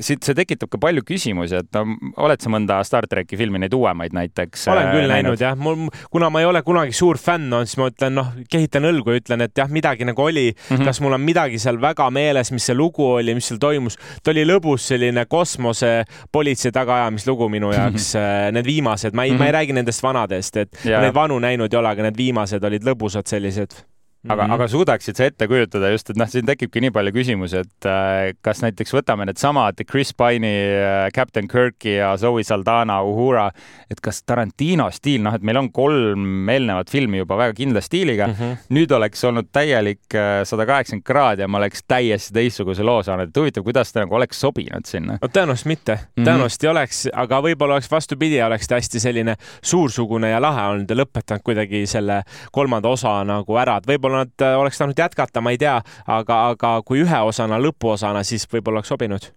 siit 0.05 0.25
see 0.27 0.37
tekitab 0.37 0.71
ka 0.73 0.81
palju 0.81 1.05
küsimusi, 1.07 1.63
et 1.63 1.77
no 1.77 2.13
oled 2.21 2.43
sa 2.43 2.51
mõnda 2.53 2.79
Star 2.85 3.07
tracki 3.09 3.39
filmi, 3.41 3.61
neid 3.63 3.73
uuemaid 3.77 4.13
näiteks? 4.17 4.67
olen 4.73 4.91
küll 4.93 5.07
äh, 5.07 5.13
näinud 5.15 5.41
jah, 5.41 5.57
mul, 5.57 5.87
kuna 6.13 6.29
ma 6.33 6.43
ei 6.43 6.49
ole 6.49 6.63
kunagi 6.67 6.93
suur 6.97 7.21
fänn 7.21 7.49
olnud, 7.49 7.71
siis 7.71 7.81
ma 7.81 7.89
ütlen, 7.93 8.17
noh, 8.19 8.33
kehitan 8.53 8.87
õlgu 8.89 9.15
ja 9.15 9.23
ütlen, 9.23 9.47
et 9.47 9.57
jah, 9.59 9.71
midagi 9.73 10.07
nagu 10.09 10.25
oli 10.25 10.51
mm. 10.51 10.77
-hmm. 10.77 10.85
kas 10.89 11.01
mul 11.05 11.17
on 11.17 11.25
midagi 11.25 11.61
seal 11.63 11.81
väga 11.81 12.11
meeles, 12.13 12.53
mis 12.53 12.69
see 12.69 12.77
lugu 12.77 13.07
oli, 13.15 13.35
mis 13.39 13.49
seal 13.49 13.61
toimus? 13.63 13.99
ta 14.23 14.35
oli 14.35 14.45
lõbus 14.49 14.91
selline 14.93 15.25
kosmose 15.27 15.93
politsei 16.33 16.73
tagaajamislugu 16.73 17.49
minu 17.49 17.73
jaoks 17.77 18.13
mm, 18.15 18.21
-hmm. 18.21 18.59
need 18.59 18.69
viimased, 18.69 19.15
ma 19.15 19.25
ei 19.25 19.31
mm, 19.31 19.35
-hmm. 19.35 19.39
ma 19.39 19.45
ei 19.45 19.53
mhm. 19.53 19.57
räägi 19.59 19.73
nendest 19.73 20.03
vanadest, 20.03 20.57
et 20.57 20.85
yeah. 20.85 21.03
neid 21.03 21.15
vanu 21.15 21.39
näinud 21.39 21.73
ei 21.73 21.79
ole, 21.79 21.89
aga 21.89 22.03
need 22.11 22.17
viimased 22.17 22.65
olid 22.65 22.85
lõbusad 22.85 23.27
sellised 23.27 23.92
aga 24.29 24.43
mm, 24.43 24.51
-hmm. 24.51 24.55
aga 24.55 24.69
suudaksid 24.69 25.17
sa 25.17 25.25
ette 25.25 25.49
kujutada 25.49 25.91
just, 25.91 26.11
et 26.11 26.17
noh, 26.17 26.29
siin 26.31 26.47
tekibki 26.47 26.81
nii 26.85 26.93
palju 26.95 27.13
küsimusi, 27.13 27.63
et 27.65 27.87
äh, 27.91 28.35
kas 28.43 28.63
näiteks 28.63 28.95
võtame 28.95 29.27
needsamad 29.27 29.83
Chris 29.91 30.13
Pine'i 30.15 30.53
äh,, 30.79 31.09
Captain 31.15 31.49
Kirki 31.51 31.97
ja 31.97 32.13
Zoe 32.17 32.45
Saldana, 32.47 33.01
Uhura, 33.03 33.49
et 33.91 34.01
kas 34.01 34.23
Tarantino 34.23 34.87
stiil, 34.95 35.25
noh, 35.27 35.35
et 35.35 35.43
meil 35.43 35.59
on 35.59 35.71
kolm 35.75 36.49
eelnevat 36.49 36.91
filmi 36.91 37.19
juba 37.19 37.37
väga 37.41 37.57
kindla 37.59 37.83
stiiliga 37.83 38.29
mm, 38.29 38.35
-hmm. 38.39 38.63
nüüd 38.79 38.95
oleks 38.95 39.25
olnud 39.25 39.51
täielik 39.53 40.15
äh, 40.15 40.45
sada 40.45 40.67
kaheksakümmend 40.67 41.07
kraadi 41.07 41.43
ja 41.43 41.49
ma 41.49 41.59
oleks 41.59 41.83
täiesti 41.89 42.35
teistsuguse 42.35 42.87
loo 42.87 43.03
saanud, 43.03 43.29
et 43.29 43.43
huvitav, 43.43 43.65
kuidas 43.65 43.93
ta 43.93 44.05
nagu 44.05 44.15
oleks 44.15 44.41
sobinud 44.41 44.87
sinna? 44.87 45.19
no 45.23 45.29
tõenäoliselt 45.29 45.67
mitte 45.67 45.95
mm, 45.95 46.07
-hmm. 46.07 46.31
tõenäoliselt 46.31 46.65
ei 46.65 46.71
oleks, 46.71 47.09
aga 47.13 47.43
võib-olla 47.43 47.75
oleks 47.75 47.91
vastupidi, 47.91 48.43
oleks 48.43 48.69
ta 48.69 48.79
hästi 48.79 49.01
selline 49.01 49.35
suursugune 49.63 50.31
ja 50.31 50.41
lahe 50.41 50.69
olnud 50.77 50.91
ja 50.91 50.97
lõpetanud 51.03 51.43
kuidagi 51.43 51.87
selle 51.87 52.23
kolmanda 52.53 52.89
osa 52.89 53.19
nagu 53.25 53.57
ära, 53.59 53.77
et 53.77 53.87
võib-olla 53.87 54.12
võib-olla 54.13 54.25
nad 54.25 54.45
äh, 54.45 54.59
oleks 54.61 54.79
tahtnud 54.79 54.99
jätkata, 54.99 55.41
ma 55.41 55.53
ei 55.53 55.61
tea, 55.61 55.79
aga, 56.07 56.39
aga 56.53 56.75
kui 56.87 57.03
ühe 57.03 57.21
osana, 57.27 57.61
lõpuosana, 57.63 58.23
siis 58.25 58.47
võib-olla 58.51 58.83
oleks 58.83 58.93
sobinud. 58.93 59.31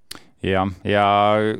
jah, 0.46 0.70
ja 0.84 1.06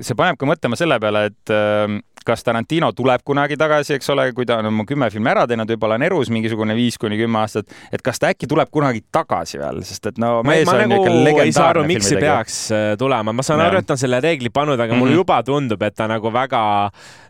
see 0.02 0.18
paneb 0.18 0.38
ka 0.38 0.46
mõtlema 0.46 0.78
selle 0.78 1.00
peale, 1.00 1.26
et 1.32 1.54
äh, 1.54 1.88
kas 2.26 2.44
Tarantino 2.46 2.92
tuleb 2.96 3.24
kunagi 3.26 3.58
tagasi, 3.60 3.96
eks 4.00 4.10
ole, 4.14 4.28
kui 4.38 4.48
ta 4.48 4.60
on 4.62 4.70
oma 4.72 4.86
kümme 4.88 5.10
filmi 5.14 5.32
ära 5.32 5.46
teinud, 5.50 5.70
võib-olla 5.76 6.00
on 6.00 6.08
erus 6.08 6.32
mingisugune 6.34 6.76
viis 6.78 6.98
kuni 7.02 7.20
kümme 7.20 7.42
aastat, 7.44 7.72
et 7.94 8.04
kas 8.06 8.22
ta 8.22 8.32
äkki 8.34 8.50
tuleb 8.52 8.72
kunagi 8.74 9.04
tagasi 9.14 9.62
veel, 9.62 9.84
sest 9.88 10.12
et 10.12 10.22
no 10.22 10.40
mees 10.46 10.66
ma, 10.68 10.78
ma 10.78 10.88
on 10.88 10.96
nagu 10.96 11.06
ikka 11.06 11.14
legendaarne 11.14 11.50
ei 11.52 11.58
saa 11.58 11.70
aru, 11.74 11.86
miks 11.90 12.10
see 12.12 12.22
peaks 12.22 12.58
äh, 12.76 12.88
tulema, 13.00 13.36
ma 13.36 13.46
saan 13.46 13.64
ja. 13.64 13.70
aru, 13.70 13.84
et 13.84 13.90
ta 13.90 13.98
on 13.98 14.02
selle 14.02 14.22
reegli 14.24 14.52
pannud, 14.54 14.80
aga 14.80 14.88
mm 14.88 14.96
-hmm. 14.96 15.06
mulle 15.06 15.16
mhm. 15.16 15.24
juba 15.24 15.44
tundub, 15.44 15.82
et 15.82 15.96
ta 15.96 16.10
nagu 16.12 16.34
väga 16.34 16.64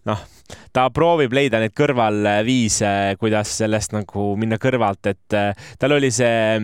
noh 0.05 0.25
ta 0.75 0.89
proovib 0.93 1.33
leida 1.33 1.59
neid 1.61 1.73
kõrvalviise, 1.75 3.15
kuidas 3.19 3.53
sellest 3.61 3.95
nagu 3.95 4.33
minna 4.39 4.59
kõrvalt, 4.61 5.09
et 5.09 5.35
äh, 5.37 5.67
tal 5.79 5.95
oli 5.95 6.11
see, 6.13 6.57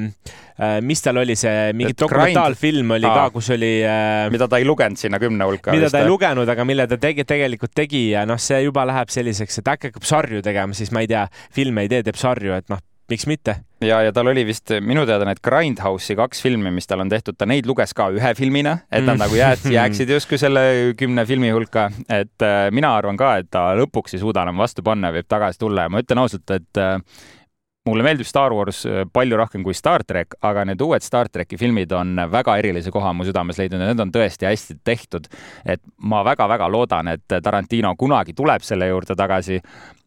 äh, 0.59 0.75
mis 0.85 1.01
tal 1.01 1.21
oli 1.21 1.37
see, 1.39 1.71
mingi 1.77 1.95
dokumentaalfilm 1.97 2.97
oli 2.97 3.07
Aa, 3.07 3.15
ka, 3.17 3.35
kus 3.37 3.51
oli. 3.55 3.71
Äh, 3.87 4.27
mida 4.33 4.49
ta 4.51 4.59
ei 4.61 4.67
lugenud 4.67 4.99
sinna 4.99 5.19
kümne 5.21 5.47
hulka. 5.47 5.73
mida 5.73 5.89
ta 5.89 6.03
ei 6.03 6.09
lugenud, 6.09 6.49
aga 6.49 6.67
mille 6.67 6.87
ta 6.91 6.99
tegi, 7.01 7.25
tegelikult 7.27 7.73
tegi 7.75 8.03
ja 8.21 8.29
noh, 8.29 8.39
see 8.41 8.61
juba 8.65 8.85
läheb 8.89 9.11
selliseks, 9.13 9.61
et 9.61 9.73
äkki 9.75 9.91
hakkab 9.91 10.07
sarju 10.07 10.45
tegema, 10.45 10.77
siis 10.77 10.93
ma 10.95 11.03
ei 11.03 11.11
tea, 11.11 11.25
filme 11.53 11.85
ei 11.85 11.91
tee, 11.91 12.05
teeb 12.07 12.19
sarju, 12.19 12.55
et 12.57 12.71
noh 12.71 12.81
miks 13.11 13.27
mitte? 13.27 13.55
ja, 13.81 13.97
ja 14.05 14.13
tal 14.13 14.29
oli 14.31 14.43
vist 14.47 14.71
minu 14.85 15.03
teada 15.09 15.25
need 15.27 15.41
Grindhouse'i 15.43 16.15
kaks 16.19 16.43
filmi, 16.45 16.71
mis 16.73 16.87
tal 16.87 17.03
on 17.03 17.11
tehtud, 17.11 17.35
ta 17.37 17.47
neid 17.49 17.67
luges 17.69 17.95
ka 17.97 18.07
ühe 18.13 18.33
filmina, 18.37 18.77
et 18.91 19.03
nad 19.03 19.15
mm. 19.15 19.21
nagu 19.23 19.37
jääd, 19.37 19.65
jääksid 19.77 20.13
justkui 20.15 20.39
selle 20.41 20.63
kümne 20.99 21.25
filmi 21.29 21.51
hulka, 21.53 21.89
et 22.07 22.45
äh, 22.45 22.69
mina 22.75 22.93
arvan 22.97 23.19
ka, 23.19 23.35
et 23.41 23.51
ta 23.51 23.71
lõpuks 23.79 24.15
ei 24.15 24.23
suuda 24.23 24.45
enam 24.45 24.61
vastu 24.61 24.85
panna, 24.85 25.11
võib 25.15 25.29
tagasi 25.29 25.61
tulla 25.61 25.87
ja 25.87 25.93
ma 25.93 26.03
ütlen 26.05 26.23
ausalt, 26.23 26.55
et 26.55 26.81
äh, 26.81 26.97
mulle 27.89 28.03
meeldib 28.05 28.27
Star 28.29 28.53
Wars 28.53 28.83
äh, 28.85 29.01
palju 29.13 29.37
rohkem 29.39 29.63
kui 29.65 29.73
Star 29.73 30.03
track, 30.05 30.35
aga 30.45 30.65
need 30.69 30.81
uued 30.85 31.01
Star 31.05 31.29
tracki 31.33 31.57
filmid 31.57 31.91
on 31.97 32.19
väga 32.31 32.55
erilise 32.61 32.93
koha 32.93 33.13
mu 33.17 33.25
südames 33.25 33.57
leidnud 33.57 33.81
ja 33.81 33.89
need 33.89 34.03
on 34.03 34.13
tõesti 34.13 34.45
hästi 34.45 34.77
tehtud. 34.85 35.27
et 35.65 35.81
ma 35.97 36.21
väga-väga 36.25 36.69
loodan, 36.69 37.09
et 37.15 37.25
Tarantino 37.43 37.95
kunagi 37.97 38.35
tuleb 38.37 38.61
selle 38.65 38.91
juurde 38.91 39.17
tagasi. 39.17 39.59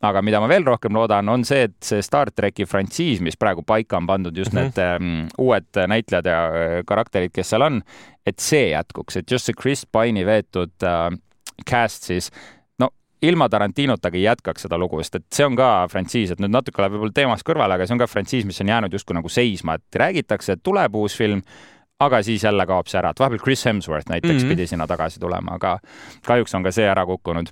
aga 0.05 0.23
mida 0.23 0.41
ma 0.41 0.49
veel 0.49 0.65
rohkem 0.65 0.95
loodan, 0.95 1.29
on 1.29 1.45
see, 1.45 1.65
et 1.65 1.77
see 1.83 2.03
Star 2.03 2.31
tracki 2.31 2.67
frantsiis, 2.67 3.21
mis 3.21 3.37
praegu 3.37 3.63
paika 3.67 3.97
on 3.97 4.07
pandud, 4.07 4.37
just 4.37 4.53
mm 4.53 4.59
-hmm. 4.59 5.01
need 5.01 5.31
uued 5.39 5.87
näitlejad 5.89 6.27
ja 6.27 6.47
äh, 6.47 6.83
karakterid, 6.87 7.33
kes 7.33 7.51
seal 7.51 7.63
on, 7.63 7.83
et 8.27 8.39
see 8.39 8.71
jätkuks, 8.71 9.17
et 9.17 9.31
just 9.31 9.45
see 9.45 9.55
Chris 9.55 9.87
Pine'i 9.87 10.27
veetud 10.27 10.73
uh, 10.83 11.11
cast 11.67 12.03
siis 12.03 12.31
ilma 13.27 13.49
Tarantinotagi 13.49 14.23
jätkaks 14.23 14.67
seda 14.67 14.79
lugu, 14.81 15.03
sest 15.03 15.21
et 15.21 15.27
see 15.35 15.47
on 15.47 15.57
ka 15.59 15.69
frantsiis, 15.93 16.35
et 16.35 16.43
nüüd 16.43 16.53
natuke 16.55 16.83
läheb 16.83 16.97
võib-olla 16.97 17.17
teemast 17.17 17.47
kõrvale, 17.47 17.77
aga 17.77 17.87
see 17.87 17.97
on 17.97 18.03
ka 18.03 18.11
frantsiis, 18.11 18.47
mis 18.49 18.61
on 18.65 18.73
jäänud 18.73 18.97
justkui 18.97 19.17
nagu 19.17 19.33
seisma, 19.33 19.79
et 19.79 20.01
räägitakse, 20.05 20.57
et 20.57 20.65
tuleb 20.65 20.97
uus 21.01 21.17
film, 21.19 21.43
aga 22.01 22.23
siis 22.23 22.45
jälle 22.45 22.67
kaob 22.67 22.89
see 22.91 22.99
ära, 22.99 23.13
et 23.15 23.21
vahepeal 23.21 23.43
Chris 23.43 23.65
Hemsworth 23.67 24.11
näiteks 24.11 24.35
mm 24.35 24.39
-hmm. 24.39 24.49
pidi 24.49 24.67
sinna 24.67 24.87
tagasi 24.87 25.21
tulema, 25.21 25.55
aga 25.55 25.79
kahjuks 26.27 26.55
on 26.55 26.63
ka 26.63 26.73
see 26.73 26.89
ära 26.89 27.07
kukkunud. 27.07 27.47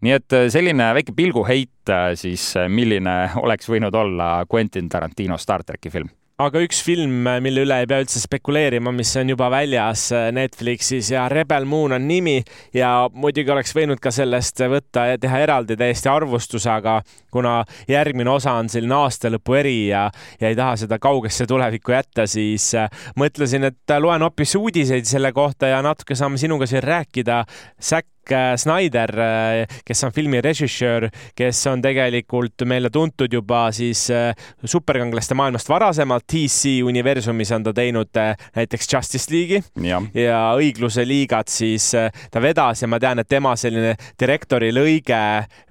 nii 0.00 0.12
et 0.12 0.32
äh, 0.32 0.48
selline 0.48 0.94
väike 0.94 1.12
pilguheit 1.16 1.90
äh, 1.90 2.14
siis, 2.14 2.56
äh, 2.56 2.68
milline 2.68 3.30
oleks 3.36 3.68
võinud 3.68 3.94
olla 3.94 4.46
Quentin 4.54 4.88
Tarantino 4.88 5.38
Star 5.38 5.64
tracki 5.64 5.90
film 5.90 6.08
aga 6.38 6.60
üks 6.62 6.78
film, 6.86 7.26
mille 7.42 7.64
üle 7.64 7.80
ei 7.82 7.86
pea 7.90 7.98
üldse 8.04 8.20
spekuleerima, 8.22 8.92
mis 8.94 9.10
on 9.18 9.32
juba 9.32 9.48
väljas 9.50 10.04
äh, 10.14 10.28
Netflixis 10.34 11.10
ja 11.10 11.24
Rebel 11.32 11.66
Moon 11.66 11.96
on 11.96 12.04
nimi 12.06 12.36
ja 12.76 12.92
muidugi 13.10 13.50
oleks 13.50 13.74
võinud 13.74 13.98
ka 14.02 14.12
sellest 14.14 14.62
võtta 14.70 15.08
ja 15.10 15.18
teha 15.18 15.40
eraldi 15.42 15.74
täiesti 15.80 16.06
arvustuse, 16.12 16.70
aga 16.70 17.00
kuna 17.34 17.56
järgmine 17.90 18.30
osa 18.30 18.54
on 18.60 18.70
selline 18.70 18.94
aastalõpu 19.00 19.58
eri 19.58 19.88
ja, 19.88 20.04
ja 20.38 20.52
ei 20.52 20.58
taha 20.58 20.76
seda 20.84 21.00
kaugesse 21.02 21.46
tulevikku 21.50 21.96
jätta, 21.96 22.28
siis 22.30 22.70
äh, 22.78 22.86
mõtlesin, 23.18 23.66
et 23.72 23.96
loen 23.98 24.22
hoopis 24.22 24.54
uudiseid 24.60 25.10
selle 25.10 25.34
kohta 25.34 25.72
ja 25.74 25.82
natuke 25.82 26.14
saame 26.18 26.38
sinuga 26.38 26.70
siin 26.70 26.86
rääkida. 26.86 27.42
Zack 27.82 28.06
Zack 28.28 28.32
äh, 28.32 28.56
Snyder, 28.56 29.18
äh, 29.18 29.66
kes 29.84 30.04
on 30.04 30.12
filmi 30.12 30.40
režissöör, 30.40 31.08
kes 31.36 31.66
on 31.66 31.82
tegelikult 31.82 32.64
meile 32.66 32.90
tuntud 32.90 33.32
juba 33.32 33.68
siis 33.72 34.08
äh, 34.10 34.34
superkanglaste 34.64 35.34
maailmast 35.34 35.68
varasemalt. 35.68 36.24
DC 36.28 36.82
universumis 36.84 37.52
on 37.52 37.64
ta 37.64 37.72
teinud 37.72 38.10
näiteks 38.56 38.88
Justice 38.92 39.32
League'i. 39.32 39.62
Ja, 39.82 40.00
ja 40.14 40.40
Õigluse 40.58 41.06
liigat 41.08 41.48
siis 41.48 41.90
ta 41.92 42.42
vedas 42.42 42.82
ja 42.82 42.88
ma 42.88 42.98
tean, 43.00 43.22
et 43.22 43.28
tema 43.28 43.54
selline 43.56 43.94
direktori 44.20 44.70
lõige 44.74 45.22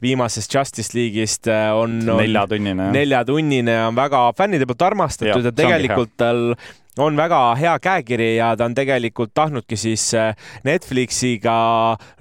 viimasest 0.02 0.54
Justice 0.54 0.98
League'ist 0.98 1.52
on, 1.52 2.00
on 2.10 2.22
neljatunnine, 2.24 2.90
neljatunnine 2.96 3.78
on 3.86 3.96
väga 3.98 4.28
fännide 4.38 4.68
poolt 4.68 4.88
armastatud 4.90 5.44
ja, 5.44 5.52
ja 5.52 5.56
tegelikult 5.56 6.16
tal 6.18 6.56
on 6.98 7.18
väga 7.18 7.56
hea 7.60 7.78
käekiri 7.80 8.36
ja 8.38 8.56
ta 8.58 8.66
on 8.66 8.76
tegelikult 8.76 9.34
tahtnudki 9.34 9.78
siis 9.78 10.14
äh, 10.18 10.36
Netflixiga 10.64 11.58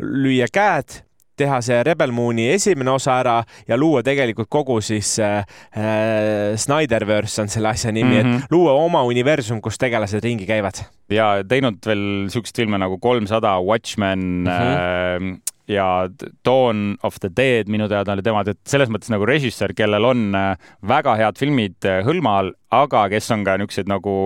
lüüa 0.00 0.48
käed 0.52 1.02
teha 1.36 1.60
see 1.64 1.82
Rebel 1.84 2.12
Mooni 2.16 2.48
esimene 2.54 2.92
osa 2.94 3.18
ära 3.20 3.36
ja 3.68 3.78
luua 3.78 4.02
tegelikult 4.06 4.48
kogu 4.52 4.78
siis 4.84 5.16
äh, 5.20 5.44
äh 5.76 6.56
Snyderverse 6.56 7.42
on 7.42 7.52
selle 7.52 7.72
asja 7.74 7.92
nimi 7.92 8.14
mm, 8.14 8.14
-hmm. 8.14 8.20
et 8.20 8.26
mhm. 8.26 8.46
luua 8.50 8.72
oma 8.72 9.02
universum, 9.04 9.60
kus 9.60 9.78
tegelased 9.78 10.24
ringi 10.24 10.46
käivad. 10.46 10.84
ja 11.10 11.44
teinud 11.48 11.78
veel 11.86 12.30
siukseid 12.32 12.56
filme 12.56 12.78
nagu 12.78 12.98
kolmsada, 12.98 13.58
Watchmen 13.60 14.18
mm, 14.18 14.46
-hmm. 14.46 15.32
äh, 15.36 15.40
ja 15.68 16.08
Dawn 16.44 16.96
of 17.02 17.18
the 17.20 17.30
Dead 17.36 17.68
minu 17.68 17.88
teada 17.88 18.12
oli 18.12 18.22
tema, 18.22 18.40
et 18.46 18.58
selles 18.66 18.88
mõttes 18.88 19.10
nagu 19.10 19.26
režissöör, 19.26 19.74
kellel 19.74 20.04
on 20.04 20.34
äh, 20.34 20.56
väga 20.88 21.16
head 21.16 21.38
filmid 21.38 21.76
hõlma 22.06 22.38
all, 22.38 22.52
aga 22.70 23.06
kes 23.12 23.30
on 23.34 23.44
ka 23.46 23.56
niisuguseid 23.56 23.90
nagu 23.90 24.16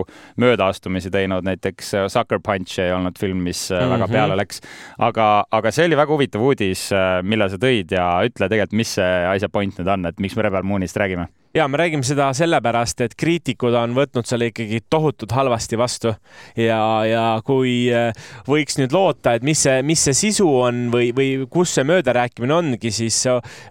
möödaastumisi 0.41 1.11
teinud, 1.11 1.45
näiteks 1.45 1.93
Sucker 2.09 2.41
Punch 2.45 2.81
ei 2.81 2.93
olnud 2.93 3.19
film, 3.19 3.43
mis 3.45 3.71
mm 3.71 3.77
-hmm. 3.77 3.91
väga 3.91 4.07
mhm. 4.07 4.13
peale 4.13 4.37
läks. 4.37 4.61
aga, 4.99 5.45
aga 5.51 5.71
see 5.71 5.87
oli 5.87 5.97
väga 5.97 6.13
huvitav 6.13 6.43
uudis, 6.43 6.91
mille 7.23 7.49
sa 7.49 7.57
tõid 7.57 7.93
ja 7.93 8.07
ütle 8.25 8.49
tegelikult, 8.49 8.77
mis 8.77 8.95
see 8.95 9.27
asja 9.27 9.49
point 9.49 9.79
nüüd 9.79 9.89
on, 9.89 10.07
et 10.07 10.21
miks 10.21 10.37
me 10.37 10.43
Rebel 10.43 10.63
Moonist 10.63 10.97
räägime 10.97 11.29
ja 11.55 11.69
me 11.69 11.77
räägime 11.77 12.07
seda 12.07 12.29
sellepärast, 12.37 13.01
et 13.03 13.15
kriitikud 13.19 13.75
on 13.75 13.95
võtnud 13.97 14.27
selle 14.29 14.51
ikkagi 14.53 14.85
tohutult 14.91 15.33
halvasti 15.35 15.79
vastu 15.79 16.13
ja, 16.55 16.79
ja 17.09 17.25
kui 17.47 17.89
äh, 17.91 18.15
võiks 18.47 18.79
nüüd 18.79 18.95
loota, 18.95 19.35
et 19.35 19.47
mis 19.47 19.59
see, 19.67 19.81
mis 19.87 20.05
see 20.07 20.15
sisu 20.15 20.47
on 20.61 20.85
või, 20.95 21.11
või 21.17 21.49
kus 21.51 21.75
see 21.75 21.87
möödarääkimine 21.89 22.55
ongi, 22.55 22.93
siis 22.95 23.19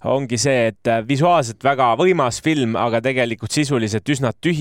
ongi 0.03 0.39
see, 0.41 0.73
et 0.73 0.91
visuaalselt 1.07 1.63
väga 1.63 1.93
võimas 1.99 2.41
film, 2.43 2.75
aga 2.79 2.99
tegelikult 3.05 3.55
sisuliselt 3.55 4.11
üsna 4.11 4.33
tühi 4.35 4.58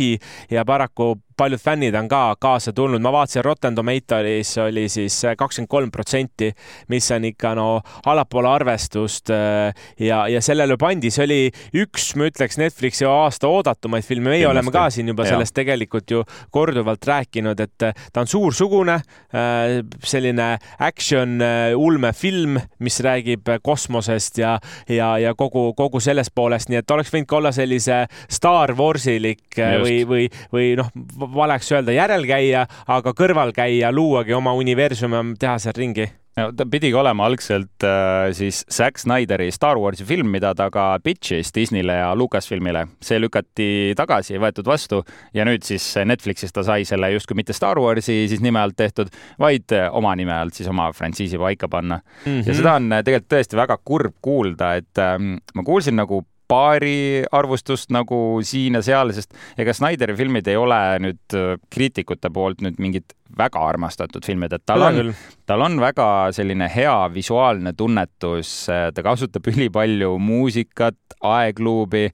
ja 0.50 0.64
paraku 0.64 1.16
paljud 1.38 1.61
fännid 1.62 1.94
on 1.94 2.09
ka 2.11 2.22
kaasa 2.40 2.72
tulnud, 2.74 3.03
ma 3.03 3.12
vaatasin 3.14 3.44
Rotten 3.44 3.74
Tomatoes 3.74 4.51
oli 4.59 4.88
siis 4.90 5.20
kakskümmend 5.38 5.70
kolm 5.70 5.90
protsenti, 5.94 6.51
mis 6.90 7.11
on 7.14 7.29
ikka 7.29 7.53
no 7.59 7.66
allapoole 8.11 8.51
arvestust 8.51 9.31
äh, 9.31 9.70
ja, 10.03 10.24
ja 10.29 10.42
sellele 10.42 10.77
pandi, 10.81 11.12
see 11.14 11.24
oli 11.27 11.38
üks, 11.79 12.11
ma 12.18 12.29
ütleks, 12.31 12.59
Netflixi 12.59 13.07
aasta 13.07 13.51
oodatumaid 13.51 14.07
filme, 14.07 14.33
meie 14.33 14.42
Kindlasti. 14.42 14.57
oleme 14.57 14.74
ka 14.74 14.87
siin 14.94 15.12
juba 15.12 15.29
sellest 15.29 15.55
ja. 15.55 15.61
tegelikult 15.61 16.14
ju 16.14 16.24
korduvalt 16.55 17.07
rääkinud, 17.07 17.62
et 17.62 17.87
äh, 17.87 18.05
ta 18.12 18.24
on 18.27 18.31
suursugune, 18.31 18.98
äh, 19.31 19.79
selline 20.03 20.48
action 20.79 21.38
ulmefilm, 21.79 22.59
mis 22.83 22.98
räägib 23.05 23.46
kosmosest 23.62 24.42
ja, 24.42 24.57
ja, 24.90 25.12
ja 25.22 25.35
kogu, 25.38 25.70
kogu 25.79 26.03
sellest 26.03 26.35
poolest, 26.35 26.72
nii 26.72 26.83
et 26.83 26.96
oleks 26.96 27.14
võinud 27.14 27.31
ka 27.31 27.38
olla 27.38 27.55
sellise 27.55 28.03
Star 28.27 28.74
Warsilik 28.79 29.46
Just. 29.55 29.85
või, 29.85 29.98
või, 30.09 30.29
või 30.53 30.74
noh, 30.79 30.90
valeks 31.34 31.72
öelda 31.72 31.96
järelkäija, 31.96 32.66
aga 32.86 33.12
kõrvalkäija, 33.16 33.92
luuagi 33.92 34.36
oma 34.36 34.54
universumi, 34.58 35.36
teha 35.38 35.58
seal 35.62 35.76
ringi 35.78 36.08
no 36.38 36.52
ta 36.56 36.66
pidigi 36.70 36.96
olema 36.98 37.26
algselt 37.28 37.84
äh, 37.86 38.30
siis 38.36 38.62
Zack 38.72 39.00
Snyderi 39.00 39.50
Star 39.54 39.78
Warsi 39.80 40.06
film, 40.08 40.30
mida 40.32 40.54
ta 40.58 40.68
ka 40.74 40.86
pitch'is 41.04 41.52
Disneyle 41.54 41.98
ja 42.00 42.10
Lucasfilmile. 42.16 42.86
see 43.04 43.20
lükati 43.20 43.68
tagasi, 43.98 44.36
ei 44.36 44.42
võetud 44.42 44.68
vastu 44.68 45.02
ja 45.34 45.46
nüüd 45.48 45.66
siis 45.66 45.86
Netflixis 46.08 46.54
ta 46.54 46.64
sai 46.66 46.86
selle 46.88 47.10
justkui 47.14 47.38
mitte 47.38 47.56
Star 47.56 47.80
Warsi 47.82 48.20
siis 48.30 48.42
nime 48.44 48.60
alt 48.62 48.76
tehtud, 48.78 49.12
vaid 49.40 49.74
oma 49.90 50.14
nime 50.18 50.34
alt 50.36 50.58
siis 50.58 50.68
oma 50.70 50.90
frantsiisi 50.92 51.38
paika 51.38 51.68
panna 51.68 52.00
mm. 52.00 52.24
-hmm. 52.24 52.48
ja 52.48 52.54
seda 52.54 52.74
on 52.78 52.90
tegelikult 53.02 53.32
tõesti 53.34 53.58
väga 53.58 53.78
kurb 53.84 54.14
kuulda, 54.22 54.74
et 54.78 55.02
ähm, 55.02 55.38
ma 55.54 55.64
kuulsin 55.66 55.96
nagu 55.98 56.24
paari 56.48 57.24
arvustust 57.32 57.92
nagu 57.94 58.40
siin 58.46 58.78
ja 58.78 58.82
seal, 58.84 59.12
sest 59.16 59.34
ega 59.61 59.74
Snyderi 59.76 60.16
filmid 60.18 60.48
ei 60.48 60.56
ole 60.58 60.80
nüüd 61.04 61.37
äh, 61.37 61.54
kriitikute 61.72 62.30
poolt 62.34 62.64
nüüd 62.64 62.80
mingid 62.82 63.14
väga 63.38 63.61
armastatud 63.68 64.24
filmid, 64.24 64.54
et 64.56 64.64
tal 64.66 64.87
on, 64.87 65.12
tal 65.46 65.64
on 65.66 65.78
väga 65.82 66.08
selline 66.34 66.70
hea 66.72 66.96
visuaalne 67.14 67.74
tunnetus, 67.76 68.52
äh, 68.72 68.88
ta 68.94 69.04
kasutab 69.04 69.46
ülipalju 69.52 70.16
muusikat, 70.22 70.98
aegluubi, 71.28 72.08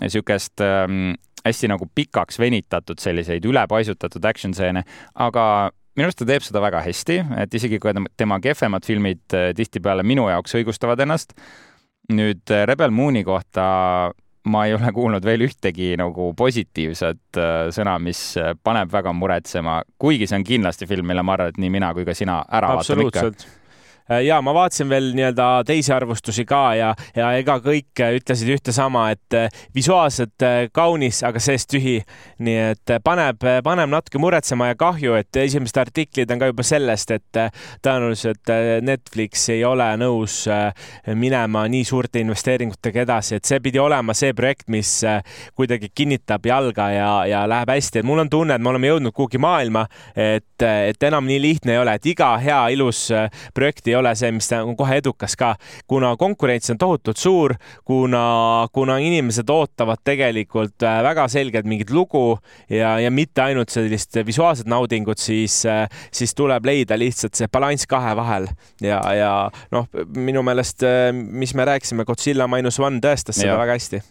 niisugust 0.00 0.62
ähm, 0.64 1.14
hästi 1.42 1.72
nagu 1.72 1.88
pikaks 1.94 2.38
venitatud 2.38 3.02
selliseid 3.02 3.44
ülepaisutatud 3.48 4.24
action 4.30 4.54
stseene, 4.54 4.84
aga 5.14 5.44
minu 5.96 6.06
arust 6.06 6.22
ta 6.22 6.28
teeb 6.28 6.46
seda 6.46 6.62
väga 6.64 6.80
hästi, 6.86 7.18
et 7.42 7.58
isegi 7.58 7.82
kui 7.82 7.92
tema 8.16 8.38
kehvemad 8.42 8.86
filmid 8.86 9.36
äh, 9.36 9.50
tihtipeale 9.58 10.06
minu 10.06 10.30
jaoks 10.30 10.54
õigustavad 10.60 11.02
ennast 11.02 11.34
nüüd 12.16 12.52
äh, 12.52 12.66
Rebel 12.68 12.92
Mooni 12.94 13.24
kohta 13.24 13.64
ma 14.44 14.64
ei 14.66 14.74
ole 14.74 14.90
kuulnud 14.94 15.24
veel 15.24 15.44
ühtegi 15.46 15.92
nagu 15.98 16.32
positiivset 16.38 17.38
äh, 17.38 17.70
sõna, 17.74 17.96
mis 18.02 18.20
äh, 18.40 18.54
paneb 18.58 18.90
väga 18.92 19.14
muretsema, 19.14 19.80
kuigi 20.02 20.26
see 20.26 20.40
on 20.40 20.46
kindlasti 20.46 20.88
film, 20.90 21.06
mille 21.12 21.22
ma 21.22 21.36
arvan, 21.36 21.52
et 21.52 21.60
nii 21.62 21.72
mina 21.72 21.92
kui 21.94 22.06
ka 22.08 22.16
sina 22.16 22.42
ära 22.50 22.74
vaatame 22.76 23.08
ikka 23.08 23.28
ja 24.20 24.40
ma 24.42 24.54
vaatasin 24.54 24.88
veel 24.88 25.10
nii-öelda 25.16 25.46
teisi 25.66 25.92
arvustusi 25.92 26.44
ka 26.48 26.62
ja, 26.76 26.90
ja 27.16 27.32
ega 27.38 27.58
kõik 27.62 28.02
äh, 28.02 28.16
ütlesid 28.18 28.50
ühte 28.54 28.74
sama, 28.74 29.08
et 29.14 29.36
äh, 29.36 29.48
visuaalselt 29.74 30.44
kaunis, 30.72 31.22
aga 31.24 31.40
seest 31.42 31.70
tühi. 31.72 32.00
nii 32.42 32.56
et 32.72 32.92
paneb, 33.04 33.44
paneb 33.64 33.90
natuke 33.90 34.18
muretsema 34.18 34.72
ja 34.72 34.76
kahju, 34.78 35.14
et 35.18 35.36
esimesed 35.36 35.78
artiklid 35.78 36.30
on 36.32 36.40
ka 36.40 36.48
juba 36.50 36.64
sellest, 36.66 37.10
et 37.14 37.38
tõenäoliselt 37.84 38.50
Netflix 38.82 39.48
ei 39.52 39.62
ole 39.64 39.86
nõus 40.00 40.42
minema 41.14 41.64
nii 41.70 41.84
suurte 41.86 42.20
investeeringutega 42.22 43.04
edasi, 43.04 43.36
et 43.38 43.48
see 43.48 43.60
pidi 43.62 43.78
olema 43.78 44.14
see 44.16 44.34
projekt, 44.34 44.66
mis 44.72 44.90
kuidagi 45.54 45.92
kinnitab 45.94 46.46
jalga 46.48 46.88
ja, 46.90 47.10
ja 47.30 47.44
läheb 47.48 47.70
hästi, 47.76 48.02
et 48.02 48.08
mul 48.08 48.24
on 48.24 48.32
tunne, 48.32 48.56
et 48.56 48.64
me 48.64 48.72
oleme 48.72 48.90
jõudnud 48.90 49.14
kuhugi 49.14 49.40
maailma, 49.42 49.86
et, 50.16 50.66
et 50.66 51.08
enam 51.08 51.28
nii 51.28 51.40
lihtne 51.42 51.76
ei 51.76 51.82
ole, 51.82 51.94
et 51.98 52.10
iga 52.10 52.32
hea 52.42 52.60
ilus 52.74 53.06
projekt 53.54 53.88
ei 53.88 53.96
ole 54.00 54.01
see, 54.18 54.32
mis 54.34 54.50
on 54.56 54.76
kohe 54.78 54.98
edukas 55.00 55.36
ka, 55.38 55.54
kuna 55.90 56.14
konkurents 56.20 56.72
on 56.72 56.80
tohutult 56.80 57.20
suur, 57.20 57.54
kuna, 57.88 58.68
kuna 58.74 58.98
inimesed 59.02 59.50
ootavad 59.52 60.02
tegelikult 60.04 60.84
äh, 60.86 61.00
väga 61.06 61.26
selgelt 61.32 61.68
mingit 61.68 61.92
lugu 61.94 62.38
ja, 62.70 62.96
ja 63.02 63.10
mitte 63.14 63.44
ainult 63.46 63.72
sellist 63.72 64.18
visuaalset 64.26 64.70
naudingut, 64.70 65.22
siis, 65.22 65.62
äh, 65.68 65.86
siis 66.14 66.34
tuleb 66.38 66.66
leida 66.68 66.98
lihtsalt 66.98 67.38
see 67.38 67.50
balanss 67.52 67.88
kahe 67.90 68.14
vahel. 68.18 68.48
Ja, 68.82 69.00
ja 69.16 69.32
noh, 69.74 69.88
minu 70.16 70.44
meelest, 70.46 70.84
äh, 70.86 71.10
mis 71.12 71.54
me 71.58 71.68
rääkisime, 71.68 72.06
Godzilla 72.08 72.48
Minus 72.50 72.80
One 72.82 73.02
tõestas 73.02 73.40
seda 73.40 73.54
ja. 73.54 73.60
väga 73.62 73.78
hästi. 73.78 74.02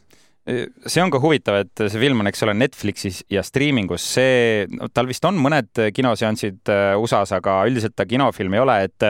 See 0.90 0.98
on 1.04 1.12
ka 1.14 1.20
huvitav, 1.22 1.60
et 1.62 1.82
see 1.84 2.00
film 2.02 2.24
on, 2.24 2.28
eks 2.32 2.42
ole, 2.48 2.56
Netflixis 2.58 3.20
ja 3.30 3.44
striimingus, 3.46 4.02
see 4.16 4.66
tal 4.90 5.06
vist 5.06 5.26
on 5.30 5.38
mõned 5.38 5.84
kinoseansid 5.94 6.72
USA-s, 6.98 7.36
aga 7.38 7.60
üldiselt 7.70 7.94
ta 7.94 8.08
kinofilm 8.10 8.58
ei 8.58 8.64
ole, 8.64 8.80
et 8.88 9.06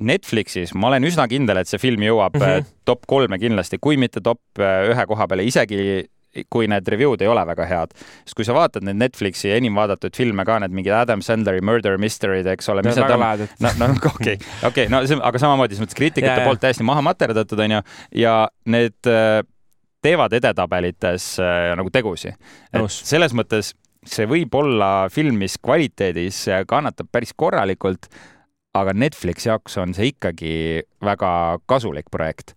Netflixis 0.00 0.74
ma 0.76 0.90
olen 0.90 1.06
üsna 1.08 1.26
kindel, 1.30 1.62
et 1.62 1.70
see 1.70 1.80
film 1.80 2.04
jõuab 2.04 2.36
mm 2.36 2.42
-hmm. 2.42 2.74
top 2.84 3.06
kolme 3.08 3.38
kindlasti, 3.38 3.78
kui 3.80 3.96
mitte 3.96 4.20
top 4.20 4.40
äh, 4.60 4.90
ühe 4.92 5.06
koha 5.06 5.28
peale, 5.28 5.46
isegi 5.46 6.06
kui 6.52 6.66
need 6.68 6.88
review'd 6.92 7.22
ei 7.24 7.28
ole 7.32 7.46
väga 7.48 7.64
head. 7.64 7.94
sest 7.96 8.36
kui 8.36 8.44
sa 8.44 8.52
vaatad 8.52 8.84
neid 8.84 8.98
Netflixi 9.00 9.50
enim 9.54 9.74
vaadatud 9.74 10.16
filme 10.16 10.44
ka, 10.44 10.58
need 10.58 10.74
mingid 10.76 10.92
Adam 10.92 11.22
Sandleri 11.24 11.62
Murder 11.64 11.96
Mystery'd, 11.98 12.46
eks 12.46 12.68
ole, 12.68 12.82
need 12.82 12.98
on, 12.98 13.48
no, 13.64 13.72
no 13.78 13.88
okei, 14.12 14.38
okei, 14.68 14.88
no 14.92 15.00
see, 15.06 15.16
aga 15.16 15.38
samamoodi 15.38 15.74
selles 15.74 15.86
mõttes 15.86 15.96
kriitikute 15.96 16.34
yeah, 16.34 16.44
poolt 16.44 16.60
täiesti 16.60 16.84
maha 16.84 17.00
materdatud, 17.06 17.64
onju, 17.66 17.80
ja 18.12 18.36
need 18.66 19.08
äh, 19.08 19.40
teevad 20.04 20.36
edetabelites 20.36 21.34
nagu 21.76 21.90
tegusi. 21.90 22.34
selles 22.88 23.32
mõttes 23.34 23.72
see 24.06 24.26
võib 24.30 24.54
olla 24.54 25.08
film, 25.10 25.40
mis 25.40 25.56
kvaliteedis 25.58 26.44
kannatab 26.70 27.08
päris 27.12 27.32
korralikult 27.36 28.06
aga 28.76 28.94
Netflixi 28.96 29.50
jaoks 29.50 29.78
on 29.82 29.94
see 29.96 30.12
ikkagi 30.12 30.54
väga 31.04 31.30
kasulik 31.70 32.10
projekt 32.12 32.54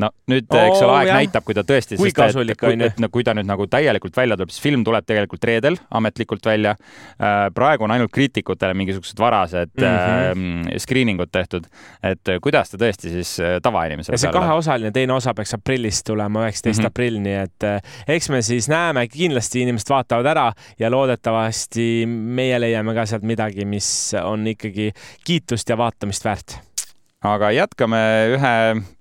no 0.00 0.10
nüüd 0.28 0.50
oh,, 0.52 0.60
eks 0.60 0.82
ole, 0.84 0.92
aeg 0.98 1.08
jah. 1.08 1.18
näitab, 1.22 1.44
kui 1.46 1.56
ta 1.56 1.62
tõesti, 1.66 1.96
kui 1.96 2.12
kasulik 2.14 2.60
on 2.68 2.82
ju. 2.82 2.88
et 2.90 2.98
no 3.00 3.08
kui 3.12 3.24
ta 3.24 3.32
nüüd 3.36 3.48
nagu 3.48 3.64
täielikult 3.70 4.16
välja 4.18 4.36
tuleb, 4.36 4.52
siis 4.52 4.64
film 4.64 4.84
tuleb 4.84 5.06
tegelikult 5.08 5.46
reedel 5.48 5.78
ametlikult 5.96 6.44
välja. 6.46 6.74
Äh, 7.16 7.46
praegu 7.56 7.86
on 7.86 7.94
ainult 7.94 8.12
kriitikutele 8.12 8.76
mingisugused 8.76 9.20
varased 9.20 9.72
mm 9.80 9.86
-hmm. 9.86 10.78
screening 10.84 11.20
ud 11.20 11.32
tehtud, 11.32 11.68
et 12.02 12.28
äh, 12.28 12.40
kuidas 12.44 12.70
ta 12.70 12.80
tõesti 12.82 13.14
siis 13.14 13.38
äh, 13.40 13.56
tavainimesele 13.62 14.14
ja 14.14 14.18
see 14.18 14.32
kaheosaline 14.32 14.92
teine 14.92 15.16
osa 15.16 15.34
peaks 15.34 15.54
aprillis 15.56 16.02
tulema, 16.04 16.44
üheksateist 16.44 16.78
mm 16.78 16.84
-hmm. 16.84 16.92
aprill, 16.92 17.18
nii 17.18 17.38
et 17.46 17.68
eks 18.08 18.30
me 18.30 18.42
siis 18.42 18.68
näeme, 18.68 19.08
kindlasti 19.08 19.62
inimesed 19.64 19.88
vaatavad 19.90 20.26
ära 20.26 20.52
ja 20.78 20.90
loodetavasti 20.90 22.06
meie 22.06 22.60
leiame 22.60 22.94
ka 22.94 23.06
sealt 23.06 23.22
midagi, 23.22 23.64
mis 23.64 24.12
on 24.22 24.46
ikkagi 24.46 24.92
kiitust 25.24 25.68
ja 25.68 25.76
vaatamist 25.76 26.24
väärt 26.24 26.60
aga 27.24 27.50
jätkame 27.50 28.02
ühe 28.36 28.54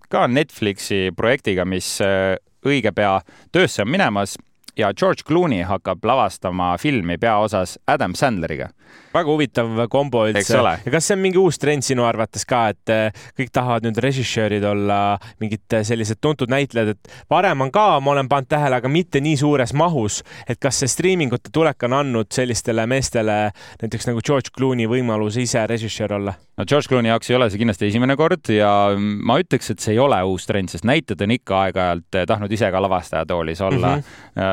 ka 0.09 0.27
Netflixi 0.27 1.09
projektiga, 1.15 1.65
mis 1.65 1.95
äh, 2.03 2.35
õige 2.65 2.91
pea 2.95 3.19
töösse 3.53 3.85
on 3.85 3.91
minemas 3.91 4.37
ja 4.77 4.93
George 4.93 5.23
Clooney 5.27 5.63
hakkab 5.63 6.03
lavastama 6.03 6.75
filmi 6.77 7.17
peaosas 7.17 7.79
Adam 7.87 8.15
Sandleriga 8.15 8.69
väga 9.15 9.31
huvitav 9.31 9.69
kombo 9.91 10.25
üldse. 10.27 10.57
ja 10.59 10.91
kas 10.91 11.07
see 11.07 11.15
on 11.15 11.21
mingi 11.23 11.39
uus 11.39 11.59
trend 11.61 11.85
sinu 11.87 12.05
arvates 12.07 12.45
ka, 12.47 12.65
et 12.73 12.91
äh, 12.91 13.25
kõik 13.37 13.51
tahavad 13.55 13.87
nüüd 13.87 13.99
režissöörid 14.03 14.65
olla 14.67 15.17
mingid 15.43 15.75
äh, 15.75 15.85
sellised 15.87 16.19
tuntud 16.23 16.51
näitlejad, 16.51 16.95
et 16.95 17.13
varem 17.31 17.65
on 17.65 17.71
ka, 17.73 17.87
ma 18.03 18.15
olen 18.15 18.29
pannud 18.31 18.51
tähele, 18.51 18.79
aga 18.81 18.91
mitte 18.91 19.21
nii 19.23 19.37
suures 19.39 19.73
mahus, 19.77 20.21
et 20.49 20.59
kas 20.61 20.81
see 20.81 20.91
striimingute 20.91 21.53
tulek 21.55 21.87
on 21.87 21.99
andnud 22.01 22.31
sellistele 22.35 22.87
meestele, 22.89 23.37
näiteks 23.83 24.09
nagu 24.11 24.23
George 24.25 24.53
Clooney 24.55 24.89
võimaluse 24.91 25.45
ise 25.45 25.63
režissöör 25.69 26.17
olla? 26.19 26.35
no 26.55 26.63
George 26.67 26.87
Clooney 26.91 27.11
jaoks 27.11 27.31
ei 27.31 27.35
ole 27.39 27.49
see 27.51 27.59
kindlasti 27.59 27.89
esimene 27.89 28.15
kord 28.19 28.51
ja 28.51 28.69
ma 28.97 29.39
ütleks, 29.41 29.71
et 29.71 29.83
see 29.83 29.95
ei 29.95 30.01
ole 30.03 30.19
uus 30.27 30.47
trend, 30.47 30.71
sest 30.71 30.87
näitlejad 30.87 31.23
on 31.25 31.35
ikka 31.35 31.61
aeg-ajalt 31.65 32.19
eh, 32.19 32.27
tahtnud 32.29 32.51
ise 32.55 32.69
ka 32.71 32.83
lavastaja 32.83 33.25
toolis 33.27 33.63
olla 33.63 33.95
mm. 33.95 34.03
-hmm. 34.03 34.43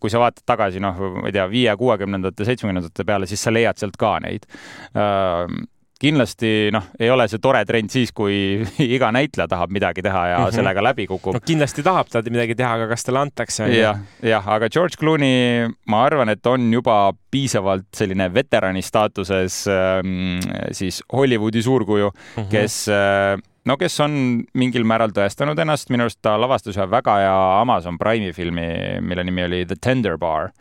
Kui 0.00 0.12
sa 0.12 0.22
vaatad 0.22 0.44
tagasi, 0.46 0.82
noh, 0.82 0.98
ma 1.20 1.28
ei 1.28 1.36
tea, 1.36 1.46
viie, 1.50 1.76
kuuekümnendate, 1.80 2.46
seitsmekümnendate 2.48 3.06
peale, 3.06 3.28
siis 3.30 3.42
sa 3.44 3.52
leiad 3.54 3.80
sealt 3.80 3.96
ka 4.00 4.16
neid. 4.24 4.48
Äh, 4.96 5.62
kindlasti 6.04 6.50
noh, 6.74 6.90
ei 7.00 7.10
ole 7.12 7.26
see 7.30 7.40
tore 7.42 7.62
trend 7.68 7.92
siis, 7.92 8.12
kui 8.14 8.36
iga 8.96 9.10
näitleja 9.14 9.46
tahab 9.50 9.72
midagi 9.74 10.02
teha 10.04 10.24
ja 10.32 10.38
mm 10.38 10.44
-hmm. 10.44 10.56
sellega 10.58 10.82
läbi 10.82 11.06
kukub 11.06 11.34
no,. 11.36 11.40
kindlasti 11.40 11.82
tahab 11.82 12.10
ta 12.10 12.22
midagi 12.22 12.54
teha, 12.54 12.74
aga 12.74 12.88
kas 12.88 13.04
talle 13.04 13.22
antakse? 13.22 13.68
jah, 13.76 14.00
jah, 14.22 14.48
aga 14.48 14.68
George 14.68 14.98
Clooney, 15.00 15.68
ma 15.86 16.04
arvan, 16.04 16.28
et 16.28 16.46
on 16.46 16.72
juba 16.72 17.12
piisavalt 17.30 17.88
selline 17.94 18.28
veterani 18.34 18.82
staatuses 18.82 19.64
ähm, 19.68 20.40
siis 20.72 21.02
Hollywoodi 21.12 21.62
suurkuju 21.62 22.10
mm, 22.10 22.42
-hmm. 22.42 22.50
kes 22.50 22.88
äh, 22.88 23.38
no 23.68 23.76
kes 23.80 24.00
on 24.04 24.16
mingil 24.54 24.86
määral 24.88 25.14
tõestanud 25.14 25.58
ennast, 25.60 25.92
minu 25.92 26.06
arust 26.06 26.20
ta 26.24 26.36
lavastas 26.40 26.76
ühe 26.78 26.88
väga 26.90 27.18
hea 27.22 27.36
Amazon 27.60 27.98
Prime'i 28.00 28.34
filmi, 28.36 28.66
mille 29.00 29.24
nimi 29.24 29.46
oli 29.46 29.64
The 29.66 29.78
Tender 29.80 30.18
Bar. 30.20 30.52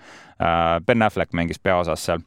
Äh, 0.42 0.80
ben 0.86 1.06
Affleck 1.06 1.34
mängis 1.34 1.62
peaosas 1.62 2.06
seal 2.08 2.24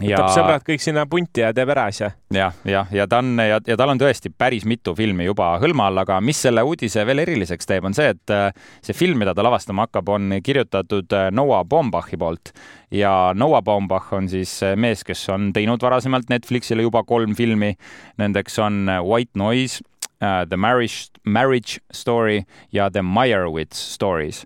võtab 0.00 0.30
sõbrad 0.32 0.64
kõik 0.64 0.82
sinna 0.82 1.04
punti 1.10 1.42
ja 1.42 1.50
teeb 1.52 1.70
ära 1.74 1.86
asja. 1.90 2.10
jah, 2.32 2.54
jah, 2.64 2.88
ja 2.94 3.06
ta 3.10 3.20
on 3.20 3.34
ja, 3.36 3.58
ja 3.66 3.76
tal 3.76 3.92
on 3.92 4.00
tõesti 4.00 4.32
päris 4.32 4.64
mitu 4.68 4.94
filmi 4.96 5.26
juba 5.26 5.52
hõlma 5.60 5.90
all, 5.90 6.02
aga 6.02 6.20
mis 6.24 6.40
selle 6.40 6.62
uudise 6.66 7.04
veel 7.06 7.22
eriliseks 7.24 7.68
teeb, 7.68 7.84
on 7.84 7.96
see, 7.96 8.14
et 8.14 8.34
äh, 8.34 8.48
see 8.86 8.96
film, 8.96 9.20
mida 9.20 9.34
ta 9.36 9.44
lavastama 9.44 9.86
hakkab, 9.88 10.08
on 10.16 10.38
kirjutatud 10.44 11.12
äh, 11.16 11.28
Noah 11.34 11.64
Baumbachi 11.68 12.18
poolt 12.20 12.54
ja 12.94 13.32
Noah 13.36 13.62
Baumbach 13.66 14.14
on 14.16 14.30
siis 14.30 14.56
mees, 14.80 15.04
kes 15.06 15.26
on 15.34 15.50
teinud 15.56 15.82
varasemalt 15.82 16.30
Netflixile 16.32 16.82
juba 16.82 17.04
kolm 17.06 17.36
filmi. 17.38 17.76
Nendeks 18.18 18.58
on 18.58 18.88
White 19.06 19.38
Noise, 19.38 19.84
The 20.20 20.56
Marriage, 20.56 21.08
Marriage 21.24 21.80
Story 21.92 22.42
ja 22.72 22.90
The 22.90 23.02
Meyerowitz 23.02 23.78
Stories. 23.94 24.44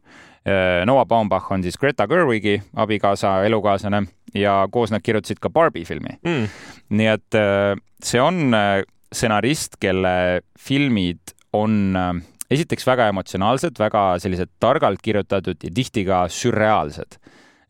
Noah 0.87 1.06
Baumbach 1.08 1.50
on 1.50 1.62
siis 1.64 1.78
Greta 1.80 2.06
Gerwigi 2.06 2.58
abikaasa, 2.76 3.40
elukaaslane 3.48 4.04
ja 4.38 4.68
koos 4.70 4.92
nad 4.92 5.02
kirjutasid 5.02 5.40
ka 5.42 5.50
Barbi 5.50 5.84
filmi. 5.88 6.18
Mm.. 6.22 6.46
nii 6.94 7.08
et 7.10 7.38
äh, 7.38 7.74
see 8.04 8.20
on 8.22 8.54
äh, 8.54 8.82
stsenarist, 9.14 9.78
kelle 9.82 10.42
filmid 10.58 11.34
on 11.54 11.96
esiteks 12.50 12.87
väga 12.87 13.08
emotsionaalsed, 13.12 13.78
väga 13.78 14.04
sellised 14.22 14.50
targalt 14.62 15.02
kirjutatud 15.02 15.62
ja 15.62 15.70
tihti 15.74 16.04
ka 16.08 16.24
sürreaalsed. 16.28 17.18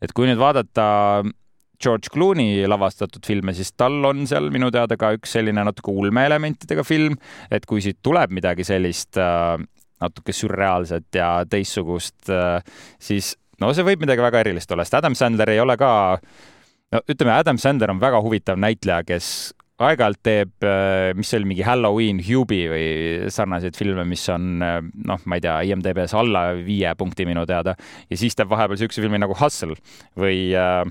et 0.01 0.11
kui 0.13 0.27
nüüd 0.27 0.41
vaadata 0.41 1.23
George 1.81 2.11
Clooney 2.13 2.65
lavastatud 2.69 3.25
filme, 3.27 3.53
siis 3.57 3.73
tal 3.77 3.97
on 4.07 4.25
seal 4.29 4.51
minu 4.53 4.71
teada 4.73 4.97
ka 4.99 5.13
üks 5.17 5.35
selline 5.37 5.65
natuke 5.67 5.93
ulmeelementidega 5.93 6.85
film, 6.87 7.17
et 7.51 7.65
kui 7.69 7.83
siit 7.83 8.01
tuleb 8.05 8.33
midagi 8.35 8.65
sellist 8.67 9.19
natuke 9.19 10.35
sürreaalset 10.35 11.07
ja 11.15 11.29
teistsugust, 11.49 12.31
siis 12.99 13.33
no 13.61 13.71
see 13.73 13.85
võib 13.87 14.03
midagi 14.03 14.23
väga 14.23 14.43
erilist 14.43 14.71
olla, 14.75 14.85
sest 14.85 14.99
Adam 14.99 15.15
Sandler 15.17 15.53
ei 15.53 15.61
ole 15.63 15.77
ka 15.79 15.91
no 16.95 17.03
ütleme, 17.09 17.35
Adam 17.35 17.59
Sandler 17.61 17.93
on 17.93 18.01
väga 18.01 18.19
huvitav 18.23 18.59
näitleja, 18.61 19.03
kes 19.07 19.29
aeg-ajalt 19.83 20.21
teeb, 20.23 20.53
äh, 20.63 21.09
mis 21.17 21.27
see 21.31 21.41
oli, 21.41 21.49
mingi 21.51 21.65
Halloween, 21.67 22.21
Hubi 22.23 22.61
või 22.71 22.85
sarnaseid 23.33 23.75
filme, 23.75 24.05
mis 24.07 24.23
on 24.31 24.63
äh, 24.63 24.77
noh, 25.09 25.23
ma 25.27 25.39
ei 25.39 25.43
tea, 25.43 25.55
IMDB-s 25.67 26.15
alla 26.15 26.47
viie 26.55 26.93
punkti 26.95 27.27
minu 27.27 27.43
teada 27.49 27.75
ja 28.09 28.19
siis 28.19 28.37
teeb 28.37 28.51
vahepeal 28.51 28.79
siukse 28.79 29.03
filmi 29.03 29.19
nagu 29.19 29.35
Hustle 29.35 29.75
või 30.19 30.53
uh, 30.55 30.85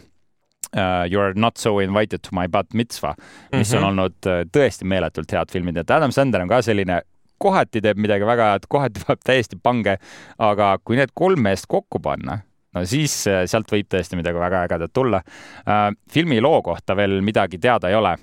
uh, 0.76 1.04
You 1.10 1.20
are 1.20 1.32
not 1.36 1.58
so 1.58 1.78
invited 1.78 2.22
to 2.22 2.36
my 2.36 2.48
bat 2.48 2.74
mitzvah, 2.74 3.14
mis 3.52 3.72
mm 3.72 3.74
-hmm. 3.74 3.76
on 3.76 3.82
mhm. 3.82 3.88
olnud 3.88 4.48
tõesti 4.56 4.84
meeletult 4.84 5.32
head 5.32 5.50
filmid, 5.50 5.76
et 5.76 5.90
Adam 5.90 6.12
Sandler 6.12 6.42
on 6.42 6.48
ka 6.48 6.62
selline 6.62 7.02
kohati 7.38 7.80
teeb 7.80 7.98
midagi 7.98 8.26
väga 8.26 8.50
head, 8.52 8.66
kohati 8.68 9.00
paneb 9.06 9.20
täiesti 9.24 9.56
pange, 9.62 9.96
aga 10.38 10.78
kui 10.84 10.96
need 10.96 11.10
kolm 11.14 11.40
meest 11.40 11.66
kokku 11.68 12.00
panna 12.00 12.38
no 12.74 12.84
siis 12.88 13.16
äh, 13.30 13.44
sealt 13.50 13.70
võib 13.70 13.88
tõesti 13.90 14.18
midagi 14.18 14.40
väga 14.40 14.64
ägedat 14.66 14.92
tulla. 14.92 15.22
Äh, 15.68 15.90
filmi 16.10 16.40
loo 16.40 16.62
kohta 16.62 16.96
veel 16.96 17.20
midagi 17.22 17.58
teada 17.62 17.88
ei 17.88 17.98
ole 17.98 18.16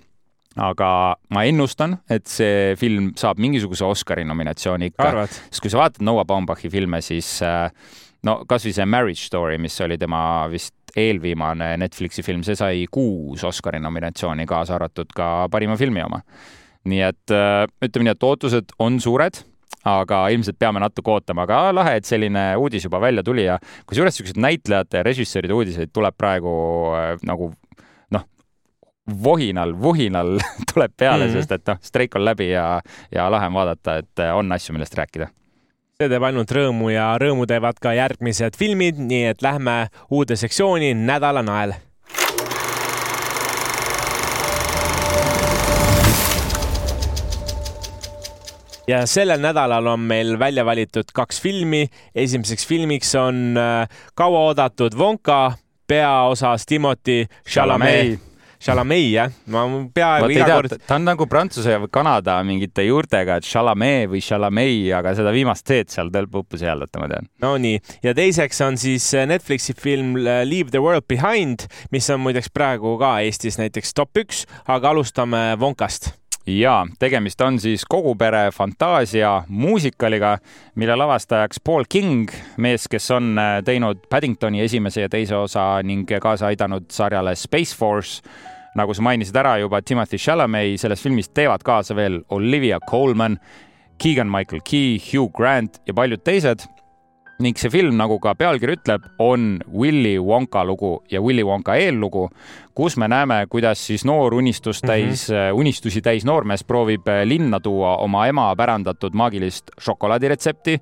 aga 0.60 1.16
ma 1.32 1.46
ennustan, 1.48 1.96
et 2.12 2.28
see 2.28 2.74
film 2.80 3.14
saab 3.16 3.40
mingisuguse 3.40 3.86
Oscari 3.88 4.26
nominatsiooni 4.28 4.92
ikka. 4.92 5.28
sest 5.30 5.62
kui 5.64 5.72
sa 5.72 5.80
vaatad 5.80 6.04
Noah 6.04 6.26
Baumbachi 6.28 6.70
filme, 6.70 7.00
siis 7.02 7.38
äh, 7.46 7.70
no 8.28 8.42
kasvõi 8.50 8.74
see 8.76 8.86
Marriage 8.86 9.26
Story, 9.26 9.58
mis 9.58 9.78
oli 9.82 9.98
tema 9.98 10.48
vist 10.52 10.76
eelviimane 10.98 11.76
Netflixi 11.80 12.24
film, 12.24 12.44
see 12.44 12.58
sai 12.60 12.86
kuus 12.92 13.44
Oscari 13.48 13.80
nominatsiooni, 13.80 14.46
kaasa 14.50 14.76
arvatud 14.76 15.14
ka 15.16 15.48
parima 15.52 15.78
filmi 15.80 16.04
oma. 16.04 16.22
nii 16.84 17.02
et 17.06 17.32
ütleme 17.86 18.08
nii, 18.08 18.16
et 18.16 18.24
ootused 18.26 18.72
on 18.82 19.00
suured 19.00 19.44
aga 19.88 20.26
ilmselt 20.34 20.60
peame 20.62 20.82
natuke 20.82 21.12
ootama, 21.14 21.46
aga 21.48 21.62
lahe, 21.74 21.96
et 21.98 22.08
selline 22.08 22.52
uudis 22.62 22.86
juba 22.86 23.02
välja 23.02 23.24
tuli 23.26 23.48
ja 23.48 23.58
kusjuures 23.90 24.14
niisuguseid 24.14 24.42
näitlejate 24.44 25.02
ja 25.02 25.06
režissööride 25.08 25.58
uudiseid 25.58 25.94
tuleb 25.94 26.18
praegu 26.18 26.54
äh, 26.98 27.16
nagu 27.26 27.52
noh, 28.14 28.26
vohinal, 29.24 29.74
vuhinal 29.82 30.38
tuleb 30.74 30.94
peale 30.98 31.26
mm, 31.26 31.30
-hmm. 31.32 31.40
sest 31.40 31.58
et 31.58 31.68
noh, 31.74 31.82
streik 31.82 32.16
on 32.16 32.26
läbi 32.26 32.52
ja, 32.52 32.82
ja 33.12 33.30
lahe 33.32 33.50
on 33.50 33.58
vaadata, 33.58 33.98
et 34.04 34.20
äh, 34.20 34.36
on 34.38 34.52
asju, 34.52 34.78
millest 34.78 34.98
rääkida 34.98 35.32
see 36.02 36.10
teeb 36.10 36.24
ainult 36.26 36.50
rõõmu 36.50 36.90
ja 36.90 37.12
rõõmu 37.22 37.46
teevad 37.50 37.78
ka 37.82 37.94
järgmised 37.94 38.58
filmid, 38.58 38.98
nii 38.98 39.28
et 39.36 39.44
lähme 39.46 39.76
uude 40.10 40.38
sektsiooni 40.40 40.96
Nädala 40.98 41.44
nael 41.46 41.76
ja 48.90 49.04
sellel 49.06 49.44
nädalal 49.44 49.92
on 49.94 50.02
meil 50.10 50.40
välja 50.42 50.66
valitud 50.66 51.14
kaks 51.14 51.42
filmi. 51.42 51.86
esimeseks 52.16 52.66
filmiks 52.68 53.14
on 53.16 53.54
äh, 53.58 53.86
kauaoodatud 54.16 54.98
Wonka 54.98 55.54
peaosas 55.88 56.66
Timothy 56.66 57.26
Chalamet. 57.46 57.90
Chalamet 57.90 58.31
jah, 59.16 59.34
ma 59.52 59.66
peaaegu 59.96 60.30
iga 60.36 60.48
kord. 60.52 60.76
ta 60.88 60.98
on 61.00 61.08
nagu 61.10 61.28
Prantsuse 61.30 61.78
või 61.84 61.92
Kanada 61.94 62.38
mingite 62.46 62.86
juurtega, 62.86 63.40
et 63.42 63.48
Chalamet 63.48 64.08
või 64.12 64.22
Chalamet, 64.26 64.92
aga 64.98 65.16
seda 65.18 65.34
viimast 65.36 65.66
teed 65.68 65.92
seal 65.94 66.14
tõlpupus 66.14 66.64
ei 66.64 66.72
hääldata, 66.72 67.02
ma 67.02 67.10
tean. 67.12 67.30
Nonii, 67.44 67.82
ja 68.06 68.16
teiseks 68.18 68.62
on 68.66 68.80
siis 68.82 69.10
äh, 69.18 69.28
Netflixi 69.30 69.76
film 69.78 70.16
äh, 70.22 70.44
Leave 70.48 70.74
the 70.74 70.82
world 70.84 71.08
behind, 71.10 71.68
mis 71.92 72.10
on 72.14 72.22
muideks 72.24 72.52
praegu 72.54 72.98
ka 73.02 73.18
Eestis 73.26 73.60
näiteks 73.62 73.96
top 73.98 74.22
üks, 74.22 74.46
aga 74.70 74.94
alustame 74.94 75.52
Wonkast 75.62 76.14
ja 76.48 76.86
tegemist 77.00 77.42
on 77.42 77.60
siis 77.60 77.86
kogu 77.90 78.16
pere 78.16 78.50
fantaasia 78.52 79.44
muusikaliga, 79.48 80.38
mille 80.76 80.96
lavastajaks 80.96 81.60
Paul 81.64 81.84
King, 81.90 82.30
mees, 82.58 82.88
kes 82.88 83.12
on 83.12 83.38
äh, 83.40 83.60
teinud 83.66 84.06
Paddingtoni 84.10 84.62
esimese 84.62 85.06
ja 85.06 85.10
teise 85.10 85.36
osa 85.36 85.66
ning 85.84 86.10
kaasa 86.22 86.48
aidanud 86.52 86.90
sarjale 86.92 87.36
Space 87.36 87.78
Force. 87.78 88.22
nagu 88.76 88.94
sa 88.94 89.04
mainisid 89.04 89.36
ära 89.36 89.58
juba, 89.60 89.82
Timothy 89.82 90.18
Chalamet 90.18 90.80
selles 90.80 91.02
filmis 91.04 91.28
teevad 91.30 91.60
kaasa 91.60 91.96
veel 91.96 92.22
Olivia 92.30 92.80
Colman, 92.80 93.36
Keegan 94.00 94.32
Michael 94.32 94.62
Key, 94.64 94.96
Hugh 94.96 95.32
Grant 95.36 95.82
ja 95.86 95.94
paljud 95.94 96.24
teised 96.24 96.64
ning 97.42 97.58
see 97.58 97.72
film, 97.74 97.96
nagu 98.00 98.18
ka 98.22 98.34
pealkiri 98.38 98.76
ütleb, 98.78 99.06
on 99.22 99.56
Willy 99.74 100.18
Wonka 100.22 100.64
lugu 100.68 101.00
ja 101.12 101.22
Willy 101.22 101.44
Wonka 101.46 101.76
eellugu, 101.80 102.28
kus 102.78 102.98
me 103.02 103.08
näeme, 103.12 103.44
kuidas 103.52 103.82
siis 103.88 104.06
noor 104.08 104.36
unistust 104.38 104.84
mhm. 104.84 104.92
täis 104.92 105.30
mm, 105.30 105.36
-hmm. 105.36 105.60
unistusi 105.60 106.02
täis 106.02 106.26
noormees 106.26 106.64
proovib 106.64 107.08
äh, 107.08 107.24
linna 107.26 107.60
tuua 107.60 107.98
oma 107.98 108.28
ema 108.28 108.56
pärandatud 108.56 109.14
maagilist 109.14 109.72
šokoladiretsepti 109.80 110.78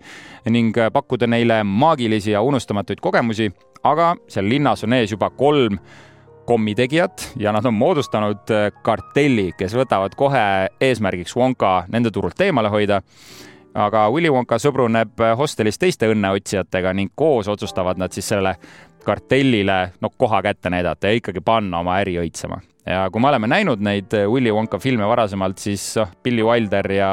ning 0.50 0.78
äh, 0.78 0.91
pakkuda 0.93 1.28
neile 1.28 1.63
maagilisi 1.63 2.32
ja 2.32 2.41
unustamatuid 2.41 3.00
kogemusi, 3.02 3.52
aga 3.84 4.15
seal 4.28 4.50
linnas 4.50 4.84
on 4.84 4.93
ees 4.93 5.12
juba 5.12 5.30
kolm 5.30 5.78
kommitegijat 6.45 7.32
ja 7.38 7.52
nad 7.52 7.65
on 7.65 7.74
moodustanud 7.74 8.50
kartelli, 8.82 9.52
kes 9.58 9.76
võtavad 9.76 10.15
kohe 10.15 10.69
eesmärgiks 10.82 11.36
Wonka 11.36 11.84
nende 11.88 12.12
turult 12.12 12.41
eemale 12.41 12.69
hoida 12.69 13.02
aga 13.74 14.10
Willy 14.10 14.30
Wonka 14.34 14.58
sõbruneb 14.62 15.22
hostelis 15.38 15.80
teiste 15.80 16.10
õnneotsijatega 16.12 16.94
ning 16.94 17.12
koos 17.16 17.48
otsustavad 17.48 18.00
nad 18.02 18.14
siis 18.16 18.28
sellele 18.32 18.56
kartellile 19.06 19.80
no 20.02 20.10
koha 20.18 20.42
kätte 20.42 20.70
näidata 20.70 21.08
ja 21.08 21.20
ikkagi 21.20 21.42
panna 21.42 21.80
oma 21.80 22.00
äri 22.02 22.18
õitsema. 22.22 22.60
ja 22.86 23.08
kui 23.12 23.22
me 23.22 23.28
oleme 23.28 23.48
näinud 23.48 23.82
neid 23.82 24.14
Willy 24.28 24.52
Wonka 24.52 24.80
filme 24.80 25.08
varasemalt, 25.08 25.58
siis 25.58 25.96
noh, 25.98 26.12
Billy 26.24 26.44
Wilder 26.44 26.92
ja 26.92 27.12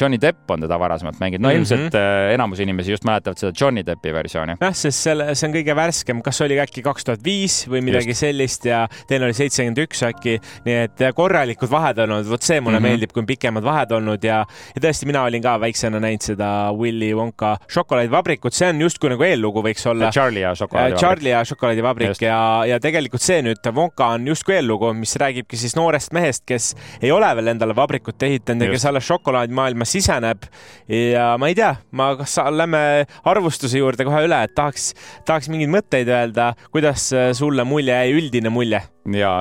Johnny 0.00 0.18
Depp 0.20 0.50
on 0.50 0.62
teda 0.62 0.78
varasemalt 0.78 1.18
mänginud, 1.20 1.42
no 1.42 1.48
mm 1.48 1.52
-hmm. 1.52 1.58
ilmselt 1.58 1.94
äh, 1.94 2.34
enamus 2.34 2.60
inimesi 2.60 2.90
just 2.90 3.04
mäletavad 3.04 3.38
seda 3.38 3.52
Johnny 3.60 3.82
Deppi 3.86 4.12
versiooni. 4.12 4.54
jah, 4.60 4.74
sest 4.74 5.02
selle, 5.02 5.34
see 5.34 5.48
on 5.48 5.54
kõige 5.54 5.74
värskem, 5.76 6.22
kas 6.22 6.40
oli 6.40 6.60
äkki 6.62 6.82
kaks 6.82 7.04
tuhat 7.04 7.24
viis 7.24 7.66
või 7.68 7.82
midagi 7.82 8.14
just. 8.14 8.20
sellist 8.20 8.64
ja 8.64 8.86
teine 9.08 9.24
oli 9.24 9.34
seitsekümmend 9.34 9.78
üks 9.82 10.02
äkki, 10.06 10.38
nii 10.64 10.76
et 10.84 11.02
korralikud 11.14 11.70
vahed 11.70 11.98
olnud, 11.98 12.28
vot 12.30 12.42
see 12.42 12.60
mulle 12.60 12.78
mm 12.78 12.84
-hmm. 12.84 12.88
meeldib, 12.88 13.12
kui 13.12 13.20
on 13.20 13.26
pikemad 13.26 13.64
vahed 13.64 13.92
olnud 13.92 14.24
ja, 14.24 14.44
ja 14.74 14.82
tõesti, 14.86 15.06
mina 15.06 15.22
olin 15.22 15.42
ka 15.42 15.56
väiksena 15.60 16.00
näinud 16.00 16.22
seda 16.22 16.70
Willy 16.72 17.12
Wonka 17.14 17.56
šokolaadivabrikut, 17.68 18.54
see 18.54 18.68
on 18.68 18.80
justkui 18.80 19.10
nagu 19.10 19.22
eellugu 19.22 19.62
võiks 19.66 19.86
olla. 19.90 20.10
Charlie 20.10 20.46
ja 20.46 20.54
šokolaadivabrik. 20.54 21.00
Charlie 21.00 21.30
ja 21.30 21.44
šokolaadivabrik 21.44 22.22
ja, 22.22 22.38
ja 22.66 22.80
tegelikult 22.80 23.22
see 23.22 23.42
nüüd, 23.42 23.72
Wonka 23.74 24.12
on 24.14 24.26
justkui 24.26 24.54
eellugu, 24.54 24.92
mis 24.94 25.16
räägibki 25.16 25.56
siis 25.56 25.76
noorest 25.76 26.12
mehest, 26.12 26.44
kes 26.46 26.76
ei 27.02 27.10
ole 27.10 27.34
veel 27.36 27.46
endale 27.56 27.76
vabrikut 27.76 28.22
ehitanud 28.22 28.68
ja 28.68 28.70
kes 28.70 28.86
alles 28.86 29.06
šokolaadi 29.06 29.55
maailma 29.56 29.86
siseneb. 29.88 30.46
ja 30.88 31.28
ma 31.40 31.50
ei 31.50 31.56
tea, 31.58 31.72
ma, 31.96 32.12
kas 32.20 32.36
lähme 32.52 32.82
arvustuse 33.24 33.80
juurde 33.80 34.06
kohe 34.08 34.26
üle, 34.28 34.42
et 34.46 34.54
tahaks, 34.56 34.92
tahaks 35.28 35.50
mingeid 35.52 35.72
mõtteid 35.72 36.12
öelda, 36.12 36.52
kuidas 36.74 37.08
sulle 37.38 37.64
mulje 37.68 37.96
jäi, 37.96 38.14
üldine 38.20 38.52
mulje? 38.52 38.82
ja 39.16 39.32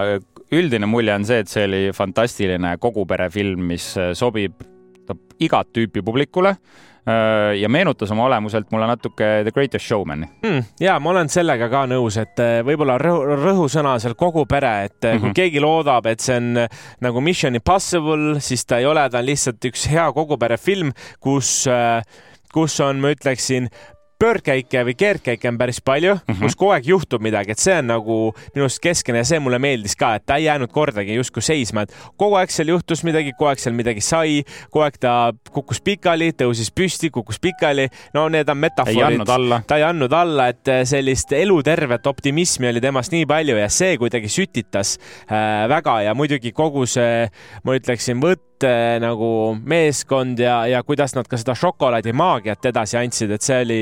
üldine 0.56 0.90
mulje 0.90 1.14
on 1.16 1.28
see, 1.28 1.44
et 1.44 1.52
see 1.52 1.68
oli 1.68 1.84
fantastiline 1.96 2.76
koguperefilm, 2.82 3.70
mis 3.74 3.94
sobib 4.18 4.62
igat 5.44 5.68
tüüpi 5.76 6.02
publikule 6.06 6.56
Äh, 6.56 6.95
ja 7.62 7.70
meenutas 7.70 8.10
oma 8.12 8.26
olemuselt 8.26 8.72
mulle 8.74 8.88
natuke 8.90 9.28
The 9.46 9.52
Greatest 9.54 9.86
Showman'i 9.86 10.26
mm,. 10.42 10.64
ja 10.82 10.96
ma 11.00 11.12
olen 11.12 11.30
sellega 11.30 11.70
ka 11.70 11.84
nõus, 11.90 12.18
et 12.18 12.42
äh, 12.42 12.60
võib-olla 12.66 12.98
rõhu, 13.02 13.38
rõhusõna 13.44 13.96
seal 14.02 14.18
kogu 14.18 14.48
pere, 14.50 14.74
et 14.90 14.98
mm 14.98 15.10
-hmm. 15.10 15.20
kui 15.20 15.30
mhm. 15.30 15.36
keegi 15.38 15.62
loodab, 15.62 16.06
et 16.10 16.20
see 16.20 16.38
on 16.38 16.66
nagu 17.06 17.22
Mission 17.22 17.56
Impossible, 17.56 18.40
siis 18.40 18.66
ta 18.66 18.80
ei 18.82 18.86
ole, 18.90 19.10
ta 19.10 19.22
on 19.22 19.26
lihtsalt 19.26 19.70
üks 19.70 19.86
hea 19.92 20.12
kogupere 20.14 20.58
film, 20.58 20.92
kus 21.20 21.68
kus 22.56 22.80
on, 22.80 23.02
ma 23.04 23.12
ütleksin, 23.12 23.68
pöördkäike 24.26 24.84
või 24.88 24.96
keerdkäike 24.98 25.50
on 25.52 25.58
päris 25.60 25.82
palju 25.86 26.16
mm, 26.16 26.22
-hmm. 26.28 26.42
kus 26.42 26.56
kogu 26.58 26.74
aeg 26.74 26.88
juhtub 26.90 27.22
midagi, 27.22 27.54
et 27.54 27.62
see 27.62 27.76
on 27.78 27.90
nagu 27.92 28.18
minu 28.56 28.66
arust 28.66 28.82
keskne 28.82 29.22
ja 29.22 29.28
see 29.28 29.40
mulle 29.44 29.60
meeldis 29.62 29.96
ka, 30.00 30.16
et 30.18 30.26
ta 30.26 30.40
ei 30.40 30.48
jäänud 30.48 30.72
kordagi 30.74 31.16
justkui 31.16 31.44
seisma, 31.46 31.86
et 31.86 31.94
kogu 32.18 32.40
aeg 32.40 32.54
seal 32.54 32.72
juhtus 32.74 33.04
midagi, 33.06 33.36
kogu 33.38 33.52
aeg 33.52 33.62
seal 33.62 33.76
midagi 33.78 34.02
sai, 34.02 34.42
kogu 34.72 34.86
aeg 34.88 34.98
ta 35.02 35.14
kukkus 35.52 35.82
pikali, 35.86 36.32
tõusis 36.38 36.72
püsti, 36.74 37.12
kukkus 37.14 37.40
pikali. 37.40 37.88
no 38.14 38.28
need 38.30 38.50
on 38.50 38.58
metafoorid. 38.58 39.22
ta 39.68 39.78
ei 39.78 39.84
andnud 39.84 40.14
alla, 40.14 40.48
et 40.48 40.74
sellist 40.90 41.32
elutervet 41.32 42.08
optimismi 42.08 42.70
oli 42.70 42.82
temast 42.82 43.14
nii 43.14 43.26
palju 43.30 43.58
ja 43.58 43.70
see 43.70 43.98
kuidagi 44.02 44.32
sütitas 44.32 44.98
äh, 45.30 45.68
väga 45.70 46.02
ja 46.02 46.16
muidugi 46.18 46.52
kogu 46.52 46.86
see, 46.90 47.30
ma 47.64 47.78
ütleksin, 47.78 48.22
võtt 48.24 48.55
nagu 49.02 49.58
meeskond 49.66 50.40
ja, 50.40 50.66
ja 50.68 50.84
kuidas 50.84 51.16
nad 51.16 51.28
ka 51.28 51.38
seda 51.38 51.56
šokolaadimaagiat 51.60 52.66
edasi 52.72 52.98
andsid, 53.00 53.32
et 53.36 53.46
see 53.46 53.62
oli, 53.66 53.80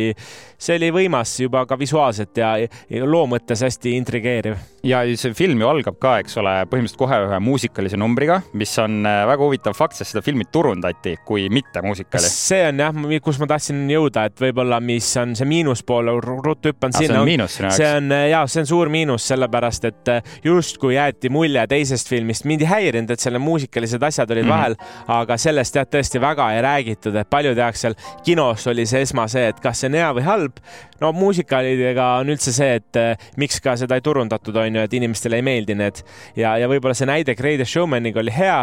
see 0.58 0.78
oli 0.80 0.90
võimas 0.96 1.36
juba 1.44 1.66
ka 1.70 1.78
visuaalselt 1.80 2.38
ja, 2.38 2.56
ja 2.58 3.06
loo 3.06 3.26
mõttes 3.30 3.64
hästi 3.66 3.96
intrigeeriv. 3.98 4.58
ja 4.84 5.04
see 5.20 5.34
film 5.38 5.62
ju 5.62 5.70
algab 5.70 6.00
ka, 6.02 6.18
eks 6.24 6.38
ole, 6.42 6.56
põhimõtteliselt 6.72 7.00
kohe 7.00 7.20
ühe 7.28 7.40
muusikalise 7.44 8.00
numbriga, 8.00 8.42
mis 8.58 8.74
on 8.82 9.06
eh, 9.06 9.20
väga 9.30 9.46
huvitav 9.46 9.78
fakt, 9.78 9.98
sest 10.00 10.16
seda 10.16 10.24
filmi 10.26 10.48
turundati 10.52 11.16
kui 11.26 11.48
mitte 11.54 11.84
muusikali. 11.86 12.32
see 12.34 12.64
on 12.70 12.84
jah, 12.84 13.04
kus 13.24 13.40
ma 13.42 13.50
tahtsin 13.54 13.86
jõuda, 13.92 14.26
et 14.30 14.46
võib-olla, 14.46 14.80
mis 14.84 15.12
on 15.22 15.36
see 15.38 15.50
miinuspool, 15.50 16.12
ruttu 16.24 16.74
hüppan 16.74 16.96
sinna. 16.96 17.14
see 17.14 17.22
on 17.22 17.30
miinus 17.30 17.58
sinu 17.60 17.70
jaoks? 17.70 17.82
see 17.82 17.94
on 18.00 18.18
ja 18.32 18.44
see 18.48 18.64
on 18.64 18.72
suur 18.74 18.92
miinus, 18.94 19.28
sellepärast 19.32 19.90
et 19.92 20.14
justkui 20.44 20.98
jäeti 20.98 21.32
mulje 21.34 21.66
teisest 21.70 22.10
filmist, 22.12 22.48
mind 22.50 22.66
ei 22.66 22.72
häirinud, 22.72 23.14
et 23.14 23.24
seal 23.24 23.40
muusikalised 23.44 24.04
asjad 24.04 24.32
olid 24.32 24.44
mm 24.44 24.50
-hmm. 24.50 24.54
vahel, 24.54 24.63
aga 25.08 25.38
sellest 25.38 25.76
jah, 25.76 25.88
tõesti 25.90 26.22
väga 26.24 26.50
ei 26.56 26.64
räägitud, 26.66 27.16
et 27.20 27.30
palju 27.30 27.54
tehakse 27.58 27.88
seal 27.88 27.98
kinos 28.24 28.68
oli 28.72 28.86
see 28.90 29.04
esma 29.04 29.28
see, 29.32 29.50
et 29.52 29.60
kas 29.64 29.84
see 29.84 29.92
on 29.92 30.00
hea 30.00 30.10
või 30.18 30.26
halb. 30.28 30.64
no 31.04 31.12
muusikalidega 31.18 32.08
on 32.22 32.32
üldse 32.32 32.54
see, 32.56 32.80
et 32.80 33.00
eh, 33.00 33.30
miks 33.38 33.60
ka 33.64 33.76
seda 33.80 34.00
ei 34.00 34.06
turundatud, 34.06 34.56
on 34.56 34.80
ju, 34.80 34.88
et 34.88 34.98
inimestele 35.00 35.42
ei 35.42 35.46
meeldi 35.46 35.76
need 35.76 36.04
ja, 36.40 36.56
ja 36.58 36.70
võib-olla 36.72 36.96
see 36.98 37.10
näide 37.10 37.36
Greatest 37.36 37.74
Showmaniga 37.74 38.24
oli 38.24 38.34
hea, 38.34 38.60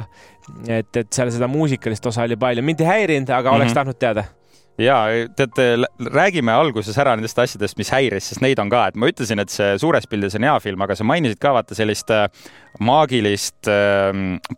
et, 0.69 0.91
et 0.97 1.09
seal 1.13 1.33
seda 1.35 1.51
muusikalist 1.51 2.07
osa 2.07 2.25
oli 2.29 2.41
palju, 2.41 2.65
mind 2.65 2.85
ei 2.85 2.93
häirinud, 2.95 3.31
aga 3.31 3.43
mm 3.43 3.53
-hmm. 3.53 3.61
oleks 3.61 3.77
tahtnud 3.77 4.01
teada 4.01 4.29
ja 4.81 4.97
teate, 5.37 5.67
räägime 6.13 6.55
alguses 6.57 6.97
ära 7.01 7.15
nendest 7.17 7.39
asjadest, 7.39 7.77
mis 7.81 7.91
häiris, 7.93 8.31
sest 8.31 8.43
neid 8.45 8.61
on 8.63 8.71
ka, 8.73 8.87
et 8.91 8.99
ma 9.01 9.11
ütlesin, 9.11 9.43
et 9.43 9.53
see 9.53 9.75
suures 9.83 10.07
pildis 10.11 10.37
on 10.39 10.47
hea 10.49 10.57
film, 10.65 10.85
aga 10.87 10.97
sa 10.99 11.07
mainisid 11.09 11.41
ka 11.43 11.53
vaata 11.57 11.77
sellist 11.79 12.13
äh, 12.15 12.27
maagilist 12.83 13.71
äh, 13.71 14.11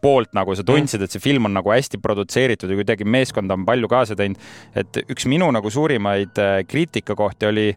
poolt, 0.02 0.32
nagu 0.38 0.56
sa 0.58 0.66
tundsid, 0.66 1.04
et 1.04 1.14
see 1.14 1.22
film 1.22 1.50
on 1.50 1.56
nagu 1.58 1.72
hästi 1.74 2.00
produtseeritud 2.02 2.70
ja 2.70 2.80
kuidagi 2.80 3.08
meeskond 3.08 3.52
on 3.54 3.66
palju 3.68 3.90
kaasa 3.90 4.18
teinud. 4.18 4.40
et 4.78 5.02
üks 5.06 5.26
minu 5.30 5.50
nagu 5.54 5.70
suurimaid 5.70 6.38
äh, 6.38 6.58
kriitikakohti 6.68 7.50
oli, 7.50 7.70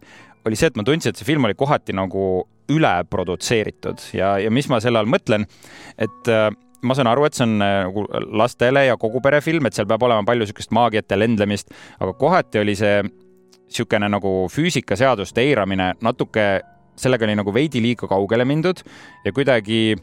oli 0.46 0.60
see, 0.60 0.70
et 0.72 0.78
ma 0.78 0.86
tundsin, 0.88 1.14
et 1.14 1.22
see 1.22 1.28
film 1.28 1.50
oli 1.50 1.58
kohati 1.58 1.96
nagu 1.98 2.46
üleprodutseeritud 2.72 4.10
ja, 4.18 4.36
ja 4.42 4.52
mis 4.54 4.70
ma 4.72 4.80
selle 4.82 5.02
all 5.02 5.10
mõtlen, 5.10 5.46
et 6.02 6.32
äh, 6.32 6.50
ma 6.88 6.96
saan 6.98 7.10
aru, 7.12 7.26
et 7.28 7.38
see 7.38 7.46
on 7.48 7.58
äh, 7.64 7.82
nagu 7.88 8.06
lastele 8.42 8.86
ja 8.88 8.98
kogu 9.02 9.22
pere 9.24 9.42
film, 9.46 9.68
et 9.68 9.78
seal 9.78 9.88
peab 9.90 10.04
olema 10.08 10.26
palju 10.28 10.46
niisugust 10.46 10.74
maagiat 10.76 11.12
ja 11.12 11.20
lendlemist, 11.20 11.74
aga 12.00 12.14
kohati 12.20 12.62
oli 12.62 12.78
see 12.80 13.02
niisugune 13.06 14.10
nagu 14.12 14.34
füüsikaseaduste 14.54 15.44
eiramine 15.44 15.94
natuke, 16.06 16.48
sellega 16.96 17.28
oli 17.28 17.36
nagu 17.36 17.54
veidi 17.54 17.82
liiga 17.84 18.08
kaugele 18.08 18.46
mindud 18.48 18.84
ja 19.26 19.34
kuidagi 19.36 19.98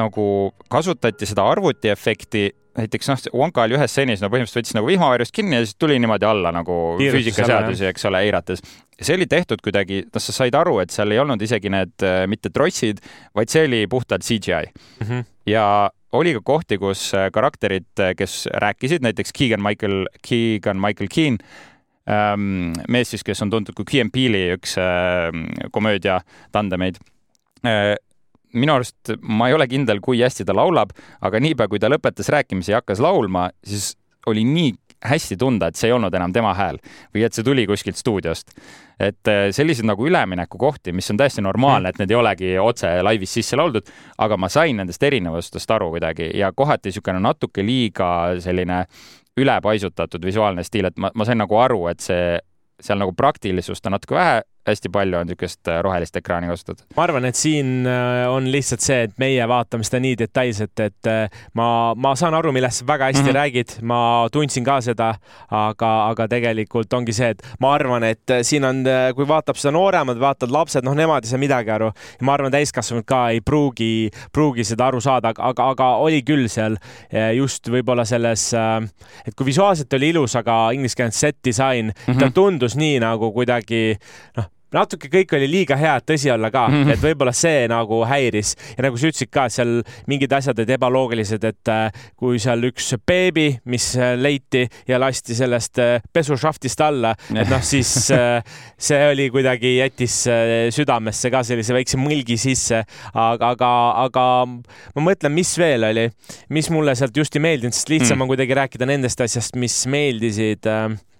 nagu 0.00 0.26
kasutati 0.70 1.26
seda 1.28 1.44
arvutiefekti, 1.46 2.44
näiteks 2.78 3.10
noh, 3.10 3.26
Wonka 3.38 3.64
oli 3.66 3.76
ühes 3.76 3.92
stseenis, 3.92 4.22
no 4.22 4.30
põhimõtteliselt 4.32 4.64
võttis 4.64 4.76
nagu 4.76 4.88
vihmavarjust 4.88 5.34
kinni 5.34 5.58
ja 5.58 5.66
siis 5.66 5.76
tuli 5.78 5.98
niimoodi 6.02 6.26
alla 6.26 6.50
nagu 6.54 6.78
füüsikaseadusi, 6.98 7.86
eks 7.90 8.08
ole, 8.10 8.24
eirates. 8.26 8.62
see 9.00 9.14
oli 9.14 9.28
tehtud 9.30 9.62
kuidagi, 9.62 10.02
noh, 10.08 10.22
sa 10.22 10.34
said 10.34 10.56
aru, 10.58 10.80
et 10.82 10.94
seal 10.94 11.14
ei 11.14 11.20
olnud 11.22 11.42
isegi 11.42 11.70
need 11.70 12.06
äh, 12.06 12.24
mitte 12.30 12.50
trossid, 12.54 13.02
vaid 13.34 13.52
see 13.52 13.68
oli 13.68 13.84
puhtalt 13.90 14.26
CGI 14.26 14.72
mm. 14.72 15.06
-hmm 15.06 15.30
ja 15.46 15.90
oli 16.12 16.32
ka 16.34 16.40
kohti, 16.44 16.78
kus 16.78 17.12
äh, 17.14 17.30
karakterid, 17.32 17.90
äh, 18.00 18.14
kes 18.16 18.48
rääkisid, 18.48 19.02
näiteks 19.02 19.32
Keegan 19.38 19.62
Michael, 19.62 20.06
Keegan 20.28 20.80
Michael 20.80 21.08
Keen, 21.14 21.38
ähm, 22.08 22.72
mees 22.88 23.10
siis, 23.10 23.24
kes 23.24 23.42
on 23.42 23.50
tuntud 23.50 23.74
kui 23.74 23.84
Key 23.84 24.00
and 24.00 24.10
Peele'i 24.14 24.54
üks 24.56 24.76
komöödia 25.70 26.20
tandemeid. 26.52 26.96
Minu 28.54 28.76
arust 28.76 29.14
ma 29.20 29.48
ei 29.50 29.56
ole 29.56 29.66
kindel, 29.70 30.00
kui 30.04 30.22
hästi 30.22 30.46
ta 30.46 30.56
laulab, 30.56 30.94
aga 31.20 31.40
niipea, 31.42 31.68
kui 31.68 31.82
ta 31.82 31.90
lõpetas 31.92 32.30
rääkimise 32.32 32.72
ja 32.72 32.82
hakkas 32.82 33.02
laulma, 33.02 33.48
siis 33.66 33.94
oli 34.30 34.44
nii 34.48 34.72
hästi 35.04 35.36
tunda, 35.36 35.68
et 35.68 35.76
see 35.76 35.90
ei 35.90 35.92
olnud 35.92 36.14
enam 36.16 36.32
tema 36.32 36.54
hääl 36.56 36.78
või 37.14 37.24
et 37.26 37.36
see 37.36 37.44
tuli 37.44 37.66
kuskilt 37.68 37.98
stuudiost. 38.00 38.54
et 39.00 39.28
äh, 39.28 39.48
selliseid 39.50 39.86
nagu 39.86 40.06
üleminekukohti, 40.06 40.92
mis 40.92 41.10
on 41.10 41.18
täiesti 41.18 41.42
normaalne, 41.42 41.90
et 41.90 41.98
need 41.98 42.10
ei 42.10 42.16
olegi 42.16 42.52
otse 42.58 43.02
laivis 43.02 43.34
sisse 43.34 43.56
lauldud, 43.56 43.90
aga 44.18 44.36
ma 44.36 44.48
sain 44.48 44.76
nendest 44.76 45.02
erinevustest 45.02 45.70
aru 45.70 45.90
kuidagi 45.96 46.30
ja 46.38 46.52
kohati 46.52 46.88
niisugune 46.88 47.20
natuke 47.20 47.66
liiga 47.66 48.08
selline 48.40 48.84
ülepaisutatud 49.36 50.24
visuaalne 50.24 50.62
stiil, 50.62 50.88
et 50.88 50.96
ma, 50.96 51.10
ma 51.14 51.24
sain 51.26 51.38
nagu 51.42 51.58
aru, 51.58 51.88
et 51.90 52.00
see 52.00 52.38
seal 52.80 52.98
nagu 52.98 53.12
praktilisust 53.12 53.86
on 53.86 53.98
natuke 53.98 54.14
vähe 54.14 54.42
hästi 54.66 54.88
palju 54.92 55.18
on 55.18 55.28
niisugust 55.28 55.68
äh, 55.68 55.80
rohelist 55.84 56.16
ekraani 56.16 56.48
kasutatud. 56.48 56.86
ma 56.96 57.04
arvan, 57.04 57.24
et 57.28 57.36
siin 57.36 57.86
äh, 57.86 58.24
on 58.30 58.48
lihtsalt 58.52 58.84
see, 58.84 59.02
et 59.08 59.16
meie 59.20 59.44
vaatame 59.48 59.84
seda 59.84 60.00
nii 60.00 60.16
detailselt, 60.24 60.80
et 60.80 61.10
äh, 61.10 61.42
ma, 61.58 61.66
ma 61.96 62.14
saan 62.18 62.36
aru, 62.36 62.52
millest 62.54 62.80
sa 62.80 62.88
väga 62.88 63.10
hästi 63.10 63.22
mm 63.22 63.28
-hmm. 63.28 63.38
räägid, 63.38 63.74
ma 63.82 64.00
tundsin 64.32 64.64
ka 64.64 64.80
seda, 64.80 65.14
aga, 65.50 65.92
aga 66.08 66.28
tegelikult 66.28 66.92
ongi 66.92 67.12
see, 67.12 67.30
et 67.34 67.42
ma 67.60 67.74
arvan, 67.74 68.04
et 68.04 68.36
siin 68.42 68.64
on, 68.64 68.84
kui 69.14 69.28
vaatab 69.28 69.60
seda 69.60 69.72
nooremad, 69.76 70.20
vaatavad 70.20 70.52
lapsed, 70.52 70.84
noh, 70.84 70.94
nemad 70.94 71.24
ei 71.24 71.30
saa 71.30 71.38
midagi 71.38 71.70
aru. 71.70 71.92
ma 72.20 72.34
arvan, 72.34 72.52
täiskasvanud 72.52 73.04
ka 73.04 73.28
ei 73.30 73.40
pruugi, 73.40 74.10
pruugi 74.32 74.64
seda 74.64 74.86
aru 74.86 75.00
saada, 75.00 75.34
aga, 75.38 75.68
aga 75.68 75.90
oli 75.96 76.22
küll 76.22 76.48
seal 76.48 76.76
just 77.34 77.68
võib-olla 77.68 78.04
selles, 78.04 78.52
et 79.26 79.34
kui 79.36 79.46
visuaalselt 79.46 79.92
oli 79.92 80.08
ilus, 80.08 80.36
aga 80.36 80.70
inglise 80.72 80.96
keeles 80.96 81.20
set 81.20 81.36
disain 81.44 81.86
mm, 81.86 82.14
-hmm. 82.14 82.18
ta 82.18 82.30
tundus 82.30 82.76
nii 82.76 82.98
nagu 83.00 83.32
kuidagi 83.32 83.96
noh, 84.36 84.53
natuke 84.74 85.08
kõik 85.12 85.34
oli 85.38 85.48
liiga 85.50 85.76
hea, 85.78 85.94
et 86.00 86.06
tõsi 86.08 86.30
olla 86.32 86.50
ka 86.54 86.66
mm, 86.68 86.82
-hmm. 86.82 86.94
et 86.94 87.02
võib-olla 87.02 87.32
see 87.36 87.64
nagu 87.70 88.00
häiris 88.08 88.54
ja 88.76 88.86
nagu 88.86 88.98
sa 88.98 89.08
ütlesid 89.10 89.30
ka, 89.32 89.46
seal 89.52 89.74
mingid 90.10 90.32
asjad 90.34 90.58
olid 90.58 90.72
ebaloogilised, 90.76 91.44
et 91.44 91.72
äh, 91.72 92.06
kui 92.16 92.40
seal 92.42 92.64
üks 92.70 92.94
beebi, 93.06 93.46
mis 93.70 93.92
äh, 93.98 94.14
leiti 94.18 94.64
ja 94.88 94.98
lasti 95.00 95.36
sellest 95.36 95.78
äh, 95.82 96.02
pesušaftist 96.12 96.80
alla, 96.84 97.14
et 97.34 97.50
noh, 97.50 97.62
siis 97.62 97.92
see 98.88 99.00
oli 99.10 99.28
kuidagi, 99.32 99.76
jättis 99.78 100.16
südamesse 100.74 101.30
ka 101.32 101.42
sellise 101.46 101.74
väikse 101.76 101.98
mõlgi 102.00 102.36
sisse, 102.40 102.82
aga, 103.12 103.54
aga, 103.54 103.70
aga 104.04 104.26
ma 104.48 105.04
mõtlen, 105.04 105.34
mis 105.34 105.54
veel 105.58 105.86
oli, 105.90 106.08
mis 106.54 106.70
mulle 106.74 106.94
sealt 106.98 107.16
just 107.16 107.36
ei 107.36 107.44
meeldinud, 107.44 107.76
sest 107.76 107.92
lihtsam 107.92 108.18
mm. 108.18 108.24
on 108.24 108.32
kuidagi 108.32 108.58
rääkida 108.60 108.88
nendest 108.88 109.20
asjast, 109.24 109.56
mis 109.60 109.76
meeldisid 109.90 110.66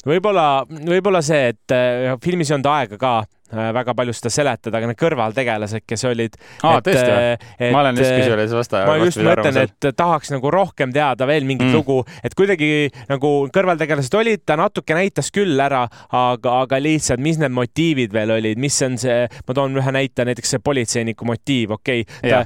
võib-olla, 0.04 0.64
võib-olla 0.68 1.22
see, 1.24 1.54
et 1.54 1.76
filmis 2.24 2.50
ei 2.50 2.58
olnud 2.58 2.70
aega 2.74 3.00
ka 3.00 3.14
väga 3.54 3.94
palju 3.96 4.14
seda 4.16 4.32
seletada, 4.32 4.78
aga 4.78 4.90
need 4.90 5.00
kõrvaltegelased, 5.00 5.84
kes 5.86 6.04
olid. 6.08 6.38
aa, 6.62 6.80
tõesti 6.84 7.10
või? 7.10 7.70
ma 7.74 7.82
olen 7.84 8.00
just 8.00 8.14
kusjuures 8.14 8.54
vastu. 8.58 8.80
ma 8.88 8.96
just 9.00 9.22
mõtlen, 9.24 9.60
et 9.64 9.88
tahaks 9.96 10.32
nagu 10.34 10.52
rohkem 10.52 10.92
teada 10.94 11.28
veel 11.28 11.46
mingit 11.48 11.68
mm. 11.68 11.76
lugu, 11.76 12.00
et 12.24 12.34
kuidagi 12.38 12.70
nagu 13.10 13.32
kõrvaltegelased 13.54 14.18
olid, 14.18 14.44
ta 14.46 14.58
natuke 14.60 14.96
näitas 14.96 15.30
küll 15.34 15.60
ära, 15.60 15.84
aga, 16.14 16.58
aga 16.64 16.80
lihtsalt, 16.82 17.22
mis 17.24 17.40
need 17.40 17.54
motiivid 17.54 18.14
veel 18.14 18.34
olid, 18.36 18.60
mis 18.60 18.78
on 18.86 18.98
see, 19.00 19.24
ma 19.48 19.56
toon 19.56 19.78
ühe 19.80 19.94
näite, 19.94 20.26
näiteks 20.28 20.56
see 20.56 20.62
politseiniku 20.64 21.28
motiiv, 21.28 21.76
okei 21.78 22.04
okay., 22.04 22.44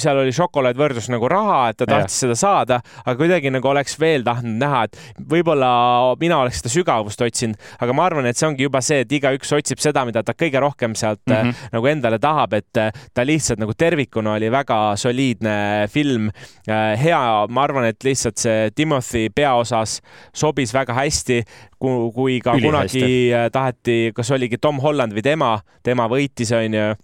seal 0.00 0.22
oli 0.22 0.34
šokolaad 0.34 0.78
võrdlus 0.78 1.10
nagu 1.12 1.28
raha, 1.30 1.60
et 1.72 1.80
ta 1.80 1.88
tahtis 1.88 2.16
ja. 2.18 2.26
seda 2.26 2.38
saada, 2.38 2.80
aga 3.04 3.16
kuidagi 3.18 3.52
nagu 3.52 3.70
oleks 3.70 3.96
veel 4.00 4.24
tahtnud 4.26 4.60
näha, 4.60 4.84
et 4.88 5.24
võib-olla 5.30 5.70
mina 6.20 6.40
oleks 6.44 6.60
seda 6.62 6.72
sügavust 6.72 7.22
otsinud, 7.24 7.58
aga 7.80 7.96
ma 7.96 8.06
arvan, 8.08 8.28
et 8.30 8.38
see 8.38 8.48
ongi 8.48 8.66
juba 8.66 8.82
see, 8.84 9.02
et 9.04 9.12
igaüks 9.20 9.52
otsib 9.56 9.82
seda, 9.82 10.04
mida 10.08 10.22
ta 10.26 10.29
ta 10.30 10.36
kõige 10.38 10.62
rohkem 10.62 10.94
sealt 10.98 11.22
mm 11.26 11.34
-hmm. 11.34 11.66
nagu 11.74 11.90
endale 11.90 12.18
tahab, 12.22 12.54
et 12.58 12.76
äh, 12.76 12.92
ta 13.14 13.26
lihtsalt 13.26 13.60
nagu 13.60 13.74
tervikuna 13.74 14.34
oli 14.38 14.50
väga 14.50 14.96
soliidne 14.96 15.88
film. 15.90 16.30
Äh, 16.68 16.96
hea, 17.00 17.46
ma 17.48 17.62
arvan, 17.62 17.84
et 17.84 18.04
lihtsalt 18.04 18.38
see 18.38 18.70
Timothy 18.74 19.28
peaosas 19.34 20.00
sobis 20.34 20.74
väga 20.74 20.94
hästi, 20.94 21.42
kui 21.78 22.40
ka 22.40 22.54
Üli 22.54 22.66
kunagi 22.66 23.04
hästi. 23.04 23.52
taheti, 23.52 24.12
kas 24.14 24.30
oligi 24.30 24.58
Tom 24.58 24.80
Holland 24.80 25.12
või 25.12 25.22
tema, 25.22 25.58
tema 25.82 26.08
võitis, 26.08 26.52
onju 26.52 26.94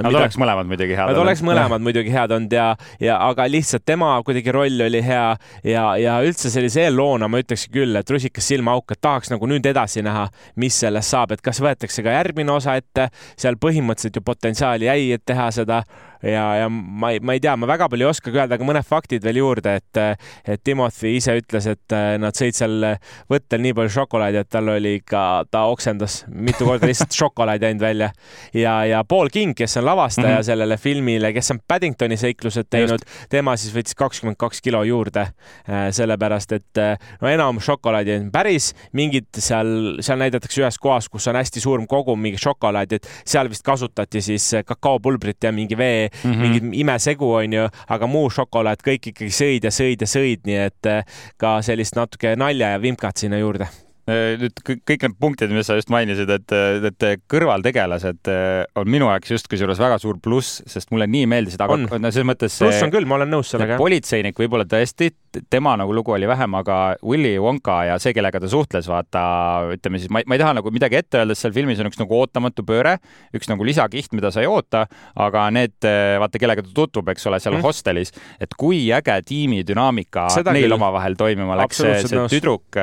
Nad 0.00 0.08
mida... 0.08 0.22
oleks 0.22 0.38
mõlemad 0.40 0.68
muidugi 0.70 0.96
head 0.96 1.10
olnud. 1.10 1.18
Nad 1.18 1.22
oleks 1.26 1.42
mõlemad 1.44 1.84
muidugi 1.84 2.14
head 2.14 2.34
olnud 2.36 2.54
ja, 2.56 2.66
ja 3.02 3.18
aga 3.26 3.46
lihtsalt 3.50 3.84
tema 3.88 4.12
kuidagi 4.26 4.54
roll 4.54 4.84
oli 4.86 5.02
hea 5.04 5.26
ja, 5.66 5.84
ja 6.00 6.18
üldse 6.24 6.52
sellise 6.52 6.86
eelloona 6.86 7.28
ma 7.28 7.40
ütleksin 7.42 7.72
küll, 7.74 7.96
et 8.00 8.10
rusikas 8.10 8.48
silmaauk, 8.50 8.94
et 8.94 9.02
tahaks 9.04 9.32
nagu 9.32 9.50
nüüd 9.50 9.66
edasi 9.70 10.04
näha, 10.06 10.26
mis 10.60 10.80
sellest 10.84 11.12
saab, 11.12 11.34
et 11.36 11.44
kas 11.44 11.60
võetakse 11.62 12.04
ka 12.06 12.16
järgmine 12.16 12.54
osa 12.56 12.78
ette, 12.80 13.10
seal 13.36 13.60
põhimõtteliselt 13.60 14.16
ju 14.16 14.24
potentsiaali 14.24 14.88
jäi, 14.88 15.10
et 15.18 15.26
teha 15.28 15.50
seda 15.54 15.82
ja, 16.22 16.44
ja 16.62 16.68
ma 16.70 17.12
ei, 17.14 17.20
ma 17.24 17.34
ei 17.36 17.40
tea, 17.42 17.54
ma 17.56 17.68
väga 17.70 17.88
palju 17.90 18.06
ei 18.06 18.10
oskagi 18.10 18.38
öelda, 18.40 18.56
aga 18.58 18.66
mõned 18.66 18.86
faktid 18.86 19.24
veel 19.24 19.40
juurde, 19.40 19.76
et, 19.80 20.00
et 20.44 20.62
Timothy 20.64 21.14
ise 21.16 21.36
ütles, 21.40 21.68
et 21.70 21.96
nad 22.20 22.36
sõid 22.36 22.56
seal 22.56 22.86
võttel 23.30 23.62
nii 23.64 23.76
palju 23.76 23.94
šokolaadi, 23.96 24.40
et 24.42 24.50
tal 24.52 24.68
oli 24.72 24.96
ikka, 25.00 25.22
ta 25.50 25.64
oksendas 25.72 26.24
mitu 26.28 26.68
korda 26.68 26.88
lihtsalt 26.90 27.16
šokolaadi 27.22 27.70
ainult 27.70 27.84
välja. 27.84 28.10
ja, 28.54 28.74
ja 28.88 29.02
Paul 29.08 29.32
King, 29.32 29.54
kes 29.56 29.76
on 29.80 29.86
lavastaja 29.88 30.28
mm 30.28 30.38
-hmm. 30.38 30.48
sellele 30.50 30.76
filmile, 30.76 31.32
kes 31.32 31.50
on 31.50 31.60
Paddingtoni 31.68 32.16
seiklused 32.16 32.68
teinud, 32.70 33.04
tema 33.28 33.56
siis 33.56 33.74
võttis 33.74 33.96
kakskümmend 33.96 34.36
kaks 34.38 34.60
kilo 34.60 34.82
juurde, 34.84 35.26
sellepärast 35.90 36.52
et 36.52 36.82
no 37.20 37.28
enam 37.28 37.60
šokolaadi 37.60 38.16
on 38.18 38.30
päris, 38.32 38.74
mingid 38.92 39.26
seal, 39.38 40.00
seal 40.00 40.18
näidatakse 40.18 40.62
ühes 40.62 40.78
kohas, 40.78 41.08
kus 41.08 41.28
on 41.28 41.36
hästi 41.36 41.60
suur 41.60 41.80
kogum 41.88 42.20
mingi 42.20 42.38
šokolaadi, 42.38 42.94
et 42.94 43.08
seal 43.24 43.48
vist 43.48 43.62
kasutati 43.64 44.20
siis 44.20 44.50
kakaopulbrit 44.66 45.44
ja 45.44 45.52
mingi 45.52 45.76
vee 45.78 46.09
mm, 46.10 46.30
-hmm. 46.30 46.40
mingit 46.40 46.80
imesegu, 46.84 47.32
onju, 47.42 47.68
aga 47.88 48.06
muu 48.06 48.30
šokolaad 48.30 48.82
kõik 48.86 49.12
ikkagi 49.12 49.30
sõid 49.30 49.64
ja 49.64 49.70
sõid 49.70 50.00
ja 50.00 50.10
sõid, 50.10 50.44
nii 50.44 50.58
et 50.66 50.86
eh, 50.86 51.04
ka 51.36 51.60
sellist 51.62 51.96
natuke 51.96 52.36
nalja 52.36 52.74
ja 52.74 52.82
vimkat 52.82 53.16
sinna 53.16 53.38
juurde 53.38 53.68
Äh, 53.68 53.89
nüüd 54.08 54.60
kõik 54.64 55.04
need 55.04 55.16
punktid, 55.20 55.52
mis 55.54 55.68
sa 55.68 55.76
just 55.78 55.90
mainisid, 55.92 56.30
et, 56.32 56.54
et 56.88 57.06
kõrvaltegelased 57.30 58.30
äh, 58.32 58.64
on 58.80 58.88
minu 58.90 59.08
jaoks 59.10 59.34
just 59.34 59.48
kusjuures 59.50 59.80
väga 59.80 59.98
suur 60.02 60.18
pluss, 60.22 60.60
sest 60.70 60.92
mulle 60.94 61.06
nii 61.10 61.28
meeldisid, 61.30 61.60
aga 61.62 61.76
no 61.80 62.12
selles 62.12 62.28
mõttes. 62.28 62.56
pluss 62.62 62.84
on 62.86 62.92
küll, 62.94 63.08
ma 63.08 63.18
olen 63.18 63.32
nõus 63.34 63.52
sellega. 63.52 63.78
politseinik 63.80 64.38
võib-olla 64.40 64.66
tõesti, 64.70 65.10
tema 65.52 65.76
nagu 65.78 65.94
lugu 65.94 66.14
oli 66.16 66.28
vähem, 66.30 66.56
aga 66.58 66.78
Willy 67.06 67.36
Wonka 67.42 67.76
ja 67.90 67.98
see, 68.02 68.14
kellega 68.16 68.40
ta 68.42 68.50
suhtles, 68.50 68.88
vaata, 68.90 69.24
ütleme 69.76 70.00
siis, 70.02 70.10
ma 70.10 70.24
ei 70.24 70.42
taha 70.42 70.56
nagu 70.58 70.72
midagi 70.74 71.00
ette 71.00 71.20
öelda, 71.20 71.36
sest 71.36 71.48
seal 71.48 71.56
filmis 71.60 71.82
on 71.82 71.90
üks 71.90 72.00
nagu 72.00 72.16
ootamatu 72.18 72.64
pööre, 72.66 72.96
üks 73.36 73.50
nagu 73.52 73.66
lisakiht, 73.66 74.14
mida 74.16 74.32
sa 74.34 74.42
ei 74.44 74.50
oota, 74.50 74.86
aga 75.20 75.46
need, 75.54 75.76
vaata, 76.22 76.40
kellega 76.42 76.64
ta 76.66 76.72
tutvub, 76.74 77.12
eks 77.14 77.28
ole, 77.30 77.42
seal 77.42 77.58
mm. 77.58 77.66
hostelis, 77.68 78.14
et 78.40 78.56
kui 78.58 78.86
äge 78.94 79.20
tiimidünaamika 79.28 80.30
neil 80.50 80.78
omavahel 80.78 81.18
toimima 81.20 81.58
läks, 81.62 81.84
see, 81.84 82.00
see 82.08 82.26
tüdruk 82.32 82.80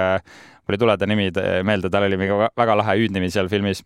mul 0.68 0.78
ei 0.78 0.84
tule 0.84 0.98
ta 0.98 1.08
nimi 1.10 1.32
meelde, 1.68 1.90
tal 1.94 2.08
oli 2.08 2.20
mingi 2.20 2.36
väga 2.58 2.76
lahe 2.82 2.98
hüüdnimi 3.00 3.32
seal 3.34 3.50
filmis 3.52 3.84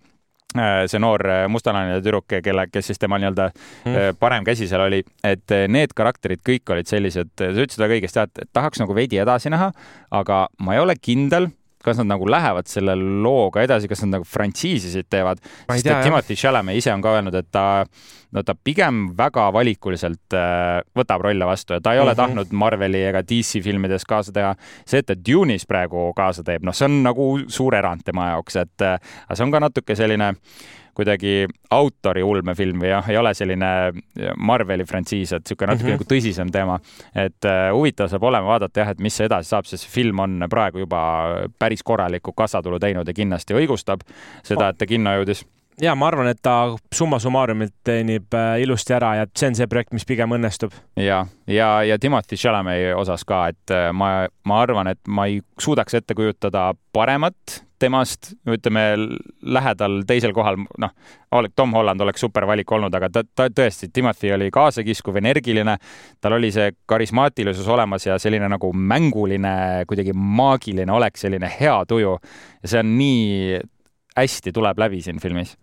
äh, 0.57 0.83
see 0.91 1.01
noor 1.01 1.23
äh, 1.29 1.45
mustanahaline 1.51 2.01
tüdruk, 2.01 2.27
kelle, 2.43 2.67
kes 2.73 2.91
siis 2.91 3.01
tema 3.01 3.19
nii-öelda 3.21 3.49
mm. 3.53 4.19
parem 4.19 4.47
käsi 4.47 4.67
seal 4.71 4.87
oli, 4.87 5.03
et 5.23 5.55
need 5.71 5.95
karakterid 5.97 6.43
kõik 6.47 6.75
olid 6.75 6.89
sellised, 6.91 7.33
sa 7.37 7.53
ütlesid 7.53 7.85
väga 7.85 7.99
õigesti, 7.99 8.27
et 8.27 8.53
tahaks 8.53 8.83
nagu 8.83 8.97
veidi 8.97 9.21
edasi 9.21 9.53
näha, 9.53 9.71
aga 10.21 10.45
ma 10.59 10.77
ei 10.77 10.83
ole 10.83 10.97
kindel, 11.01 11.51
kas 11.83 12.01
nad 12.01 12.09
nagu 12.13 12.27
lähevad 12.29 12.69
selle 12.69 12.95
looga 12.95 13.63
edasi, 13.65 13.89
kas 13.91 14.03
nad 14.05 14.17
nagu 14.17 14.27
frantsiisisid 14.27 15.09
teevad, 15.11 15.41
sest 15.41 15.87
et 15.87 16.03
Timothy 16.05 16.37
Chalamet 16.39 16.79
ise 16.79 16.93
on 16.93 17.03
ka 17.03 17.15
öelnud, 17.17 17.37
et 17.37 17.49
ta, 17.51 17.85
no 18.31 18.43
ta 18.47 18.55
pigem 18.55 19.03
väga 19.17 19.47
valikuliselt 19.53 20.37
äh, 20.37 20.81
võtab 20.97 21.25
rolle 21.27 21.47
vastu 21.47 21.77
ja 21.77 21.81
ta 21.83 21.93
ei 21.93 21.99
ole 21.99 22.11
mm 22.11 22.13
-hmm. 22.13 22.21
tahtnud 22.23 22.51
Marveli 22.51 23.03
ega 23.11 23.23
DC 23.23 23.63
filmides 23.63 24.05
kaasa 24.05 24.31
teha. 24.31 24.55
see, 24.85 24.99
et 24.99 25.05
ta 25.05 25.13
Dune'is 25.13 25.65
praegu 25.67 26.13
kaasa 26.15 26.43
teeb, 26.43 26.63
noh, 26.63 26.73
see 26.73 26.85
on 26.85 27.03
nagu 27.03 27.39
suur 27.47 27.75
erand 27.75 28.01
tema 28.05 28.29
jaoks, 28.29 28.55
et 28.55 28.81
äh, 28.81 28.99
see 29.33 29.43
on 29.43 29.51
ka 29.51 29.59
natuke 29.59 29.95
selline 29.95 30.29
äh, 30.29 30.35
kuidagi 30.97 31.45
autori 31.71 32.23
ulmefilm 32.23 32.83
või 32.83 32.91
jah, 32.91 33.09
ei 33.09 33.17
ole 33.17 33.33
selline 33.37 33.71
Marveli 34.37 34.85
frantsiis, 34.87 35.31
et 35.31 35.45
niisugune 35.45 35.71
natuke 35.71 35.87
mm 35.87 35.93
-hmm. 35.93 36.01
nagu 36.01 36.09
tõsisem 36.09 36.51
teema. 36.51 36.79
et 37.15 37.45
uh, 37.45 37.71
huvitav 37.75 38.09
saab 38.09 38.23
olema 38.23 38.47
vaadata 38.47 38.79
jah, 38.79 38.89
et 38.89 38.99
mis 38.99 39.21
edasi 39.21 39.49
saab, 39.49 39.65
sest 39.65 39.87
film 39.87 40.19
on 40.19 40.45
praegu 40.49 40.79
juba 40.79 41.01
päris 41.59 41.83
korralikku 41.83 42.33
kassatulu 42.33 42.79
teinud 42.79 43.07
ja 43.07 43.13
kindlasti 43.13 43.53
õigustab 43.53 44.01
seda, 44.43 44.69
et 44.69 44.77
ta 44.77 44.85
kinno 44.85 45.15
jõudis 45.15 45.45
ja 45.81 45.95
ma 45.95 46.07
arvan, 46.07 46.29
et 46.31 46.39
ta 46.43 46.75
summa 46.95 47.19
summarumilt 47.19 47.73
teenib 47.83 48.33
äh, 48.37 48.59
ilusti 48.63 48.95
ära 48.95 49.13
ja 49.21 49.27
see 49.37 49.51
on 49.51 49.57
see 49.57 49.69
projekt, 49.71 49.93
mis 49.95 50.05
pigem 50.07 50.35
õnnestub. 50.35 50.75
ja, 50.99 51.23
ja, 51.47 51.71
ja 51.87 51.99
Timothy 51.99 52.37
Chalamet 52.39 52.91
osas 52.97 53.25
ka, 53.27 53.47
et 53.53 53.73
äh, 53.75 53.89
ma, 53.93 54.27
ma 54.45 54.61
arvan, 54.61 54.91
et 54.91 55.01
ma 55.07 55.27
ei 55.29 55.41
suudaks 55.59 56.01
ette 56.01 56.17
kujutada 56.17 56.71
paremat 56.93 57.61
temast, 57.81 58.31
ütleme 58.49 58.83
lähedal 59.41 60.01
teisel 60.07 60.33
kohal, 60.35 60.59
noh, 60.81 60.93
Tom 61.55 61.73
Holland 61.75 62.03
oleks 62.05 62.21
super 62.23 62.45
valik 62.49 62.71
olnud, 62.71 62.93
aga 62.97 63.09
ta, 63.13 63.23
ta 63.25 63.47
tõesti, 63.53 63.89
Timothy 63.93 64.33
oli 64.35 64.51
kaasakiskuv, 64.53 65.17
energiline, 65.21 65.77
tal 66.21 66.37
oli 66.37 66.51
see 66.53 66.71
karismaatilisus 66.89 67.67
olemas 67.71 68.05
ja 68.07 68.19
selline 68.21 68.49
nagu 68.51 68.71
mänguline, 68.73 69.55
kuidagi 69.89 70.15
maagiline 70.15 70.93
olek, 70.93 71.19
selline 71.19 71.49
hea 71.59 71.77
tuju. 71.89 72.17
ja 72.61 72.73
see 72.73 72.83
on 72.83 72.95
nii 72.99 73.59
hästi 74.17 74.53
tuleb 74.53 74.79
läbi 74.79 75.01
siin 75.01 75.19
filmis. 75.19 75.57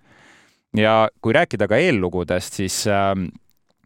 ja 0.77 1.09
kui 1.23 1.33
rääkida 1.33 1.69
ka 1.69 1.77
eellugudest, 1.77 2.61
siis 2.61 2.87
ähm, 2.87 3.29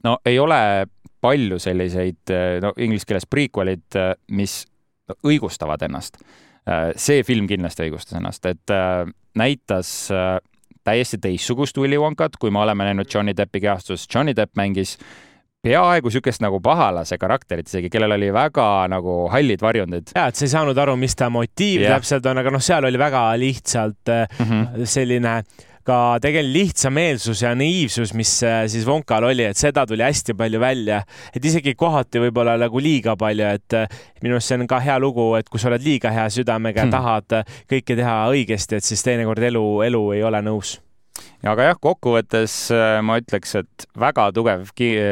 no 0.05 0.19
ei 0.27 0.39
ole 0.39 0.87
palju 1.23 1.59
selliseid, 1.63 2.33
no 2.63 2.73
inglise 2.83 3.07
keeles 3.07 3.29
prequel'id, 3.31 3.87
äh, 3.99 4.15
mis 4.35 4.65
õigustavad 5.27 5.83
ennast. 5.87 6.19
Äh, 6.69 6.93
see 6.97 7.25
film 7.27 7.49
kindlasti 7.51 7.89
õigustas 7.89 8.19
ennast, 8.21 8.47
et 8.47 8.71
äh, 8.71 9.03
näitas 9.39 9.91
täiesti 10.85 11.19
teistsugust 11.23 11.79
Willy 11.79 11.99
Wonkat, 11.99 12.37
kui 12.39 12.51
me 12.51 12.61
oleme 12.63 12.85
näinud 12.89 13.11
Johnny 13.11 13.35
Deppi 13.37 13.61
kehastust. 13.63 14.11
Johnny 14.15 14.35
Depp 14.37 14.57
mängis 14.59 14.97
peaaegu 15.63 16.11
niisugust 16.11 16.43
nagu 16.43 16.59
pahalase 16.63 17.19
karakterit 17.23 17.69
isegi, 17.71 17.91
kellel 17.93 18.17
oli 18.17 18.33
väga 18.35 18.67
nagu 18.91 19.29
hallid 19.31 19.63
varjundid. 19.63 20.11
ja, 20.17 20.27
et 20.27 20.39
sa 20.39 20.47
ei 20.47 20.55
saanud 20.55 20.79
aru, 20.79 20.97
mis 20.99 21.15
ta 21.19 21.31
motiiv 21.31 21.85
yeah. 21.85 21.95
täpselt 21.95 22.27
on, 22.27 22.43
aga 22.43 22.51
noh, 22.51 22.63
seal 22.63 22.85
oli 22.89 22.99
väga 22.99 23.23
lihtsalt 23.39 24.11
mm 24.11 24.49
-hmm. 24.49 24.87
selline 24.87 25.37
ka 25.87 26.19
tegelikult 26.23 26.53
lihtsameelsus 26.53 27.43
ja 27.45 27.55
naiivsus, 27.59 28.13
mis 28.19 28.35
äh, 28.47 28.63
siis 28.71 28.87
Vonkal 28.87 29.27
oli, 29.31 29.47
et 29.49 29.59
seda 29.59 29.87
tuli 29.89 30.05
hästi 30.05 30.37
palju 30.39 30.61
välja, 30.63 31.03
et 31.35 31.45
isegi 31.45 31.75
kohati 31.79 32.23
võib-olla 32.27 32.59
nagu 32.61 32.83
liiga 32.83 33.17
palju, 33.19 33.51
et 33.59 33.79
äh, 33.79 33.99
minu 34.23 34.39
arust 34.39 34.53
see 34.53 34.61
on 34.61 34.69
ka 34.71 34.81
hea 34.85 34.99
lugu, 35.03 35.33
et 35.39 35.49
kui 35.49 35.63
sa 35.63 35.73
oled 35.73 35.85
liiga 35.85 36.13
hea 36.15 36.29
südamega 36.33 36.85
ja 36.85 36.89
hmm. 36.89 36.95
tahad 36.95 37.53
kõike 37.71 37.99
teha 37.99 38.17
õigesti, 38.33 38.79
et 38.79 38.87
siis 38.87 39.05
teinekord 39.07 39.51
elu, 39.53 39.67
elu 39.89 40.09
ei 40.19 40.27
ole 40.27 40.43
nõus 40.45 40.79
aga 41.51 41.65
jah, 41.71 41.79
kokkuvõttes 41.83 42.55
äh, 42.75 42.99
ma 43.05 43.17
ütleks, 43.19 43.57
et 43.59 43.87
väga 43.99 44.29
tugev 44.35 44.69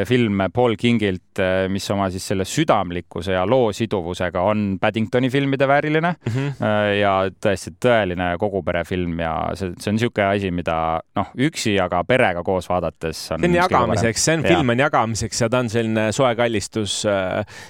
film 0.08 0.44
Paul 0.54 0.76
Kingilt, 0.78 1.40
äh, 1.42 1.64
mis 1.72 1.88
oma 1.90 2.06
siis 2.12 2.28
selle 2.30 2.46
südamlikkuse 2.46 3.34
ja 3.34 3.42
loo 3.48 3.72
siduvusega 3.74 4.44
on 4.46 4.78
Paddingtoni 4.80 5.30
filmide 5.32 5.68
vääriline 5.68 6.14
mm. 6.14 6.32
-hmm. 6.36 6.94
ja 7.00 7.14
tõesti 7.34 7.74
tõeline 7.82 8.30
koguperefilm 8.38 9.18
ja 9.24 9.34
see, 9.58 9.74
see 9.78 9.90
on 9.90 9.98
niisugune 9.98 10.28
asi, 10.28 10.54
mida 10.54 10.78
noh, 11.18 11.34
üksi, 11.48 11.74
aga 11.82 12.04
perega 12.04 12.44
koos 12.46 12.70
vaadates 12.70 13.26
on. 13.34 13.42
see 13.42 13.50
on 13.50 13.60
jagamiseks, 13.60 14.24
see 14.24 14.38
on, 14.38 14.46
film 14.46 14.74
on 14.76 14.86
jagamiseks 14.86 15.44
ja 15.44 15.50
ta 15.50 15.64
on 15.64 15.70
selline 15.72 16.10
soe 16.14 16.34
kallistus 16.38 17.02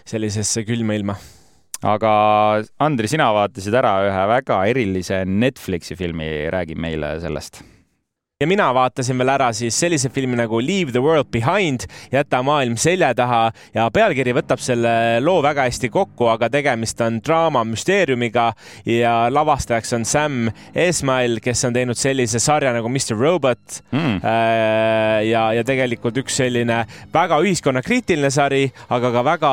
sellisesse 0.04 0.64
külma 0.68 1.00
ilma 1.00 1.16
aga 1.80 2.12
Andri, 2.84 3.08
sina 3.08 3.30
vaatasid 3.32 3.74
ära 3.74 3.96
ühe 4.04 4.24
väga 4.36 4.62
erilise 4.68 5.24
Netflixi 5.24 5.96
filmi, 5.96 6.28
räägi 6.52 6.76
meile 6.76 7.16
sellest 7.24 7.62
ja 8.40 8.46
mina 8.48 8.70
vaatasin 8.72 9.18
veel 9.20 9.28
ära 9.34 9.50
siis 9.52 9.76
sellise 9.76 10.08
filmi 10.08 10.38
nagu 10.38 10.56
Leave 10.64 10.94
the 10.94 11.00
world 11.04 11.28
behind, 11.32 11.84
jäta 12.12 12.38
maailm 12.42 12.76
selja 12.80 13.10
taha 13.14 13.40
ja 13.74 13.84
pealkiri 13.92 14.32
võtab 14.32 14.62
selle 14.64 14.92
loo 15.20 15.42
väga 15.44 15.66
hästi 15.68 15.90
kokku, 15.92 16.24
aga 16.32 16.48
tegemist 16.48 17.02
on 17.04 17.18
draama 17.20 17.66
müsteeriumiga 17.68 18.46
ja 18.88 19.12
lavastajaks 19.28 19.92
on 19.98 20.06
Sam 20.08 20.38
Esmail, 20.72 21.36
kes 21.44 21.66
on 21.68 21.76
teinud 21.76 22.00
sellise 22.00 22.40
sarja 22.40 22.72
nagu 22.72 22.88
Mr 22.88 23.18
Robot 23.20 23.82
mm.. 23.92 24.24
ja, 25.28 25.44
ja 25.58 25.66
tegelikult 25.68 26.22
üks 26.24 26.40
selline 26.40 26.80
väga 27.12 27.42
ühiskonnakriitiline 27.44 28.32
sari, 28.32 28.62
aga 28.88 29.12
ka 29.18 29.24
väga 29.28 29.52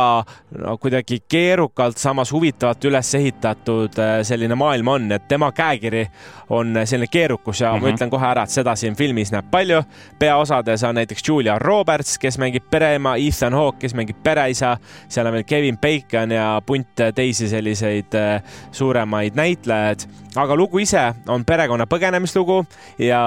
no 0.64 0.78
kuidagi 0.80 1.20
keerukalt, 1.28 2.00
samas 2.00 2.32
huvitavalt 2.32 2.88
üles 2.88 3.12
ehitatud 3.20 4.00
äh, 4.00 4.16
selline 4.24 4.56
maailm 4.56 4.96
on, 4.96 5.12
et 5.12 5.28
tema 5.28 5.52
käekiri 5.52 6.08
on 6.56 6.72
selline 6.86 7.12
keerukus 7.12 7.62
ja 7.62 7.74
mm 7.74 7.76
-hmm. 7.76 7.82
ma 7.82 7.88
mhm. 7.88 7.96
ütlen 7.96 8.16
kohe 8.16 8.32
ära, 8.32 8.48
et 8.48 8.56
seda 8.56 8.76
siin 8.78 8.95
filmis 8.95 9.32
näeb 9.34 9.49
palju. 9.51 9.82
peaosades 10.19 10.84
on 10.84 10.95
näiteks 10.95 11.23
Julia 11.28 11.59
Roberts, 11.59 12.17
kes 12.17 12.38
mängib 12.38 12.69
pereema, 12.71 13.15
Ethan 13.15 13.53
Hawke, 13.53 13.80
kes 13.80 13.95
mängib 13.97 14.19
pereisa, 14.23 14.78
seal 15.09 15.28
on 15.28 15.34
veel 15.34 15.43
Kevin 15.47 15.78
Bacon 15.78 16.32
ja 16.32 16.61
punt 16.65 17.03
teisi 17.15 17.49
selliseid 17.49 18.15
äh, 18.15 18.43
suuremaid 18.71 19.36
näitlejaid. 19.36 20.07
aga 20.38 20.55
lugu 20.55 20.80
ise 20.80 21.01
on 21.28 21.45
perekonna 21.45 21.88
põgenemislugu 21.89 22.59
ja 23.01 23.21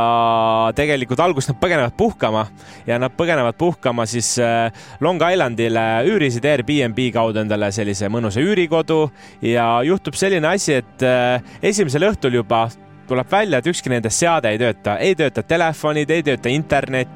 tegelikult 0.74 1.20
alguses 1.20 1.50
nad 1.50 1.58
põgenevad 1.58 1.96
puhkama 1.96 2.44
ja 2.86 2.98
nad 3.02 3.14
põgenevad 3.16 3.58
puhkama 3.58 4.06
siis 4.06 4.36
äh, 4.38 4.70
Long 5.00 5.22
Islandile, 5.32 6.04
üürisid 6.06 6.46
Airbnb 6.46 7.00
kaudu 7.14 7.42
endale 7.42 7.72
sellise 7.72 8.08
mõnusa 8.08 8.42
üürikodu 8.42 9.08
ja 9.42 9.80
juhtub 9.86 10.14
selline 10.14 10.54
asi, 10.54 10.78
et 10.82 11.02
äh, 11.02 11.42
esimesel 11.62 12.10
õhtul 12.12 12.38
juba 12.40 12.68
tuleb 13.10 13.30
välja, 13.30 13.60
et 13.60 13.70
ükski 13.70 13.92
nendest 13.92 14.22
seade 14.22 14.52
ei 14.54 14.60
tööta, 14.60 14.96
ei 15.02 15.16
tööta 15.18 15.44
telefonid, 15.46 16.10
ei 16.10 16.26
tööta 16.26 16.52
internet. 16.52 17.08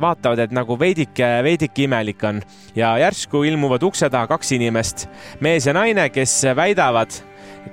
vaatavad, 0.00 0.38
et 0.44 0.52
nagu 0.54 0.76
veidike, 0.78 1.26
veidike 1.44 1.84
imelik 1.84 2.22
on. 2.24 2.40
Ja 2.74 2.94
järsku 2.98 3.42
ilmuvad 3.44 3.82
ukse 3.82 4.10
taha 4.10 4.28
kaks 4.30 4.52
inimest, 4.56 5.08
mees 5.40 5.66
ja 5.66 5.74
naine, 5.76 6.08
kes 6.14 6.42
väidavad 6.56 7.20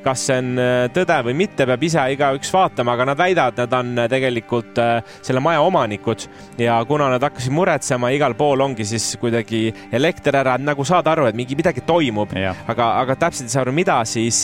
kas 0.03 0.23
see 0.27 0.37
on 0.41 0.59
äh, 0.59 0.87
tõde 0.95 1.17
või 1.27 1.35
mitte, 1.43 1.65
peab 1.67 1.83
ise 1.83 2.03
igaüks 2.13 2.51
vaatama, 2.53 2.95
aga 2.95 3.07
nad 3.11 3.19
väidavad, 3.19 3.59
nad 3.61 3.75
on 3.79 4.03
äh, 4.03 4.09
tegelikult 4.11 4.79
äh, 4.81 5.15
selle 5.25 5.41
maja 5.43 5.63
omanikud. 5.65 6.27
Ja 6.61 6.79
kuna 6.87 7.09
nad 7.13 7.23
hakkasid 7.23 7.53
muretsema, 7.55 8.11
igal 8.15 8.35
pool 8.39 8.63
ongi 8.65 8.85
siis 8.87 9.09
kuidagi 9.21 9.67
elekter 9.95 10.39
ära, 10.41 10.57
nagu 10.61 10.85
saad 10.87 11.07
aru, 11.11 11.27
et 11.29 11.37
mingi 11.37 11.57
midagi 11.57 11.83
toimub, 11.87 12.35
aga, 12.37 12.91
aga 13.03 13.17
täpselt 13.27 13.49
ei 13.49 13.55
saa 13.55 13.65
aru, 13.65 13.75
mida, 13.75 13.99
siis 14.07 14.43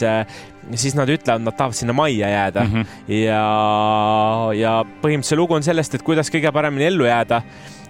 siis 0.76 0.95
nad 0.95 1.09
ütlevad, 1.09 1.43
nad 1.43 1.55
tahavad 1.57 1.78
sinna 1.78 1.93
majja 1.93 2.30
jääda. 2.30 2.64
Mm 2.64 2.74
-hmm. 2.74 2.86
ja, 3.26 3.45
ja 4.57 4.74
põhimõtteliselt 5.01 5.39
lugu 5.39 5.53
on 5.53 5.64
sellest, 5.64 5.95
et 5.95 6.03
kuidas 6.03 6.32
kõige 6.32 6.51
paremini 6.51 6.86
ellu 6.86 7.05
jääda. 7.05 7.41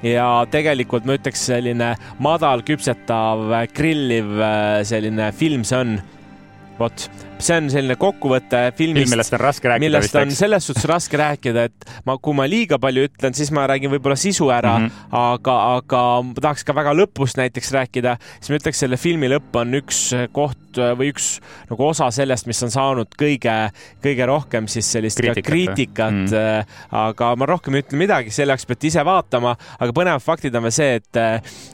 Ja 0.03 0.45
tegelikult 0.51 1.05
ma 1.05 1.15
ütleks, 1.15 1.45
selline 1.45 1.95
madal 2.19 2.61
küpsetav, 2.61 3.67
grilliv 3.73 4.25
selline 4.83 5.31
film 5.31 5.63
see 5.63 5.79
on. 5.79 6.01
Vot, 6.79 7.09
see 7.43 7.59
on 7.59 7.69
selline 7.73 7.97
kokkuvõte 7.99 8.61
filmist. 8.77 9.11
millest 9.11 9.35
on 9.35 9.41
raske 9.41 9.69
rääkida. 9.69 9.83
millest 9.85 10.15
on 10.19 10.31
selles 10.35 10.67
suhtes 10.69 10.87
raske 10.89 11.19
rääkida, 11.19 11.67
et 11.69 11.87
ma, 12.07 12.17
kui 12.17 12.35
ma 12.37 12.47
liiga 12.49 12.79
palju 12.81 13.07
ütlen, 13.09 13.35
siis 13.37 13.51
ma 13.55 13.65
räägin 13.69 13.91
võib-olla 13.93 14.17
sisu 14.19 14.49
ära 14.53 14.77
mm, 14.79 14.87
-hmm. 14.87 15.15
aga, 15.19 15.57
aga 15.77 16.03
tahaks 16.39 16.63
ka 16.67 16.75
väga 16.75 16.95
lõpust 16.97 17.39
näiteks 17.39 17.73
rääkida, 17.75 18.17
siis 18.39 18.53
ma 18.53 18.59
ütleks, 18.61 18.83
selle 18.85 18.99
filmi 19.01 19.31
lõpp 19.31 19.59
on 19.61 19.79
üks 19.81 20.05
koht 20.35 20.59
või 20.73 21.11
üks 21.11 21.37
nagu 21.69 21.85
osa 21.85 22.07
sellest, 22.13 22.47
mis 22.49 22.63
on 22.65 22.71
saanud 22.73 23.11
kõige, 23.19 23.53
kõige 24.01 24.25
rohkem 24.25 24.67
siis 24.71 24.89
sellist 24.95 25.19
kriitikat, 25.21 25.45
kriitikat 25.45 26.13
mm. 26.13 26.25
-hmm. 26.31 26.79
aga 27.03 27.35
ma 27.35 27.45
rohkem 27.49 27.75
ei 27.75 27.85
ütle 27.85 27.99
midagi, 27.99 28.31
selle 28.33 28.55
jaoks 28.55 28.65
peate 28.65 28.89
ise 28.89 29.05
vaatama, 29.05 29.55
aga 29.79 29.91
põnevad 29.93 30.23
faktid 30.23 30.55
on 30.55 30.63
veel 30.63 30.75
see, 30.75 30.95
et, 31.01 31.21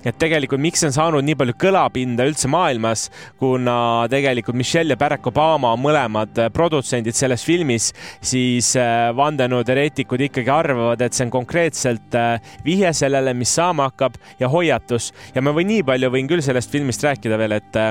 et 0.04 0.20
tegelikult 0.20 0.62
miks 0.62 0.84
see 0.84 0.90
on 0.90 0.98
saanud 0.98 1.24
nii 1.24 1.38
palju 1.40 1.56
kõlapinda 1.60 2.28
üldse 2.28 2.52
maailmas, 2.52 3.10
kuna 3.40 4.08
tegelikult 4.12 4.58
Michelle 4.60 4.96
ja 4.96 5.00
Barack 5.00 5.28
Obama 5.28 5.59
on 5.64 5.82
mõlemad 5.84 6.40
äh, 6.40 6.50
produtsendid 6.54 7.18
selles 7.18 7.44
filmis, 7.46 7.92
siis 8.22 8.74
äh, 8.80 9.10
vandenõuteoreetikud 9.18 10.28
ikkagi 10.30 10.54
arvavad, 10.54 11.02
et 11.02 11.16
see 11.16 11.28
on 11.28 11.34
konkreetselt 11.34 12.18
äh, 12.18 12.54
vihje 12.66 12.94
sellele, 13.04 13.34
mis 13.38 13.54
saama 13.56 13.90
hakkab 13.90 14.20
ja 14.40 14.50
hoiatus. 14.52 15.12
ja 15.36 15.44
ma 15.46 15.56
võin 15.56 15.70
nii 15.72 15.86
palju, 15.88 16.14
võin 16.14 16.30
küll 16.30 16.46
sellest 16.46 16.72
filmist 16.72 17.04
rääkida 17.06 17.38
veel, 17.40 17.60
et 17.60 17.84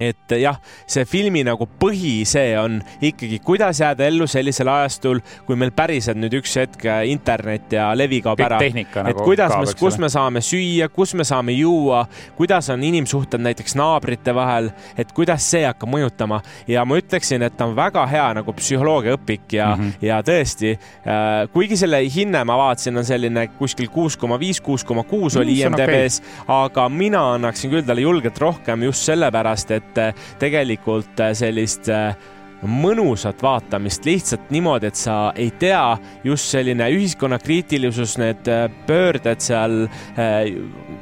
et 0.00 0.34
jah, 0.40 0.56
see 0.88 1.04
filmi 1.08 1.42
nagu 1.44 1.66
põhi, 1.80 2.22
see 2.28 2.54
on 2.58 2.78
ikkagi, 3.04 3.40
kuidas 3.44 3.82
jääda 3.82 4.06
ellu 4.08 4.26
sellisel 4.30 4.70
ajastul, 4.72 5.20
kui 5.46 5.58
meil 5.60 5.72
päriselt 5.76 6.18
nüüd 6.20 6.38
üks 6.40 6.56
hetk 6.60 6.86
äh, 6.88 7.02
internet 7.12 7.74
ja 7.76 7.90
levi 7.96 8.22
kaob 8.24 8.40
ära. 8.40 8.60
et 8.64 8.96
nagu 8.96 9.26
kuidas 9.26 9.54
me, 9.58 9.74
kus 9.78 9.98
me 10.00 10.08
saame 10.12 10.42
süüa, 10.44 10.88
kus 10.92 11.12
me 11.18 11.26
saame 11.28 11.54
juua, 11.56 12.06
kuidas 12.38 12.70
on 12.72 12.84
inimsuhted 12.86 13.42
näiteks 13.44 13.76
naabrite 13.78 14.34
vahel, 14.36 14.70
et 14.98 15.12
kuidas 15.16 15.44
see 15.52 15.66
hakkab 15.66 15.92
mõjutama 15.92 16.40
ja 16.70 16.86
ma 16.88 16.98
ütleksin, 17.00 17.44
et 17.44 17.58
ta 17.58 17.68
on 17.68 17.76
väga 17.76 18.06
hea 18.10 18.28
nagu 18.40 18.54
psühholoogiaõpik 18.56 19.56
ja 19.58 19.74
mm, 19.74 19.82
-hmm. 19.82 20.06
ja 20.08 20.20
tõesti 20.24 20.72
äh,, 20.72 21.44
kuigi 21.52 21.76
selle 21.76 22.00
hinne 22.08 22.44
ma 22.48 22.56
vaatasin, 22.60 22.96
on 22.96 23.04
selline 23.04 23.46
kuskil 23.58 23.90
kuus 23.92 24.16
koma 24.16 24.38
viis, 24.40 24.60
kuus 24.64 24.84
koma 24.84 25.04
kuus 25.04 25.36
oli 25.36 25.54
mm, 25.54 25.60
IMDB-s 25.60 26.20
okay., 26.20 26.56
aga 26.64 26.88
mina 26.88 27.24
annaksin 27.34 27.70
küll 27.70 27.84
talle 27.86 28.00
julgelt 28.06 28.38
rohkem 28.38 28.88
just 28.88 29.04
sellepärast, 29.10 29.70
et 29.76 29.89
et 29.90 29.98
äh, 29.98 30.28
tegelikult 30.38 31.20
äh, 31.20 31.32
sellist 31.36 31.88
äh, 31.92 32.14
mõnusat 32.60 33.40
vaatamist 33.42 34.04
lihtsalt 34.04 34.50
niimoodi, 34.52 34.90
et 34.90 34.98
sa 35.00 35.32
ei 35.34 35.48
tea, 35.58 35.96
just 36.24 36.52
selline 36.52 36.90
ühiskonnakriitilisus, 36.92 38.18
need 38.20 38.50
pöörded 38.84 39.40
seal, 39.40 39.86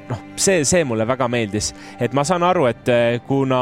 noh, 0.07 0.21
see, 0.41 0.65
see 0.65 0.85
mulle 0.89 1.07
väga 1.09 1.29
meeldis, 1.31 1.71
et 2.01 2.15
ma 2.17 2.25
saan 2.27 2.45
aru, 2.47 2.67
et 2.71 2.89
eh, 2.93 3.19
kuna, 3.27 3.61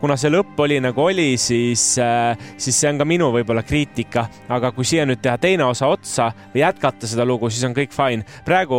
kuna 0.00 0.16
see 0.18 0.32
lõpp 0.32 0.58
oli 0.64 0.80
nagu 0.82 1.04
oli, 1.04 1.30
siis, 1.40 1.84
eh, 2.02 2.48
siis 2.56 2.76
see 2.80 2.90
on 2.90 3.00
ka 3.00 3.06
minu 3.08 3.30
võib-olla 3.34 3.62
kriitika, 3.66 4.26
aga 4.54 4.72
kui 4.76 4.88
siia 4.88 5.06
nüüd 5.08 5.22
teha 5.24 5.38
teine 5.40 5.66
osa 5.68 5.88
otsa 5.92 6.30
või 6.52 6.62
jätkata 6.64 7.08
seda 7.10 7.26
lugu, 7.28 7.50
siis 7.52 7.64
on 7.68 7.76
kõik 7.76 7.94
fine. 7.94 8.26
praegu 8.44 8.76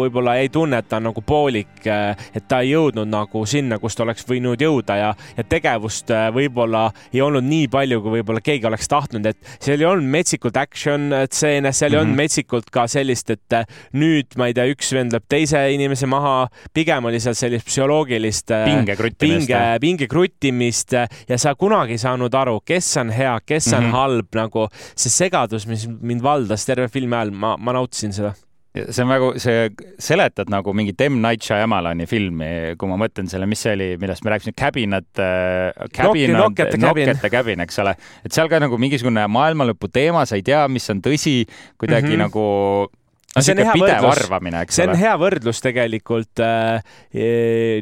võib-olla 0.00 0.36
ei 0.40 0.50
tunne, 0.52 0.80
et 0.82 0.88
ta 0.90 0.98
on 0.98 1.08
nagu 1.10 1.22
poolik, 1.22 1.72
eh, 1.86 2.26
et 2.34 2.48
ta 2.48 2.62
ei 2.64 2.74
jõudnud 2.74 3.10
nagu 3.10 3.44
sinna, 3.46 3.78
kus 3.78 3.96
ta 3.96 4.04
oleks 4.04 4.26
võinud 4.28 4.60
jõuda 4.60 4.98
ja, 4.98 5.14
ja 5.36 5.44
tegevust 5.44 6.10
võib-olla 6.34 6.88
ei 7.12 7.22
olnud 7.22 7.46
nii 7.46 7.68
palju, 7.70 8.00
kui 8.02 8.18
võib-olla 8.18 8.42
keegi 8.44 8.66
oleks 8.66 8.90
tahtnud, 8.90 9.26
et 9.30 9.54
seal 9.60 9.80
ei 9.80 9.88
olnud 9.88 10.10
metsikult 10.10 10.56
action 10.60 11.10
stseene, 11.30 11.72
seal 11.72 11.90
mm 11.90 11.92
-hmm. 11.92 11.94
ei 11.94 12.00
olnud 12.00 12.14
mhm. 12.14 12.22
metsikult 12.22 12.70
ka 12.70 12.86
sellist, 12.90 13.30
et 13.30 13.58
nüüd 13.92 14.36
ma 14.36 14.50
ei 14.50 14.54
tea, 14.54 14.66
üks 14.70 14.92
vend 14.94 15.14
lööb 15.14 15.28
teise 15.28 15.60
inimese 15.74 16.08
maha 16.08 16.48
pigem 16.74 17.08
oli 17.10 17.20
seal 17.22 17.36
sellist 17.38 17.66
psühholoogilist 17.68 18.54
äh, 18.56 18.66
pinge 18.68 18.96
kruttimist, 18.98 19.46
pinge, 19.46 19.62
pinge 19.80 20.10
kruttimist 20.10 20.94
ja 20.94 21.38
sa 21.40 21.54
kunagi 21.54 21.96
ei 21.96 22.02
saanud 22.02 22.34
aru, 22.34 22.60
kes 22.66 22.92
on 23.02 23.14
hea, 23.14 23.38
kes 23.46 23.72
on 23.72 23.84
mm 23.84 23.86
-hmm. 23.86 23.98
halb, 23.98 24.28
nagu 24.34 24.68
see 24.94 25.10
segadus, 25.10 25.66
mis 25.66 25.88
mind 25.88 26.22
valdas 26.22 26.66
terve 26.66 26.88
filmi 26.88 27.16
ajal, 27.16 27.34
ma, 27.34 27.56
ma 27.56 27.72
nautisin 27.72 28.12
seda 28.12 28.34
see 28.70 29.02
on 29.02 29.10
väga, 29.10 29.30
see 29.42 29.70
seletad 29.98 30.50
nagu 30.52 30.72
mingit 30.76 31.00
M. 31.08 31.18
Night 31.22 31.42
Shyamalani 31.42 32.06
filmi, 32.06 32.50
kui 32.78 32.90
ma 32.90 32.98
mõtlen 33.00 33.26
selle, 33.30 33.48
mis 33.50 33.64
see 33.64 33.74
oli, 33.74 33.88
millest 34.00 34.22
me 34.24 34.30
rääkisime, 34.30 34.54
Cabinet 34.58 35.22
äh,, 35.22 35.88
Cabinet, 35.96 36.36
Nokkete 36.38 37.30
Cabin, 37.32 37.64
eks 37.66 37.80
ole, 37.82 37.96
et 38.24 38.36
seal 38.36 38.50
ka 38.50 38.60
nagu 38.62 38.78
mingisugune 38.78 39.26
maailmalõpu 39.26 39.90
teema, 39.90 40.22
sa 40.26 40.38
ei 40.38 40.46
tea, 40.46 40.62
mis 40.70 40.86
on 40.94 41.02
tõsi, 41.02 41.42
kuidagi 41.80 42.12
mm 42.12 42.14
-hmm. 42.14 42.24
nagu 42.28 42.99
see 43.38 43.54
on 43.54 43.60
hea 43.62 43.74
võrdlus, 44.02 44.74
see 44.74 44.86
on 44.88 44.96
hea 44.98 45.12
võrdlus 45.20 45.60
tegelikult 45.62 46.40
äh, 46.42 46.80
e, 47.14 47.28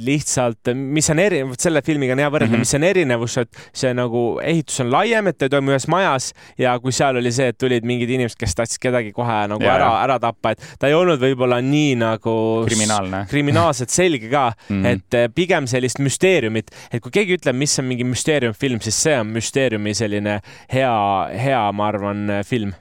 lihtsalt, 0.04 0.72
mis 0.76 1.08
on 1.12 1.22
eri, 1.22 1.40
selle 1.60 1.80
filmiga 1.86 2.12
on 2.12 2.20
hea 2.20 2.28
võrrelda 2.32 2.52
mm, 2.52 2.60
-hmm. 2.60 2.66
mis 2.66 2.76
on 2.76 2.84
erinevus, 2.84 3.36
et 3.40 3.60
see 3.72 3.94
nagu 3.96 4.24
ehitus 4.44 4.82
on 4.84 4.90
laiem, 4.92 5.30
et 5.30 5.38
ta 5.38 5.48
ei 5.48 5.54
toimu 5.54 5.72
ühes 5.72 5.88
majas 5.88 6.32
ja 6.60 6.74
kui 6.82 6.92
seal 6.92 7.16
oli 7.20 7.32
see, 7.32 7.48
et 7.54 7.58
tulid 7.58 7.86
mingid 7.88 8.12
inimesed, 8.12 8.36
kes 8.40 8.58
tahtsid 8.58 8.82
kedagi 8.82 9.14
kohe 9.16 9.38
nagu 9.48 9.64
ja, 9.64 9.76
ära, 9.78 9.90
ära 10.02 10.18
tappa, 10.20 10.52
et 10.52 10.66
ta 10.80 10.90
ei 10.90 10.96
olnud 10.98 11.22
võib-olla 11.22 11.62
nii 11.64 11.94
nagu 12.02 12.34
kriminaalne, 12.68 13.24
kriminaalselt 13.30 13.94
selge 13.94 14.28
ka 14.28 14.50
mm, 14.52 14.82
-hmm. 14.82 14.86
et 14.92 15.16
äh, 15.16 15.30
pigem 15.34 15.66
sellist 15.70 16.02
müsteeriumit, 16.04 16.68
et 16.92 17.00
kui 17.00 17.14
keegi 17.14 17.38
ütleb, 17.40 17.56
mis 17.56 17.78
on 17.80 17.88
mingi 17.88 18.04
müsteeriumfilm, 18.04 18.82
siis 18.84 19.00
see 19.02 19.16
on 19.16 19.32
müsteeriumi 19.32 19.96
selline 19.96 20.40
hea, 20.72 20.92
hea, 21.32 21.64
ma 21.72 21.88
arvan, 21.88 22.28
film. 22.44 22.74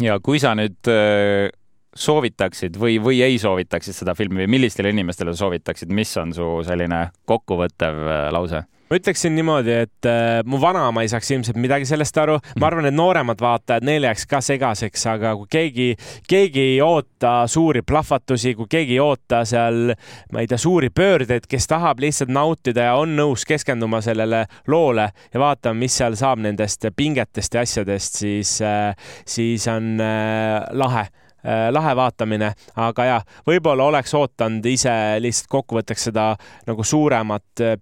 Ja 0.00 0.16
kui 0.20 0.40
sa 0.40 0.54
nüüd 0.56 0.88
äh, 0.88 1.48
soovitaksid 1.96 2.76
või, 2.78 2.98
või 3.02 3.22
ei 3.26 3.38
soovitaksid 3.38 3.96
seda 3.96 4.14
filmi 4.18 4.44
või 4.44 4.52
millistele 4.58 4.92
inimestele 4.94 5.34
soovitaksid, 5.36 5.90
mis 5.94 6.12
on 6.20 6.34
su 6.34 6.50
selline 6.66 7.08
kokkuvõttev 7.28 8.04
äh, 8.06 8.28
lause? 8.34 8.64
ma 8.90 8.98
ütleksin 8.98 9.36
niimoodi, 9.38 9.74
et 9.84 10.06
äh, 10.10 10.40
mu 10.50 10.58
vanaema 10.58 11.04
ei 11.04 11.10
saaks 11.12 11.28
ilmselt 11.30 11.58
midagi 11.62 11.86
sellest 11.86 12.16
aru. 12.18 12.40
ma 12.58 12.66
arvan, 12.66 12.88
et 12.88 12.94
nooremad 12.94 13.38
vaatajad, 13.38 13.86
neil 13.86 14.02
jääks 14.08 14.26
ka 14.26 14.40
segaseks, 14.42 15.04
aga 15.12 15.36
kui 15.38 15.46
keegi, 15.50 15.86
keegi 16.28 16.64
ei 16.72 16.80
oota 16.82 17.44
suuri 17.46 17.84
plahvatusi, 17.86 18.56
kui 18.58 18.66
keegi 18.70 18.96
ei 18.98 19.04
oota 19.04 19.44
seal, 19.46 19.94
ma 20.34 20.42
ei 20.42 20.50
tea, 20.50 20.58
suuri 20.58 20.90
pöördeid, 20.90 21.46
kes 21.50 21.70
tahab 21.70 22.02
lihtsalt 22.02 22.34
nautida 22.34 22.90
ja 22.90 22.98
on 22.98 23.14
nõus 23.14 23.46
keskenduma 23.46 24.02
sellele 24.02 24.42
loole 24.66 25.06
ja 25.30 25.42
vaatama, 25.42 25.78
mis 25.84 25.94
seal 26.02 26.18
saab 26.18 26.42
nendest 26.42 26.90
pingetest 26.96 27.54
ja 27.54 27.62
asjadest, 27.62 28.18
siis 28.24 28.58
äh,, 28.66 28.90
siis 29.22 29.70
on 29.70 30.02
äh, 30.02 30.66
lahe 30.74 31.06
lahe 31.44 31.96
vaatamine, 31.96 32.52
aga 32.76 33.04
ja 33.04 33.18
võib-olla 33.48 33.88
oleks 33.88 34.14
ootanud 34.14 34.66
ise 34.68 34.92
lihtsalt 35.22 35.48
kokkuvõtteks 35.50 36.08
seda 36.10 36.30
nagu 36.68 36.84
suuremat 36.84 37.64
äh, 37.64 37.76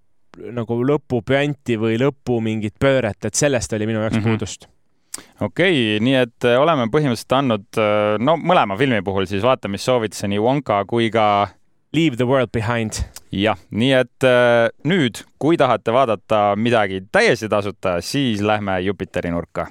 nagu 0.55 0.81
lõpupüanti 0.87 1.79
või 1.81 1.99
lõpu 1.99 2.39
mingit 2.45 2.77
pööret, 2.81 3.19
et 3.25 3.35
sellest 3.35 3.73
oli 3.75 3.89
minu 3.91 4.05
jaoks 4.05 4.17
mm 4.17 4.23
-hmm. 4.23 4.39
puudust 4.39 4.69
okei 5.41 5.97
okay,, 5.97 6.05
nii 6.05 6.15
et 6.15 6.47
äh, 6.47 6.61
oleme 6.61 6.87
põhimõtteliselt 6.93 7.39
andnud, 7.41 7.83
no 8.23 8.37
mõlema 8.37 8.79
filmi 8.79 9.03
puhul 9.03 9.27
siis 9.27 9.43
vaatamissoovituse 9.43 10.29
nii 10.29 10.39
Wonka 10.39 10.85
kui 10.85 11.11
ka 11.11 11.49
Leave 11.93 12.17
the 12.17 12.27
world 12.29 12.53
behind. 12.53 12.93
jah, 13.33 13.57
nii 13.71 13.93
et 13.93 14.25
nüüd, 14.85 15.25
kui 15.39 15.57
tahate 15.57 15.93
vaadata 15.93 16.57
midagi 16.57 17.01
täiesti 17.13 17.49
tasuta, 17.49 18.01
siis 18.01 18.43
lähme 18.45 18.81
Jupiteri 18.81 19.31
nurka 19.31 19.67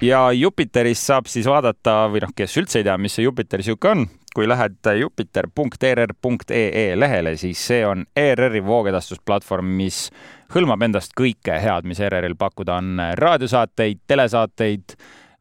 ja 0.00 0.32
Jupiteris 0.32 1.06
saab 1.06 1.26
siis 1.30 1.46
vaadata 1.48 2.08
või 2.12 2.22
noh, 2.22 2.32
kes 2.36 2.56
üldse 2.60 2.80
ei 2.80 2.86
tea, 2.86 2.96
mis 3.00 3.14
see 3.18 3.24
Jupiter 3.26 3.62
sihuke 3.66 3.90
on, 3.90 4.04
kui 4.34 4.46
lähed 4.48 4.78
jupiter.err.ee 5.00 6.84
lehele, 6.98 7.36
siis 7.40 7.62
see 7.70 7.86
on 7.86 8.04
ERR-i 8.16 8.62
voogedastusplatvorm, 8.64 9.66
mis 9.80 10.10
hõlmab 10.54 10.82
endast 10.86 11.16
kõike 11.18 11.58
head, 11.62 11.88
mis 11.88 12.00
ERR-il 12.00 12.36
pakkuda 12.38 12.78
on, 12.78 13.02
raadiosaateid, 13.18 13.98
telesaateid, 14.06 14.94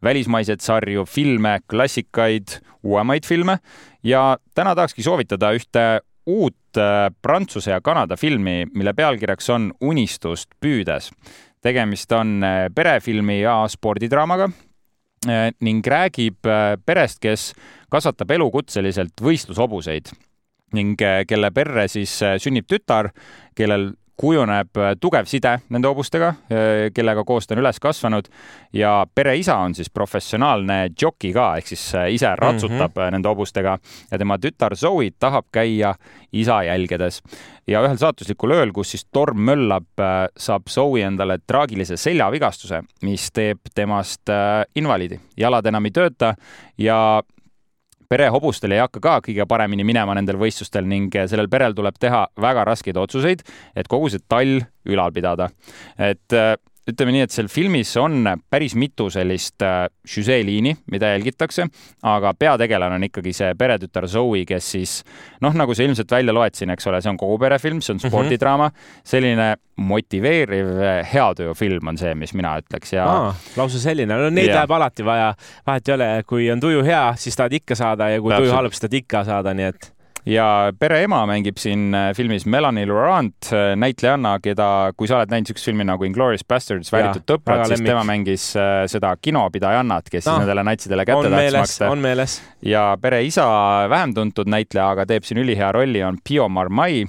välismaiseid 0.03 0.61
sarju, 0.61 1.05
filme, 1.09 1.59
klassikaid, 1.69 2.59
uuemaid 2.84 3.25
filme. 3.25 3.59
Ja 4.03 4.38
täna 4.55 4.75
tahakski 4.75 5.03
soovitada 5.03 5.51
ühte 5.57 5.86
uut 6.28 6.78
äh, 6.78 7.07
Prantsuse 7.21 7.71
ja 7.71 7.82
Kanada 7.82 8.17
filmi, 8.17 8.65
mille 8.73 8.93
pealkirjaks 8.93 9.49
on 9.49 9.71
Unistust 9.82 10.55
püüdes. 10.59 11.11
tegemist 11.61 12.11
on 12.11 12.43
äh, 12.43 12.67
perefilmi 12.75 13.41
ja 13.41 13.63
spordidraamaga 13.67 14.49
ning 15.65 15.82
räägib 15.84 16.45
perest, 16.86 17.17
kes 17.19 17.47
kasvatab 17.91 18.30
elukutseliselt 18.32 19.17
võistlushobuseid 19.19 20.11
ning 20.78 20.93
kelle 21.28 21.49
perre 21.51 21.88
siis 21.89 22.13
sünnib 22.39 22.67
tütar, 22.69 23.09
kellel 23.57 23.89
kujuneb 24.18 24.78
äh, 24.78 24.93
tugev 24.99 25.28
side 25.30 25.53
nende 25.74 25.89
hobustega, 25.91 26.34
äh, 26.49 26.88
kellega 26.95 27.24
koos 27.28 27.47
ta 27.47 27.55
on 27.55 27.61
üles 27.61 27.80
kasvanud 27.82 28.30
ja 28.76 29.05
pereisa 29.15 29.59
on 29.63 29.76
siis 29.78 29.91
professionaalne 29.93 30.80
joki 31.01 31.32
ka, 31.36 31.51
ehk 31.59 31.70
siis 31.70 31.84
äh, 31.95 32.09
ise 32.15 32.34
ratsutab 32.36 32.95
mm 32.95 33.03
-hmm. 33.03 33.11
nende 33.11 33.30
hobustega 33.30 33.78
ja 34.11 34.18
tema 34.18 34.38
tütar 34.38 34.76
Zoe 34.76 35.11
tahab 35.20 35.45
käia 35.51 35.95
isa 36.34 36.63
jälgedes. 36.63 37.22
ja 37.68 37.82
ühel 37.84 37.97
saatuslikul 37.97 38.51
ööl, 38.51 38.72
kus 38.72 38.91
siis 38.91 39.05
torm 39.11 39.39
möllab, 39.39 39.88
saab 40.38 40.70
Zoe 40.70 41.01
endale 41.03 41.38
traagilise 41.47 41.97
seljavigastuse, 41.97 42.82
mis 43.01 43.32
teeb 43.32 43.59
temast 43.76 44.30
invaliidi. 44.76 45.20
jalad 45.38 45.65
enam 45.65 45.86
ei 45.86 45.91
tööta 45.91 46.36
ja 46.78 47.22
perehobustel 48.09 48.75
ei 48.75 48.81
hakka 48.83 49.01
ka 49.03 49.17
kõige 49.27 49.45
paremini 49.49 49.85
minema 49.87 50.15
nendel 50.17 50.39
võistlustel 50.39 50.87
ning 50.87 51.13
sellel 51.27 51.49
perel 51.51 51.75
tuleb 51.77 51.99
teha 51.99 52.25
väga 52.41 52.65
raskeid 52.67 52.97
otsuseid, 52.97 53.43
et 53.75 53.87
kogu 53.91 54.09
see 54.09 54.23
tall 54.29 54.61
ülal 54.87 55.13
pidada. 55.15 55.49
et 55.97 56.33
ütleme 56.88 57.13
nii, 57.15 57.25
et 57.27 57.33
seal 57.33 57.49
filmis 57.51 57.91
on 57.99 58.23
päris 58.49 58.75
mitu 58.79 59.09
sellist 59.13 59.63
äh, 59.65 59.85
žüseeliini, 60.07 60.73
mida 60.91 61.11
jälgitakse, 61.13 61.67
aga 62.07 62.33
peategelane 62.39 62.95
on 62.99 63.07
ikkagi 63.07 63.33
see 63.35 63.53
peretütar 63.59 64.07
Zoe, 64.11 64.45
kes 64.47 64.71
siis 64.77 64.93
noh, 65.43 65.55
nagu 65.57 65.75
sa 65.75 65.83
ilmselt 65.83 66.11
välja 66.11 66.35
loed 66.35 66.55
siin, 66.57 66.71
eks 66.73 66.88
ole, 66.88 67.01
see 67.03 67.11
on 67.11 67.19
kogu 67.19 67.39
perefilm, 67.41 67.81
see 67.81 67.95
on 67.95 68.01
mhm. 68.01 68.11
spordidraama 68.11 68.69
mm, 68.69 68.75
-hmm. 68.75 69.09
selline 69.13 69.49
motiveeriv 69.77 70.71
heatööfilm 71.11 71.91
on 71.91 71.97
see, 71.97 72.15
mis 72.15 72.33
mina 72.33 72.55
ütleks 72.61 72.95
ja 72.95 73.05
Aa, 73.05 73.35
lausa 73.57 73.79
selline, 73.79 74.15
no 74.15 74.31
neid 74.33 74.49
läheb 74.49 74.71
alati 74.71 75.05
vaja, 75.05 75.33
vahet 75.67 75.89
ei 75.89 75.93
ole, 75.93 76.09
kui 76.27 76.49
on 76.51 76.59
tuju 76.59 76.81
hea, 76.83 77.13
siis 77.15 77.35
tahad 77.35 77.53
ikka 77.53 77.75
saada 77.75 78.09
ja 78.09 78.21
kui 78.21 78.31
Täpselt. 78.31 78.47
tuju 78.47 78.57
halb, 78.57 78.73
siis 78.73 78.81
tahad 78.88 78.99
ikka 79.03 79.23
saada, 79.27 79.53
nii 79.53 79.69
et 79.69 79.96
ja 80.28 80.73
pereema 80.80 81.21
mängib 81.30 81.59
siin 81.61 81.91
äh, 81.95 82.09
filmis 82.17 82.45
Melanie 82.49 82.86
Laurent, 82.88 83.49
äh, 83.53 83.71
näitlejanna, 83.80 84.38
keda, 84.43 84.69
kui 84.97 85.09
sa 85.09 85.21
oled 85.21 85.32
näinud 85.32 85.47
niisugust 85.47 85.69
filmi 85.69 85.86
nagu 85.88 86.07
Inglourious 86.07 86.43
Bastards, 86.47 86.91
vääritud 86.91 87.23
tõprad, 87.30 87.63
siis 87.71 87.84
tema 87.86 88.03
mängis 88.07 88.49
äh, 88.59 88.84
seda 88.91 89.13
kinopidajannat, 89.21 90.11
kes 90.11 90.25
no, 90.25 90.34
siis 90.34 90.43
nendele 90.43 90.65
natsidele 90.67 91.07
kätte 91.07 91.32
tahtis 91.32 91.59
maksta. 91.61 91.91
on 91.93 92.03
meeles. 92.03 92.39
ja 92.65 92.89
pereisa, 93.01 93.47
vähem 93.89 94.15
tuntud 94.17 94.51
näitleja, 94.51 94.91
aga 94.95 95.07
teeb 95.09 95.28
siin 95.28 95.41
ülihea 95.43 95.71
rolli, 95.75 96.03
on 96.03 96.19
Pio 96.23 96.49
Marmai. 96.49 97.05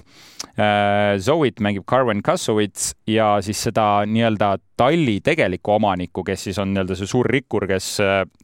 Zoe't 1.19 1.61
mängib 1.62 1.85
Carmen 1.87 2.19
Kassovits 2.23 2.93
ja 3.11 3.37
siis 3.43 3.61
seda 3.62 4.05
nii-öelda 4.07 4.53
talli 4.79 5.16
tegelikku 5.23 5.73
omanikku, 5.77 6.25
kes 6.27 6.49
siis 6.49 6.59
on 6.62 6.73
nii-öelda 6.75 6.97
see 6.99 7.11
suur 7.11 7.27
rikkur, 7.31 7.66
kes 7.71 7.91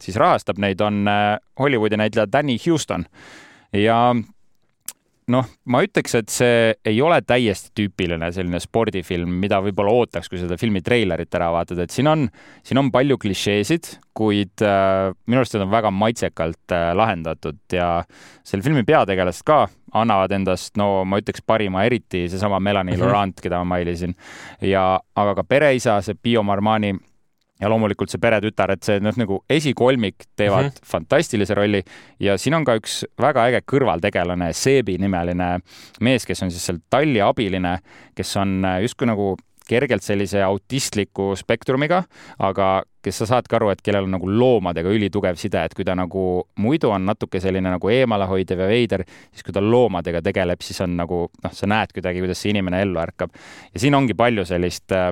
siis 0.03 0.19
rahastab 0.19 0.59
neid, 0.63 0.79
on 0.83 1.03
Hollywoodi 1.59 1.99
näitleja 1.99 2.27
Danny 2.31 2.55
Houston 2.65 3.03
ja 3.75 3.99
noh, 5.33 5.47
ma 5.71 5.81
ütleks, 5.85 6.13
et 6.19 6.31
see 6.33 6.73
ei 6.85 6.99
ole 7.01 7.17
täiesti 7.25 7.71
tüüpiline 7.79 8.27
selline 8.33 8.59
spordifilm, 8.61 9.31
mida 9.41 9.57
võib-olla 9.63 9.93
ootaks, 10.01 10.29
kui 10.29 10.41
seda 10.41 10.57
filmi 10.61 10.83
treilerit 10.85 11.33
ära 11.37 11.49
vaatad, 11.55 11.81
et 11.81 11.93
siin 11.93 12.09
on, 12.11 12.27
siin 12.65 12.81
on 12.81 12.91
palju 12.93 13.17
klišeesid, 13.21 13.89
kuid 14.15 14.63
äh, 14.65 15.09
minu 15.25 15.41
arust 15.41 15.57
need 15.57 15.65
on 15.65 15.73
väga 15.73 15.91
maitsekalt 15.95 16.75
äh, 16.75 16.91
lahendatud 16.97 17.57
ja 17.73 17.89
selle 18.45 18.65
filmi 18.65 18.85
peategelased 18.87 19.45
ka 19.47 19.65
annavad 19.95 20.35
endast, 20.35 20.75
no 20.77 21.05
ma 21.07 21.19
ütleks 21.21 21.43
parima, 21.45 21.85
eriti 21.87 22.25
seesama 22.29 22.59
Melanie 22.59 22.95
-hmm. 22.95 23.05
Laurent, 23.05 23.41
keda 23.41 23.63
ma 23.63 23.75
mainisin 23.75 24.15
ja, 24.61 24.99
aga 25.15 25.35
ka 25.35 25.43
pereisa, 25.43 26.01
see 26.01 26.15
Pio 26.21 26.43
Marmani 26.43 26.93
ja 27.61 27.69
loomulikult 27.71 28.11
see 28.11 28.21
peretütar, 28.21 28.73
et 28.75 28.83
see 28.83 28.99
noh, 29.03 29.15
nagu 29.19 29.39
esikolmik 29.49 30.27
teevad 30.35 30.65
mm 30.65 30.73
-hmm. 30.75 30.91
fantastilise 30.91 31.55
rolli 31.55 31.83
ja 32.19 32.37
siin 32.37 32.53
on 32.53 32.65
ka 32.65 32.75
üks 32.75 33.03
väga 33.21 33.47
äge 33.47 33.61
kõrvaltegelane, 33.71 34.53
Seebi 34.53 34.97
nimeline 34.97 35.59
mees, 36.01 36.25
kes 36.25 36.43
on 36.43 36.51
siis 36.51 36.65
seal 36.65 36.79
talli 36.89 37.21
abiline, 37.21 37.79
kes 38.15 38.37
on 38.37 38.65
äh, 38.65 38.81
justkui 38.81 39.07
nagu 39.07 39.35
kergelt 39.67 40.03
sellise 40.03 40.43
autistliku 40.43 41.33
spektrumiga, 41.35 42.03
aga 42.39 42.83
kes 43.05 43.17
sa 43.21 43.27
saadki 43.29 43.57
aru, 43.57 43.69
et 43.69 43.81
kellel 43.85 44.07
on 44.07 44.15
nagu 44.17 44.29
loomadega 44.29 44.89
ülitugev 44.93 45.37
side, 45.41 45.61
et 45.65 45.73
kui 45.77 45.85
ta 45.85 45.95
nagu 45.97 46.45
muidu 46.61 46.91
on 46.93 47.05
natuke 47.05 47.41
selline 47.41 47.69
nagu 47.73 47.89
eemalehoidev 47.89 48.59
ja 48.59 48.67
veider, 48.69 49.05
siis 49.31 49.45
kui 49.45 49.53
ta 49.53 49.61
loomadega 49.61 50.21
tegeleb, 50.21 50.61
siis 50.61 50.81
on 50.85 50.97
nagu 50.97 51.27
noh, 51.43 51.53
sa 51.53 51.69
näed 51.69 51.93
kuidagi, 51.93 52.23
kuidas 52.23 52.41
see 52.41 52.53
inimene 52.53 52.81
ellu 52.85 53.01
ärkab. 53.01 53.33
ja 53.73 53.79
siin 53.79 53.95
ongi 53.95 54.13
palju 54.13 54.45
sellist 54.45 54.91
äh, 54.91 55.11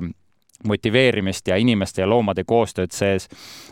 motiveerimist 0.64 1.48
ja 1.48 1.58
inimeste 1.60 2.02
ja 2.02 2.08
loomade 2.10 2.44
koostööd 2.44 2.92
sees 2.94 3.28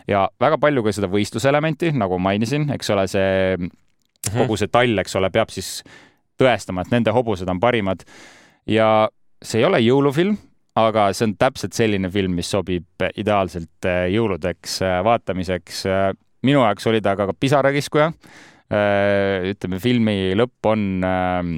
ja 0.08 0.26
väga 0.40 0.58
palju 0.62 0.84
ka 0.84 0.92
seda 0.92 1.10
võistluselementi, 1.12 1.92
nagu 1.96 2.18
mainisin, 2.18 2.68
eks 2.74 2.90
ole, 2.94 3.08
see 3.10 3.56
mhm. 3.56 4.38
kogu 4.42 4.60
see 4.60 4.72
tall, 4.72 4.98
eks 5.02 5.16
ole, 5.20 5.30
peab 5.34 5.52
siis 5.54 5.80
tõestama, 6.40 6.84
et 6.84 6.94
nende 6.94 7.12
hobused 7.14 7.48
on 7.48 7.60
parimad. 7.60 8.04
ja 8.66 9.08
see 9.42 9.60
ei 9.60 9.66
ole 9.66 9.80
jõulufilm, 9.82 10.36
aga 10.78 11.08
see 11.12 11.28
on 11.28 11.34
täpselt 11.40 11.76
selline 11.76 12.10
film, 12.12 12.36
mis 12.38 12.50
sobib 12.50 13.04
ideaalselt 13.18 13.88
äh, 13.88 14.06
jõuludeks 14.14 14.78
äh, 14.86 15.00
vaatamiseks. 15.04 15.84
Äh, 15.90 16.08
minu 16.46 16.62
jaoks 16.64 16.88
oli 16.90 17.02
ta 17.04 17.16
ka 17.18 17.32
pisarakiskuja. 17.32 18.12
ütleme, 18.72 19.78
filmi 19.84 20.32
lõpp 20.32 20.64
on 20.70 21.02
ähm, 21.04 21.48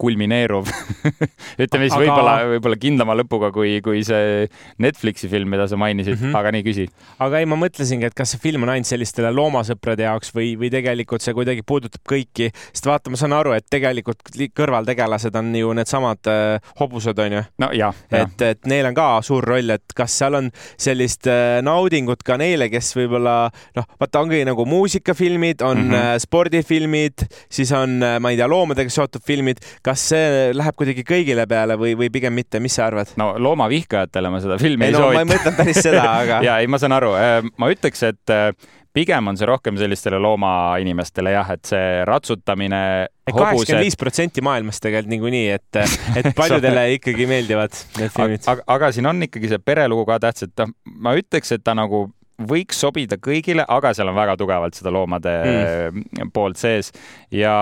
kulmineeruv 0.00 0.68
ütleme 1.62 1.86
siis 1.88 1.96
võib-olla, 1.96 2.34
võib-olla 2.52 2.76
kindlama 2.80 3.16
lõpuga 3.16 3.48
kui, 3.54 3.78
kui 3.84 4.02
see 4.04 4.44
Netflixi 4.82 5.28
film, 5.32 5.48
mida 5.54 5.64
sa 5.70 5.78
mainisid 5.80 6.18
mm, 6.18 6.22
-hmm. 6.26 6.36
aga 6.36 6.52
nii, 6.52 6.64
küsi. 6.66 6.86
aga 7.24 7.40
ei, 7.40 7.48
ma 7.48 7.56
mõtlesingi, 7.60 8.10
et 8.10 8.16
kas 8.16 8.34
see 8.34 8.42
film 8.42 8.66
on 8.66 8.74
ainult 8.74 8.88
sellistele 8.88 9.32
loomasõprade 9.32 10.04
jaoks 10.04 10.34
või, 10.36 10.52
või 10.60 10.70
tegelikult 10.72 11.24
see 11.24 11.32
kuidagi 11.36 11.64
puudutab 11.66 12.04
kõiki, 12.08 12.50
sest 12.72 12.88
vaata, 12.88 13.12
ma 13.12 13.20
saan 13.20 13.36
aru, 13.36 13.54
et 13.56 13.64
tegelikult 13.72 14.28
kõrvaltegelased 14.56 15.38
on 15.40 15.54
ju 15.56 15.72
needsamad 15.76 16.30
äh, 16.32 16.72
hobused, 16.80 17.16
onju. 17.16 17.46
no 17.64 17.70
jah 17.72 17.96
ja.. 18.10 18.26
et, 18.26 18.44
et 18.44 18.68
neil 18.68 18.90
on 18.90 18.96
ka 18.96 19.08
suur 19.24 19.48
roll, 19.48 19.72
et 19.72 19.96
kas 19.96 20.18
seal 20.20 20.36
on 20.42 20.52
sellist 20.76 21.30
äh, 21.30 21.62
naudingut 21.64 22.26
ka 22.26 22.36
neile, 22.40 22.68
kes 22.72 22.92
võib-olla 22.98 23.36
noh, 23.78 23.88
vaata, 23.96 24.20
ongi 24.20 24.44
nagu 24.44 24.68
muusikafilmid, 24.68 25.64
on 25.64 25.86
mm 25.86 25.90
-hmm. 25.96 26.24
spordifilmid, 26.26 27.26
siis 27.48 27.72
on, 27.72 27.96
äh, 28.02 28.20
ma 28.20 28.34
ei 28.34 28.36
tea, 28.36 28.48
loomadega 28.50 28.92
seotud 28.92 29.24
filmid 29.24 29.64
kas 29.86 30.06
see 30.12 30.54
läheb 30.56 30.78
kuidagi 30.78 31.04
kõigile 31.06 31.46
peale 31.50 31.76
või, 31.80 31.94
või 31.98 32.10
pigem 32.14 32.34
mitte, 32.36 32.60
mis 32.62 32.76
sa 32.78 32.88
arvad? 32.90 33.12
no 33.20 33.32
loomavihkajatele 33.42 34.32
ma 34.32 34.40
seda 34.42 34.58
filmi 34.60 34.88
ei, 34.88 34.94
ei 34.94 34.96
no, 34.96 35.04
soovita. 35.04 35.20
ma 35.20 35.26
ei 35.26 35.30
mõtelnud 35.34 35.60
päris 35.60 35.82
seda, 35.84 36.06
aga 36.24 36.40
ja 36.46 36.58
ei, 36.62 36.70
ma 36.70 36.80
saan 36.82 36.96
aru, 36.96 37.12
äh, 37.20 37.38
ma 37.60 37.70
ütleks, 37.72 38.02
et 38.08 38.34
äh, 38.34 38.50
pigem 38.96 39.28
on 39.28 39.38
see 39.38 39.48
rohkem 39.48 39.76
sellistele 39.78 40.18
loomainimestele 40.22 41.34
jah, 41.34 41.52
et 41.52 41.68
see 41.68 42.02
ratsutamine. 42.08 42.80
kaheksakümmend 43.28 43.84
viis 43.84 43.98
protsenti 44.00 44.44
maailmast 44.44 44.82
tegelikult 44.84 45.12
niikuinii, 45.12 45.46
et, 45.58 45.80
et 46.18 46.30
paljudele 46.36 46.86
ikkagi 46.96 47.28
meeldivad 47.30 47.76
need 48.00 48.14
filmid. 48.14 48.46
aga, 48.50 48.66
aga 48.78 48.92
siin 48.96 49.10
on 49.12 49.22
ikkagi 49.28 49.52
see 49.52 49.62
perelugu 49.62 50.06
ka 50.08 50.20
tähtis, 50.26 50.48
et 50.48 50.64
noh, 50.64 50.72
ma 51.04 51.14
ütleks, 51.18 51.52
et 51.54 51.64
ta 51.66 51.76
nagu 51.76 52.06
võiks 52.36 52.80
sobida 52.82 53.16
kõigile, 53.20 53.64
aga 53.68 53.94
seal 53.96 54.10
on 54.10 54.16
väga 54.16 54.34
tugevalt 54.40 54.76
seda 54.76 54.92
loomade 54.92 55.32
mm. 55.44 56.32
poolt 56.34 56.60
sees 56.60 56.90
ja 57.32 57.54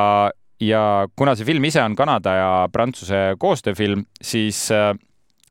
ja 0.64 1.06
kuna 1.16 1.34
see 1.36 1.48
film 1.48 1.64
ise 1.68 1.82
on 1.82 1.96
Kanada 1.96 2.36
ja 2.38 2.52
Prantsuse 2.72 3.34
koostööfilm, 3.40 4.04
siis 4.22 4.66
äh, 4.74 4.92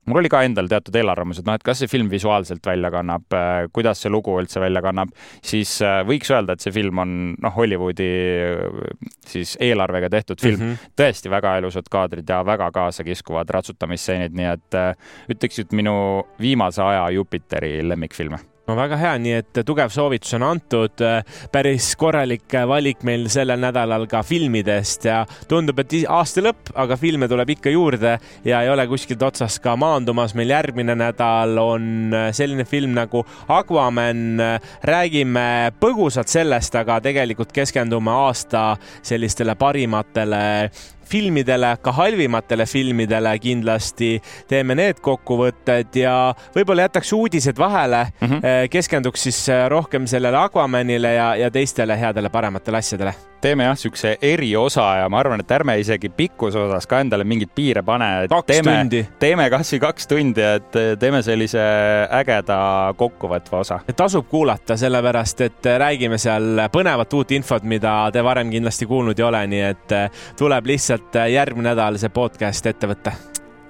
mul 0.09 0.21
oli 0.21 0.31
ka 0.31 0.43
endal 0.45 0.67
teatud 0.71 0.95
eelarvamused, 0.99 1.45
noh, 1.47 1.57
et 1.57 1.65
kas 1.65 1.81
see 1.83 1.91
film 1.91 2.09
visuaalselt 2.11 2.65
välja 2.65 2.91
kannab, 2.93 3.25
äh, 3.37 3.65
kuidas 3.73 4.03
see 4.03 4.11
lugu 4.13 4.35
üldse 4.41 4.61
välja 4.63 4.83
kannab, 4.85 5.13
siis 5.45 5.75
äh, 5.85 6.01
võiks 6.07 6.31
öelda, 6.33 6.55
et 6.55 6.65
see 6.65 6.75
film 6.75 7.03
on 7.03 7.17
noh, 7.41 7.55
Hollywoodi 7.55 8.09
siis 9.27 9.57
eelarvega 9.61 10.11
tehtud 10.13 10.41
film 10.41 10.59
mm. 10.59 10.71
-hmm. 10.71 10.95
tõesti 10.99 11.33
väga 11.33 11.57
ilusad 11.61 11.89
kaadrid 11.91 12.29
ja 12.29 12.43
väga 12.45 12.71
kaasakiskuvad 12.71 13.49
ratsutamisstseenid, 13.49 14.35
nii 14.37 14.49
et 14.53 14.81
ütleks, 15.35 15.59
et 15.63 15.71
minu 15.71 15.95
viimase 16.41 16.81
aja 16.83 17.09
Jupiteri 17.15 17.77
lemmikfilme 17.87 18.52
no 18.67 18.75
väga 18.77 18.97
hea, 18.99 19.13
nii 19.19 19.33
et 19.41 19.59
tugev 19.67 19.91
soovitus 19.91 20.33
on 20.37 20.45
antud. 20.47 21.03
päris 21.51 21.93
korralik 21.99 22.53
valik 22.67 23.03
meil 23.03 23.27
sellel 23.31 23.59
nädalal 23.59 24.05
ka 24.07 24.21
filmidest 24.23 25.07
ja 25.09 25.23
tundub, 25.49 25.79
et 25.83 25.95
aasta 26.07 26.43
lõpp, 26.45 26.71
aga 26.79 26.97
filme 26.99 27.27
tuleb 27.27 27.49
ikka 27.57 27.73
juurde 27.73 28.15
ja 28.45 28.61
ei 28.63 28.71
ole 28.71 28.87
kuskilt 28.87 29.21
otsast 29.23 29.59
ka 29.63 29.75
maandumas. 29.75 30.35
meil 30.35 30.49
järgmine 30.55 30.95
nädal 30.95 31.57
on 31.59 32.15
selline 32.31 32.65
film 32.65 32.95
nagu 32.95 33.25
Aquaman. 33.47 34.39
räägime 34.83 35.73
põgusalt 35.79 36.27
sellest, 36.27 36.75
aga 36.75 37.01
tegelikult 37.01 37.51
keskendume 37.51 38.11
aasta 38.11 38.77
sellistele 39.01 39.55
parimatele 39.55 40.71
filmidele, 41.09 41.75
ka 41.81 41.91
halvimatele 41.91 42.65
filmidele 42.69 43.33
kindlasti 43.39 44.15
teeme 44.47 44.75
need 44.75 45.01
kokkuvõtted 45.03 45.99
ja 46.03 46.15
võib-olla 46.55 46.87
jätaks 46.87 47.13
uudised 47.13 47.59
vahele 47.59 48.05
mm, 48.05 48.27
-hmm. 48.27 48.71
keskenduks 48.73 49.27
siis 49.29 49.43
äh, 49.49 49.67
rohkem 49.69 50.07
sellele 50.07 50.37
Aquamanile 50.37 51.13
ja, 51.13 51.35
ja 51.35 51.51
teistele 51.51 51.99
headele 51.99 52.29
parematele 52.29 52.77
asjadele 52.77 53.13
teeme 53.43 53.65
jah, 53.67 53.75
niisuguse 53.75 54.17
eriosa 54.21 54.85
ja 55.01 55.09
ma 55.11 55.19
arvan, 55.19 55.41
et 55.43 55.51
ärme 55.51 55.75
isegi 55.81 56.09
pikkuse 56.15 56.59
osas 56.59 56.87
ka 56.87 57.01
endale 57.03 57.25
mingeid 57.27 57.51
piire 57.55 57.83
pane. 57.83 58.09
kaks 58.31 58.47
teeme, 58.47 58.75
tundi. 58.77 59.01
teeme 59.19 59.49
kasvõi 59.51 59.81
kaks 59.83 60.07
tundi, 60.07 60.45
et 60.59 60.77
teeme 60.99 61.19
sellise 61.25 61.63
ägeda 62.21 62.57
kokkuvõtva 62.99 63.63
osa. 63.65 63.79
tasub 63.95 64.29
kuulata, 64.31 64.77
sellepärast 64.79 65.43
et 65.47 65.71
räägime 65.83 66.19
seal 66.21 66.63
põnevat 66.73 67.17
uut 67.17 67.35
infot, 67.35 67.67
mida 67.67 67.95
te 68.13 68.23
varem 68.23 68.51
kindlasti 68.53 68.87
kuulnud 68.87 69.19
ei 69.19 69.27
ole, 69.27 69.43
nii 69.51 69.63
et 69.67 69.95
tuleb 70.39 70.71
lihtsalt 70.93 71.31
järgmine 71.31 71.71
nädal 71.71 71.97
see 71.97 72.09
podcast 72.13 72.65
ette 72.69 72.87
võtta 72.87 73.13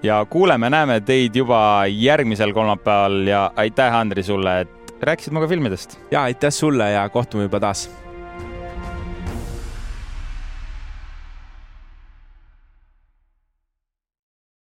ja 0.03 0.25
kuuleme-näeme 0.29 0.99
teid 1.01 1.35
juba 1.35 1.85
järgmisel 1.87 2.51
kolmapäeval 2.53 3.27
ja 3.27 3.51
aitäh, 3.55 3.95
Andri, 3.95 4.23
sulle, 4.23 4.61
et 4.61 4.93
rääkisid 5.01 5.31
minuga 5.31 5.47
filmidest. 5.47 5.99
ja 6.11 6.23
aitäh 6.23 6.51
sulle 6.51 6.91
ja 6.91 7.09
kohtume 7.09 7.43
juba 7.43 7.59
taas 7.59 7.89